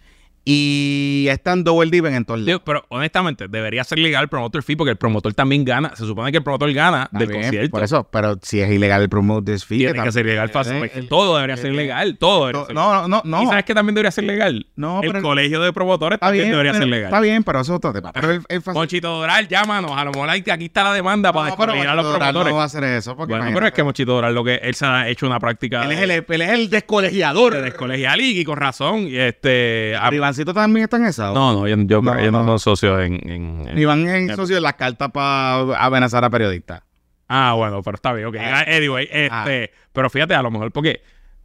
[0.51, 2.61] Y están double diven en todos lados.
[2.65, 5.91] Pero honestamente, debería ser legal el promotor fee porque el promotor también gana.
[5.95, 7.69] Se supone que el promotor gana Está del bien, concierto.
[7.71, 10.73] Por eso, pero si es ilegal el promoters fee, Tiene que tam- ser legal fácil.
[10.73, 12.17] eh, Pues, el- todo debería ser eh, legal.
[12.19, 13.43] Todo debería No, ser no, no, no.
[13.43, 14.65] ¿Y sabes que también debería ser legal?
[14.75, 17.05] No, el pero- colegio de promotores Está también bien, debería pero- ser legal.
[17.09, 17.93] Está bien, pero eso es otro.
[18.13, 19.91] Pero el, el Monchito Doral, llámanos.
[19.95, 22.51] A lo mejor aquí está la demanda para descubrir a los promotores.
[22.51, 23.15] no va a hacer eso.
[23.15, 25.83] Porque bueno, pero es que Monchito Doral lo que él se ha hecho una práctica
[25.83, 27.53] él, es el, él es el descolegiador.
[27.53, 29.07] de descolegial y con razón.
[29.07, 29.95] Y este,
[30.39, 31.31] a- ¿Pero Ivancito también está en esa?
[31.33, 32.57] no, no, yo, yo, No, ellos no no.
[32.57, 36.81] son socios en, en- en- Iván es socio de las cartas para amenazar a periodistas.
[37.27, 38.35] Ah, bueno, pero está bien, ok.
[38.39, 38.65] Ah.
[38.67, 41.01] Anyway, este, pero fíjate, a lo mejor porque,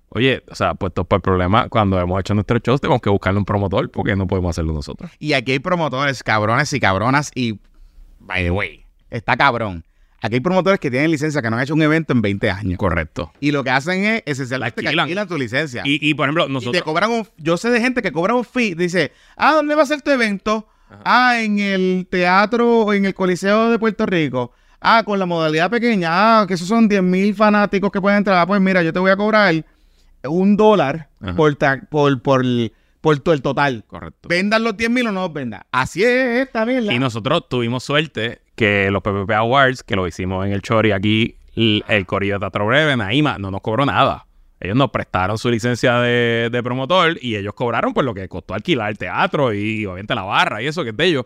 [0.09, 3.39] oye, o sea, puestos por el problema, cuando hemos hecho nuestros shows, tenemos que buscarle
[3.39, 5.11] un promotor porque no podemos hacerlo nosotros.
[5.19, 7.61] Y aquí hay promotores cabrones y cabronas y,
[8.21, 9.85] by the way, está cabrón.
[10.25, 12.79] Aquí hay promotores que tienen licencia que no han hecho un evento en 20 años.
[12.79, 13.31] Correcto.
[13.41, 15.29] Y lo que hacen es esencialmente que alquilan.
[15.29, 15.83] tu licencia.
[15.85, 16.83] Y, y por ejemplo, Y te nosotros.
[16.83, 17.29] cobran un...
[17.37, 18.75] Yo sé de gente que cobra un fee.
[18.75, 20.67] Dice, ah, ¿dónde va a ser tu evento?
[21.05, 24.53] Ah, en el teatro, en el Coliseo de Puerto Rico.
[24.81, 26.09] Ah, con la modalidad pequeña.
[26.41, 28.39] Ah, que esos son 10 mil fanáticos que pueden entrar.
[28.39, 29.63] Ah, pues mira, yo te voy a cobrar
[30.23, 31.37] un dólar Ajá.
[31.37, 31.55] por,
[31.91, 32.45] por, por,
[33.05, 33.85] por todo el total.
[33.87, 34.29] Correcto.
[34.29, 35.63] Vendan los 10 mil o no los vendan.
[35.71, 36.93] Así es esta mierda.
[36.93, 41.37] Y nosotros tuvimos suerte que los PPP Awards, que lo hicimos en el Chori aquí,
[41.55, 44.27] l- el Corillo de Teatro Breve, Naima, no nos cobró nada.
[44.59, 48.55] Ellos nos prestaron su licencia de, de promotor y ellos cobraron por lo que costó
[48.55, 51.25] alquilar el teatro y obviamente la barra y eso que es de ellos.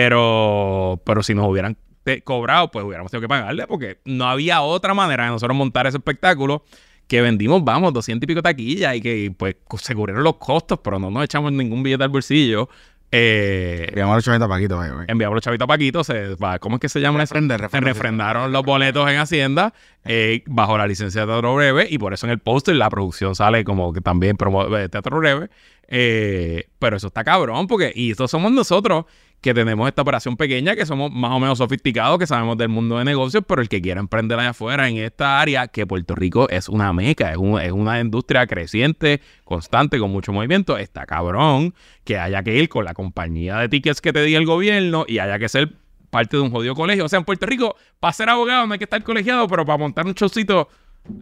[0.00, 1.76] Pero, pero si nos hubieran
[2.24, 5.96] cobrado, pues hubiéramos tenido que pagarle porque no había otra manera de nosotros montar ese
[5.96, 6.64] espectáculo
[7.06, 10.98] que vendimos, vamos, 200 y pico taquillas y que pues se cubrieron los costos, pero
[10.98, 12.68] no nos echamos ningún billete al bolsillo.
[13.12, 15.04] Eh, Llamamos a los chavitos Paquito, güey, güey.
[15.08, 17.22] enviamos los chavitos a Paquito, se, ¿cómo es que se llama?
[17.22, 17.34] eso?
[17.34, 19.72] Refrende, Se refrendaron los boletos en Hacienda
[20.04, 23.36] eh, bajo la licencia de Teatro Breve y por eso en el póster la producción
[23.36, 25.48] sale como que también promueve Teatro Breve.
[25.88, 29.04] Eh, pero eso está cabrón porque, y estos somos nosotros
[29.46, 32.98] que tenemos esta operación pequeña, que somos más o menos sofisticados, que sabemos del mundo
[32.98, 36.48] de negocios, pero el que quiera emprender allá afuera en esta área, que Puerto Rico
[36.50, 41.74] es una meca, es, un- es una industria creciente, constante, con mucho movimiento, está cabrón
[42.04, 45.20] que haya que ir con la compañía de tickets que te diga el gobierno y
[45.20, 45.72] haya que ser
[46.10, 47.04] parte de un jodido colegio.
[47.04, 49.78] O sea, en Puerto Rico, para ser abogado no hay que estar colegiado, pero para
[49.78, 50.68] montar un showcito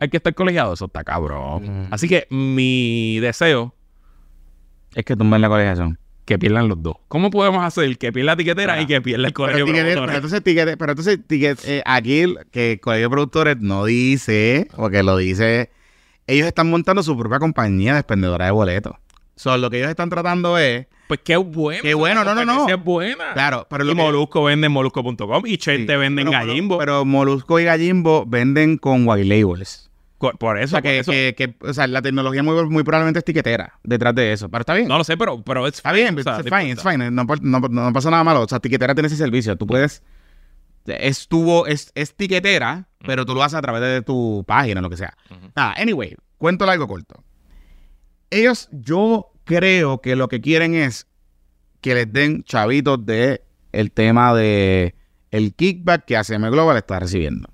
[0.01, 0.73] hay que estar colegiado.
[0.73, 1.89] Eso está cabrón.
[1.91, 3.75] Así que mi deseo
[4.95, 5.99] Es que tumben la colegiación.
[6.25, 6.97] Que pierdan los dos.
[7.09, 10.01] ¿Cómo podemos hacer que pierda la tiquetera y que pierda el colegio Pero, de tiquete-
[10.01, 13.85] pero entonces, tiquete- pero entonces tiquete- eh, aquí el- que el colegio de productores no
[13.85, 15.71] dice, porque lo dice,
[16.27, 18.95] ellos están montando su propia compañía de expendedora de boletos.
[19.37, 21.83] So, lo que ellos están tratando es, Pues qué bueno.
[21.83, 22.67] Qué bueno, no, no, no.
[22.69, 23.35] Es buena.
[23.35, 26.39] claro, pero lo Y que- Molusco vende en molusco.com y Chente Sí, vende en pero-
[26.39, 26.79] Gallimbo.
[26.79, 29.91] Pero Molusco y Gallimbo venden con white labels.
[30.33, 31.11] Por O eso, sea, por que, eso.
[31.13, 34.49] que- que- o sea, la tecnología muy, muy probablemente es tiquetera detrás de eso.
[34.49, 34.89] Pero está bien.
[34.89, 36.85] No lo sé, pero, pero es Está bien, o sea, it's no fine, it's.
[37.43, 38.43] No, no- no pasa nada malo.
[38.43, 39.57] O sea, tiquetera tiene ese servicio.
[39.57, 40.03] Tú puedes.
[40.87, 44.91] Es tu, es, es tiquetera, pero tú lo haces a través de tu página, lo
[44.91, 45.17] que sea.
[45.57, 47.25] Nada, anyway, cuento algo corto.
[48.31, 51.07] Ellos, yo creo que lo que quieren es
[51.81, 53.43] que les den chavitos de
[53.73, 54.95] el tema de
[55.31, 57.49] el kickback que ACM Global está recibiendo.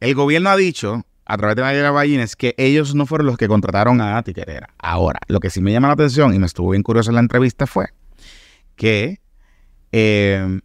[0.00, 3.46] El gobierno ha dicho, a través de Mayra Ballines, que ellos no fueron los que
[3.48, 4.70] contrataron a Tiquetera.
[4.78, 7.20] Ahora, lo que sí me llama la atención y me estuvo bien curioso en la
[7.20, 7.88] entrevista fue
[8.76, 9.20] que
[9.92, 10.60] eh,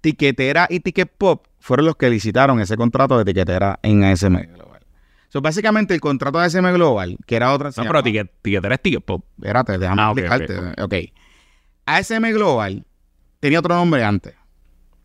[0.00, 4.80] Tiquetera y Ticket Pop fueron los que licitaron ese contrato de Tiquetera en ASM Global.
[5.28, 7.70] So, básicamente, el contrato de ASM Global, que era otra...
[7.76, 9.24] No, pero tiquetera es ticket pop.
[9.38, 10.82] Espérate, déjame Ah, explicarte.
[10.82, 10.94] ok.
[11.86, 12.84] ASM Global
[13.40, 14.34] tenía otro nombre antes.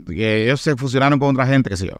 [0.05, 1.95] Que ellos se fusionaron con otra gente, qué sé yo.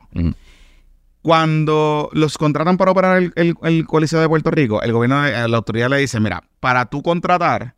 [1.32, 5.46] Cuando los contratan para operar el, el- el Coliseo de Puerto Rico, el gobierno, eh,
[5.50, 7.76] la autoridad le dice, mira, para tú contratar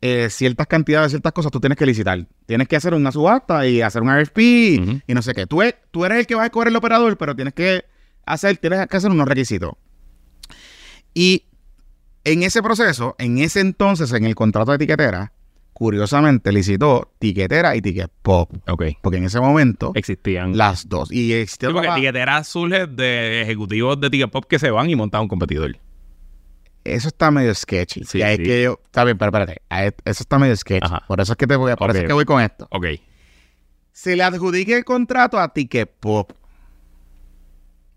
[0.00, 2.26] eh, ciertas cantidades, ciertas cosas, tú tienes que licitar.
[2.46, 5.46] Tienes que hacer una subasta y hacer un RFP y no sé qué.
[5.46, 7.84] Tú, e- tú eres el que va a escoger el operador, pero tienes que
[8.26, 9.74] hacer, tienes que hacer unos requisitos.
[11.14, 11.44] Y
[12.24, 15.32] en ese proceso, en ese entonces, en el contrato de tiquetera,
[15.80, 18.52] curiosamente licitó tiquetera y ticket pop.
[18.68, 18.84] Ok.
[19.00, 20.54] Porque en ese momento, Existían.
[20.54, 21.10] las dos.
[21.10, 24.94] Y existió Sí, porque Tiquetera surge de ejecutivos de Ticket Pop que se van y
[24.94, 25.78] montan un competidor.
[26.84, 28.04] Eso está medio sketchy.
[28.04, 28.42] Sí, y ahí sí.
[28.42, 29.62] es que yo, está bien, pero espérate.
[30.04, 30.84] Eso está medio sketchy.
[30.84, 31.02] Ajá.
[31.08, 32.68] Por eso es que te voy a, por eso es que voy con esto.
[32.70, 32.84] Ok.
[33.92, 36.32] Se le adjudique el contrato a Ticket Pop.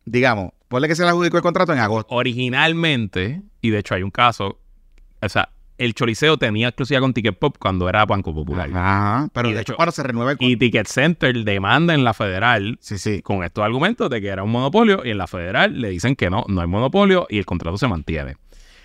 [0.06, 2.16] Digamos, ponle que se le adjudicó el contrato en agosto.
[2.16, 4.58] Originalmente, y de hecho hay un caso,
[5.22, 8.70] o sea, el Choliseo tenía exclusividad con Ticket Pop cuando era Banco Popular.
[8.74, 9.30] Ajá.
[9.34, 12.78] Pero de de hecho, cuando se renueva el Y Ticket Center demanda en la federal
[12.80, 13.22] Sí, sí.
[13.22, 16.30] con estos argumentos de que era un monopolio y en la federal le dicen que
[16.30, 18.36] no, no hay monopolio y el contrato se mantiene.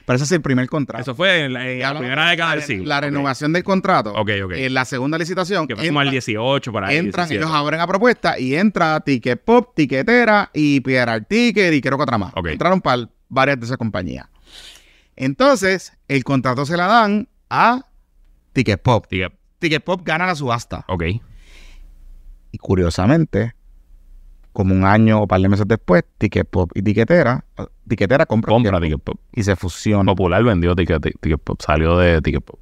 [0.06, 1.02] Pero ese es el primer contrato.
[1.02, 2.86] Eso fue en la, en la Hablamos primera década del siglo.
[2.86, 4.12] La renovación del contrato.
[4.14, 4.52] Ok, ok.
[4.52, 5.66] En la segunda licitación.
[5.68, 6.96] Que fue como al entra- 18 para ahí.
[6.96, 7.44] entran, 17.
[7.44, 12.04] ellos abren a propuesta y entra Ticket Pop, Tiquetera y Pierre Ticket y creo que
[12.04, 12.32] otra más.
[12.36, 12.46] Ok.
[12.46, 14.26] Entraron para varias de esas compañías.
[15.20, 17.86] Entonces, el contrato se la dan a
[18.52, 19.06] Ticket Pop.
[19.10, 20.84] Ticket- Ticket Pop gana la subasta.
[20.86, 21.02] Ok.
[22.52, 23.54] Y curiosamente,
[24.52, 27.44] como un año o par de meses después, Ticket Pop y Tiquetera,
[27.88, 29.18] Tiquetera compra, Compra Ticket Pop.
[29.32, 30.06] Y se fusionan.
[30.06, 31.60] Popular vendió Ticket, Ticket Pop.
[31.60, 32.60] Salió de Ticket Pop.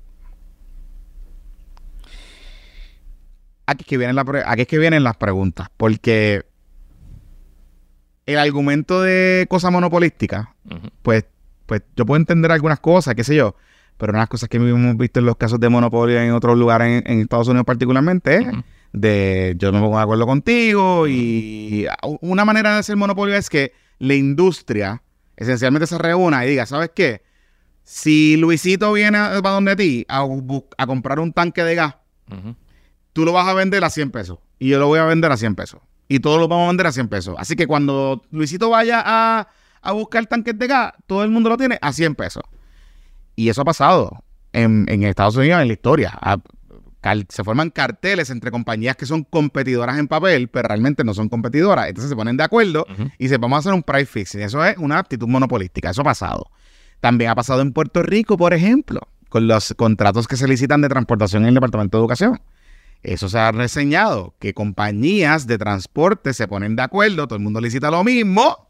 [3.66, 6.46] Aquí es que vienen, la aquí es que vienen las preguntas, porque
[8.24, 10.54] el argumento de cosa monopolística,
[11.02, 11.24] pues,
[11.66, 13.56] pues yo puedo entender algunas cosas, qué sé yo,
[13.96, 16.56] pero una de las cosas que hemos visto en los casos de monopolio en otros
[16.56, 18.46] lugares, en, en Estados Unidos particularmente, es
[18.92, 21.86] de yo no me pongo de acuerdo contigo y
[22.22, 25.02] una manera de hacer monopolio es que la industria
[25.36, 27.22] esencialmente se reúna y diga, ¿sabes qué?
[27.84, 30.26] Si Luisito viene a, a donde ti a,
[30.86, 31.96] comprar un tanque de gas,
[33.12, 35.36] tú lo vas a vender a 100 pesos y yo lo voy a vender a
[35.36, 35.80] 100 pesos.
[36.08, 37.36] Y todos lo vamos a vender a 100 pesos.
[37.38, 39.48] Así que cuando Luisito vaya a,
[39.86, 42.42] a buscar tanques de gas, todo el mundo lo tiene a 100 pesos.
[43.34, 46.18] Y eso ha pasado en, en Estados Unidos en la historia.
[47.00, 51.28] Car- se forman carteles entre compañías que son competidoras en papel, pero realmente no son
[51.28, 51.88] competidoras.
[51.88, 52.86] Entonces se ponen de acuerdo
[53.18, 54.40] y se vamos a hacer un price fixing.
[54.40, 55.90] Eso es una actitud monopolística.
[55.90, 56.50] Eso ha pasado.
[57.00, 60.88] También ha pasado en Puerto Rico, por ejemplo, con los contratos que se licitan de
[60.88, 62.40] transportación en el Departamento de Educación.
[63.02, 67.60] Eso se ha reseñado, que compañías de transporte se ponen de acuerdo, todo el mundo
[67.60, 68.65] licita lo mismo,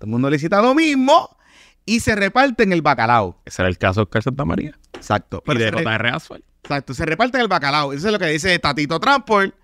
[0.00, 1.36] todo el mundo licita lo mismo
[1.84, 3.36] y se reparten el bacalao.
[3.44, 4.78] Ese era el caso de Oscar Santa María.
[4.94, 5.42] Exacto.
[5.46, 6.08] Y de JR
[6.62, 7.92] exacto, se reparten el bacalao.
[7.92, 9.54] Eso es lo que dice Tatito Transport.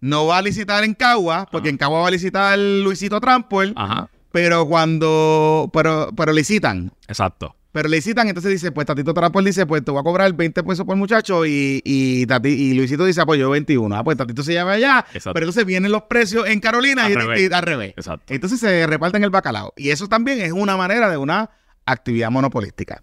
[0.00, 4.08] No va a licitar en Cagua, porque en Cagua va a licitar Luisito Transport, Ajá.
[4.32, 6.90] pero cuando, pero, pero licitan.
[7.06, 7.54] Exacto.
[7.74, 10.62] Pero le citan, entonces dice, pues Tatito Transport dice, pues te voy a cobrar 20
[10.62, 13.96] pesos por muchacho y, y, Tati- y Luisito dice, ah, pues yo 21.
[13.96, 15.04] Ah, pues Tatito se llama allá.
[15.08, 15.32] Exacto.
[15.34, 17.40] Pero entonces vienen los precios en Carolina Al y, revés.
[17.50, 17.94] y al revés.
[17.96, 18.32] Exacto.
[18.32, 19.72] Entonces se reparten el bacalao.
[19.76, 21.50] Y eso también es una manera de una
[21.84, 23.02] actividad monopolística.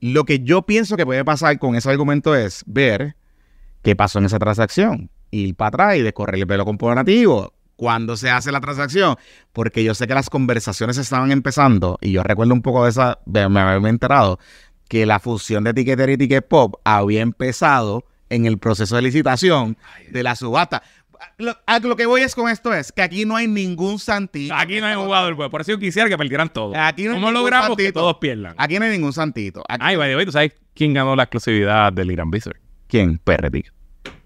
[0.00, 3.14] Lo que yo pienso que puede pasar con ese argumento es ver
[3.82, 5.08] qué pasó en esa transacción.
[5.30, 7.52] Ir para atrás y descorrer el velo corporativo.
[7.80, 9.16] Cuando se hace la transacción,
[9.54, 13.20] porque yo sé que las conversaciones estaban empezando, y yo recuerdo un poco de esa,
[13.24, 14.38] me haberme enterado,
[14.86, 19.78] que la fusión de Tiquetera y Ticket Pop había empezado en el proceso de licitación
[20.10, 20.82] de la subasta.
[21.38, 24.54] Lo, a lo que voy es con esto es que aquí no hay ningún santito.
[24.54, 25.48] Aquí no hay jugador, pues.
[25.48, 26.76] Por eso yo quisiera que perdieran todos.
[26.76, 28.54] Aquí no hay ¿Cómo logramos que todos pierdan?
[28.58, 29.62] Aquí no hay ningún santito.
[29.66, 32.58] Aquí- Ay, way, ¿tú sabes quién ganó la exclusividad del Irán Wizard?
[32.88, 33.16] ¿Quién?
[33.16, 33.72] PR Ticket.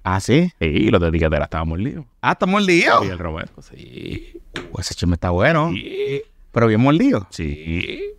[0.05, 0.53] Ah, sí.
[0.61, 2.05] Sí, los de Tiquetera estaban mordidos.
[2.21, 3.03] Ah, está mordido.
[3.05, 4.41] Y el Romero, sí.
[4.71, 5.71] Uh, ese chisme está bueno.
[5.73, 6.23] Sí.
[6.53, 7.27] Pero bien mordido.
[7.31, 8.13] Sí.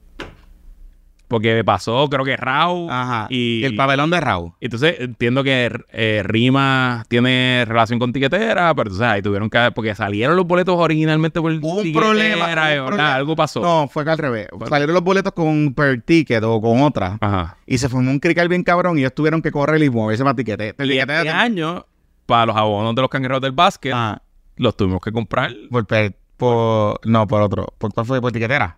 [1.27, 2.87] Porque pasó, creo que Rau.
[2.89, 3.25] Ajá.
[3.31, 4.53] Y, Y el pabellón de Raúl.
[4.61, 9.71] Entonces entiendo que eh, Rima tiene relación con Tiquetera, pero entonces ahí tuvieron que.
[9.73, 12.85] Porque salieron los boletos originalmente por Hubo un Tiquetera, problema, un y, ¿verdad?
[12.85, 13.15] problema.
[13.15, 13.61] Algo pasó.
[13.61, 14.47] No, fue que al revés.
[14.69, 17.17] Salieron los boletos con per ticket o con otra.
[17.19, 17.57] Ajá.
[17.65, 20.35] Y se formó un crical bien cabrón y ellos tuvieron que correr y moverse para
[20.35, 20.75] tiquete.
[20.79, 21.85] Y este año,
[22.27, 24.21] para los abonos de los cangrejeros del básquet, Ah,
[24.57, 25.51] los tuvimos que comprar.
[25.71, 27.73] por, per- por- no, por otro.
[27.77, 28.21] ¿Por cuál fue?
[28.21, 28.77] ¿Por tiquetera?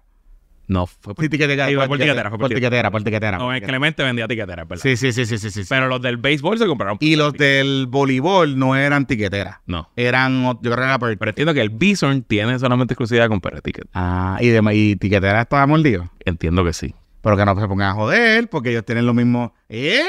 [0.68, 1.66] No, fue por tiquetera.
[1.88, 3.38] Por tiquetera, fue por tiquetera, por tiquetera.
[3.38, 4.84] No, el Clemente vendía tiquetera, ¿verdad?
[4.84, 5.62] Sí, sí, sí, sí, sí, sí.
[5.68, 6.98] Pero los del béisbol se compraron.
[7.00, 9.60] Y los del voleibol no eran tiqueteras.
[9.66, 9.90] No.
[9.96, 13.40] Eran, yo creo que era per Pero entiendo que el Bison tiene solamente exclusividad con
[13.40, 13.88] PR Ticket.
[13.94, 16.10] Ah, y, de, y tiquetera estaba mordido.
[16.26, 16.94] Entiendo que sí.
[17.22, 19.54] Pero que no se pongan a joder, porque ellos tienen lo mismo.
[19.70, 20.04] ¿Eh?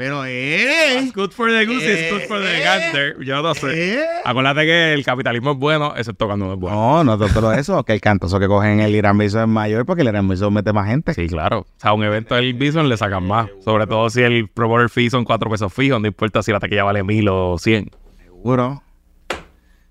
[0.00, 1.12] Pero, ¿eh?
[1.14, 3.22] good for the goose, it's good for the gander.
[3.22, 4.02] Yo no ¿Eh?
[4.24, 7.04] Acuérdate que el capitalismo es bueno, excepto cuando no es bueno.
[7.04, 9.84] No, no es todo eso, que el cantoso que cogen el Irán Bison es mayor
[9.84, 11.12] porque el Irán Bison mete más gente.
[11.12, 11.58] Sí, claro.
[11.58, 13.50] O sea, a un evento del Bison le sacan más.
[13.62, 16.84] Sobre todo si el promoter fee son cuatro pesos fijos, no importa si la taquilla
[16.84, 17.90] vale mil o cien.
[18.24, 18.82] Seguro.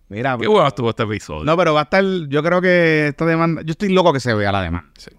[0.08, 1.44] Mira, Qué bueno estuvo este episodio.
[1.44, 4.34] no, pero va a estar, yo creo que esta demanda, yo estoy loco que se
[4.34, 4.90] vea la demanda.
[4.98, 5.12] Sí.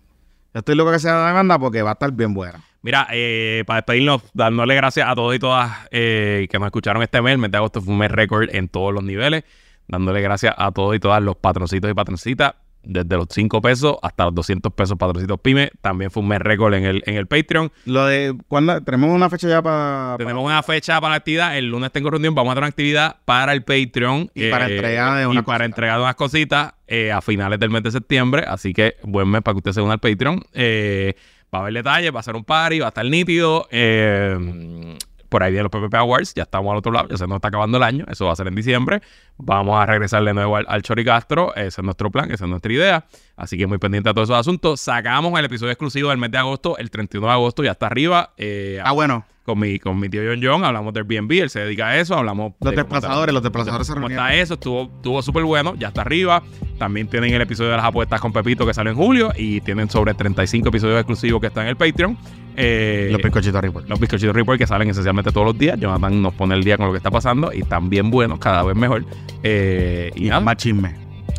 [0.52, 2.64] Yo estoy loco que sea la demanda porque va a estar bien buena.
[2.82, 7.20] Mira, eh, para despedirnos, dándole gracias a todos y todas eh, que nos escucharon este
[7.20, 7.32] mes.
[7.35, 9.44] El mes de agosto fue un mes récord en todos los niveles.
[9.86, 14.24] Dándole gracias a todos y todas los patroncitos y patroncitas desde los 5 pesos hasta
[14.24, 15.70] los 200 pesos patrocitos pyme.
[15.81, 17.70] También fue un mes récord en el, en el Patreon.
[17.85, 18.81] Lo de, ¿cuándo?
[18.82, 20.16] Tenemos una fecha ya para...
[20.16, 21.57] Tenemos una fecha para la actividad.
[21.59, 22.35] El lunes tengo reunión.
[22.35, 24.31] Vamos a hacer una actividad para el Patreon.
[24.35, 25.66] Y para entregar de y unas para cositas.
[25.66, 28.44] entregar unas cositas eh, a finales del mes de septiembre.
[28.47, 30.43] Así que buen mes para que usted se una al Patreon.
[30.55, 31.15] Eh,
[31.55, 33.66] va a haber detalles, va a ser un party, va a estar nítido.
[33.70, 34.97] Eh,
[35.28, 37.48] por ahí vienen los PPP Awards, ya estamos al otro lado, ya se nos está
[37.48, 39.01] acabando el año, eso va a ser en diciembre.
[39.39, 42.51] Vamos a regresar de nuevo al, al Chori Castro, ese es nuestro plan, esa es
[42.51, 43.05] nuestra idea.
[43.36, 44.81] Así que muy pendiente a todos esos asuntos.
[44.81, 48.32] Sacamos el episodio exclusivo del mes de agosto, el 31 de agosto, ya está arriba.
[48.36, 49.24] Eh, Ah, bueno.
[49.51, 52.14] Con mi, con mi tío John John, hablamos del Airbnb, él se dedica a eso,
[52.16, 54.24] hablamos Los de desplazadores, los desplazadores se reunieron.
[54.27, 56.43] está eso, estuvo, estuvo súper bueno, ya está arriba.
[56.78, 59.90] También tienen el episodio de las apuestas con Pepito que sale en julio y tienen
[59.90, 62.16] sobre 35 episodios exclusivos que están en el Patreon.
[62.56, 63.89] Eh, Los bizcochitos Report.
[63.89, 65.78] los bizcochitos Report que salen esencialmente todos los días.
[65.78, 68.62] Jonathan nos pone el día con lo que está pasando y están bien buenos, cada
[68.62, 69.05] vez mejor.
[69.43, 70.94] Eh, y Y nada, más chisme.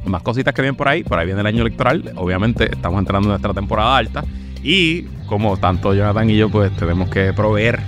[0.05, 1.03] más cositas que vienen por ahí.
[1.03, 2.11] Por ahí viene el año electoral.
[2.15, 4.23] Obviamente estamos entrando en nuestra temporada alta.
[4.63, 7.79] Y como tanto Jonathan y yo, pues tenemos que proveer,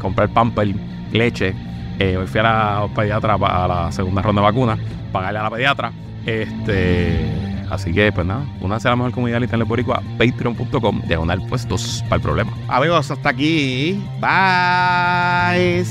[0.00, 0.74] comprar pamper,
[1.12, 1.54] leche.
[1.98, 4.78] Eh, hoy fui a la pediatra a la segunda ronda de vacunas,
[5.12, 5.92] pagarle a la pediatra.
[6.26, 12.02] Este, así que, pues nada, una a la mejor comunidad literal boricua, patreon.com, diagonal puestos
[12.08, 12.52] para el problema.
[12.68, 14.02] Amigos, hasta aquí.
[14.20, 15.84] Bye.